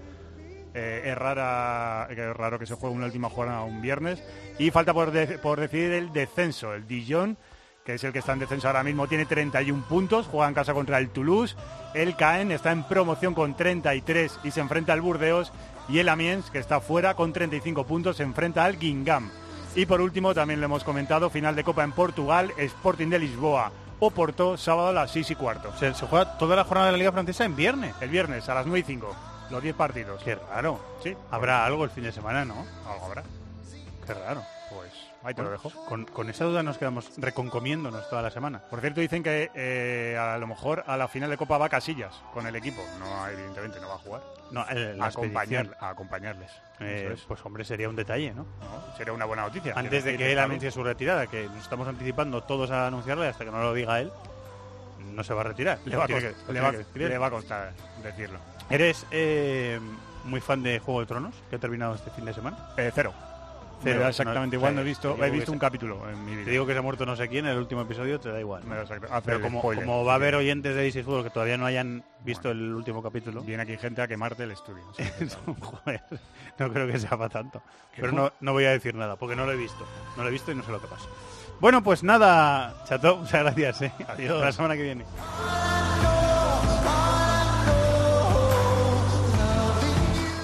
[0.78, 4.22] Eh, es, rara, que es raro que se juegue una última jornada un viernes.
[4.58, 6.72] Y falta por, de- por decidir el descenso.
[6.74, 7.36] El Dijon,
[7.84, 10.26] que es el que está en descenso ahora mismo, tiene 31 puntos.
[10.26, 11.56] Juega en casa contra el Toulouse.
[11.94, 15.52] El Caen está en promoción con 33 y se enfrenta al Burdeos.
[15.88, 19.32] Y el Amiens, que está fuera con 35 puntos, se enfrenta al Guingamp.
[19.74, 23.72] Y por último, también lo hemos comentado, final de Copa en Portugal, Sporting de Lisboa.
[24.00, 25.72] Oporto, sábado a las 6 y cuarto.
[25.76, 27.94] Se, se juega toda la jornada de la Liga Francesa en viernes.
[28.00, 29.16] El viernes a las 9 y 5.
[29.50, 30.22] Los 10 partidos.
[30.22, 30.80] Qué raro.
[31.02, 31.16] Sí.
[31.30, 32.66] Habrá algo el fin de semana, ¿no?
[32.86, 33.22] Algo habrá.
[34.06, 34.42] Qué raro.
[34.70, 34.92] Pues
[35.24, 35.70] ahí te lo dejo.
[35.86, 38.60] Con, con esa duda nos quedamos reconcomiéndonos toda la semana.
[38.68, 42.14] Por cierto, dicen que eh, a lo mejor a la final de Copa va Casillas
[42.34, 42.82] con el equipo.
[42.98, 44.22] No, evidentemente no va a jugar.
[44.50, 46.50] No, el- a, acompañar, a acompañarles.
[46.80, 47.22] Eh, es.
[47.22, 48.42] pues hombre, sería un detalle, ¿no?
[48.60, 48.96] ¿no?
[48.96, 49.72] Sería una buena noticia.
[49.74, 53.44] Antes de que él anuncie su retirada, que nos estamos anticipando todos a anunciarle hasta
[53.46, 54.12] que no lo diga él,
[55.18, 55.78] no se va a retirar.
[55.84, 57.08] Le va, a Tiene cost- que- le tiene va- que decir él.
[57.10, 57.72] le va a costar
[58.02, 58.38] decirlo.
[58.70, 59.78] Eres, eh,
[60.24, 62.56] muy fan de Juego de Tronos, que ha terminado este fin de semana.
[62.76, 63.12] Eh, cero.
[63.84, 66.46] Me da exactamente igual, no he visto, he visto un capítulo en mi vida.
[66.46, 68.40] Te digo que se ha muerto no sé quién en el último episodio, te da
[68.40, 68.64] igual.
[68.64, 68.84] Me da
[69.24, 71.64] Pero como, spoiler, como si va a haber oyentes de DC Fútbol que todavía no
[71.64, 74.82] hayan visto el último capítulo, Viene aquí gente a quemarte el estudio.
[74.96, 75.04] sí.
[75.60, 76.02] joder,
[76.58, 77.62] no creo que sea para tanto.
[77.94, 79.86] Pero no, no voy a decir nada, porque no lo he visto.
[80.16, 81.06] No lo he visto y no sé lo que pasa.
[81.60, 83.82] Bueno, pues nada, Chato, muchas gracias.
[83.82, 83.92] ¿eh?
[84.08, 84.34] Adiós.
[84.34, 85.04] Hasta la semana que viene.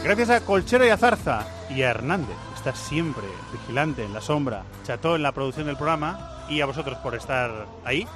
[0.03, 4.21] Gracias a Colchero y a Zarza y a Hernández, que está siempre vigilante en la
[4.21, 8.07] sombra, Cható en la producción del programa y a vosotros por estar ahí.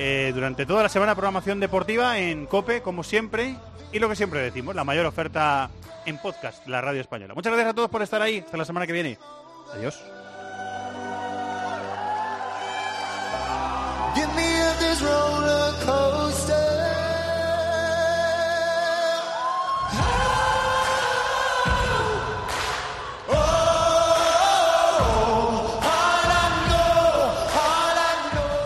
[0.00, 3.54] Eh, durante toda la semana programación deportiva en COPE, como siempre,
[3.92, 5.70] y lo que siempre decimos, la mayor oferta
[6.04, 7.34] en podcast, la radio española.
[7.34, 8.38] Muchas gracias a todos por estar ahí.
[8.38, 9.16] Hasta la semana que viene.
[9.72, 10.02] Adiós.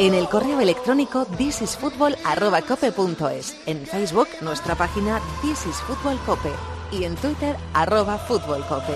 [0.00, 6.52] En el correo electrónico thisisfutbol@cope.es, en Facebook nuestra página This is Fútbol Cope
[6.92, 8.94] y en Twitter arroba Fútbol Cope.